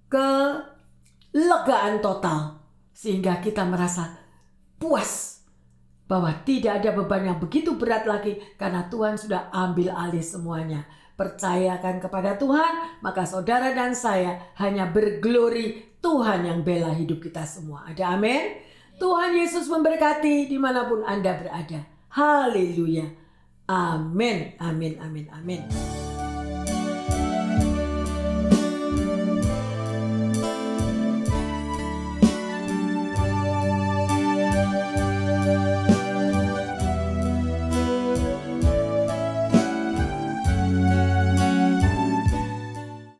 kelegaan 0.09 2.01
total 2.01 2.65
sehingga 2.89 3.37
kita 3.37 3.61
merasa 3.69 4.17
puas 4.81 5.45
bahwa 6.09 6.33
tidak 6.41 6.81
ada 6.81 6.97
beban 6.97 7.29
yang 7.29 7.37
begitu 7.37 7.77
berat 7.77 8.09
lagi 8.09 8.41
karena 8.57 8.89
Tuhan 8.89 9.21
sudah 9.21 9.53
ambil 9.53 9.93
alih 9.93 10.25
semuanya. 10.25 10.83
Percayakan 11.13 12.01
kepada 12.01 12.33
Tuhan, 12.41 13.05
maka 13.05 13.29
saudara 13.29 13.77
dan 13.77 13.93
saya 13.93 14.41
hanya 14.57 14.89
berglori 14.89 15.93
Tuhan 16.01 16.49
yang 16.49 16.65
bela 16.65 16.89
hidup 16.97 17.21
kita 17.21 17.45
semua. 17.45 17.85
Ada 17.85 18.17
amin? 18.17 18.57
Tuhan 18.97 19.37
Yesus 19.37 19.69
memberkati 19.69 20.49
di 20.49 20.57
mana 20.57 20.89
pun 20.89 21.05
Anda 21.05 21.37
berada. 21.37 22.00
Haleluya. 22.11 23.07
Amin, 23.71 24.59
amin, 24.59 24.93
amin, 24.99 25.25
amin. 25.31 26.10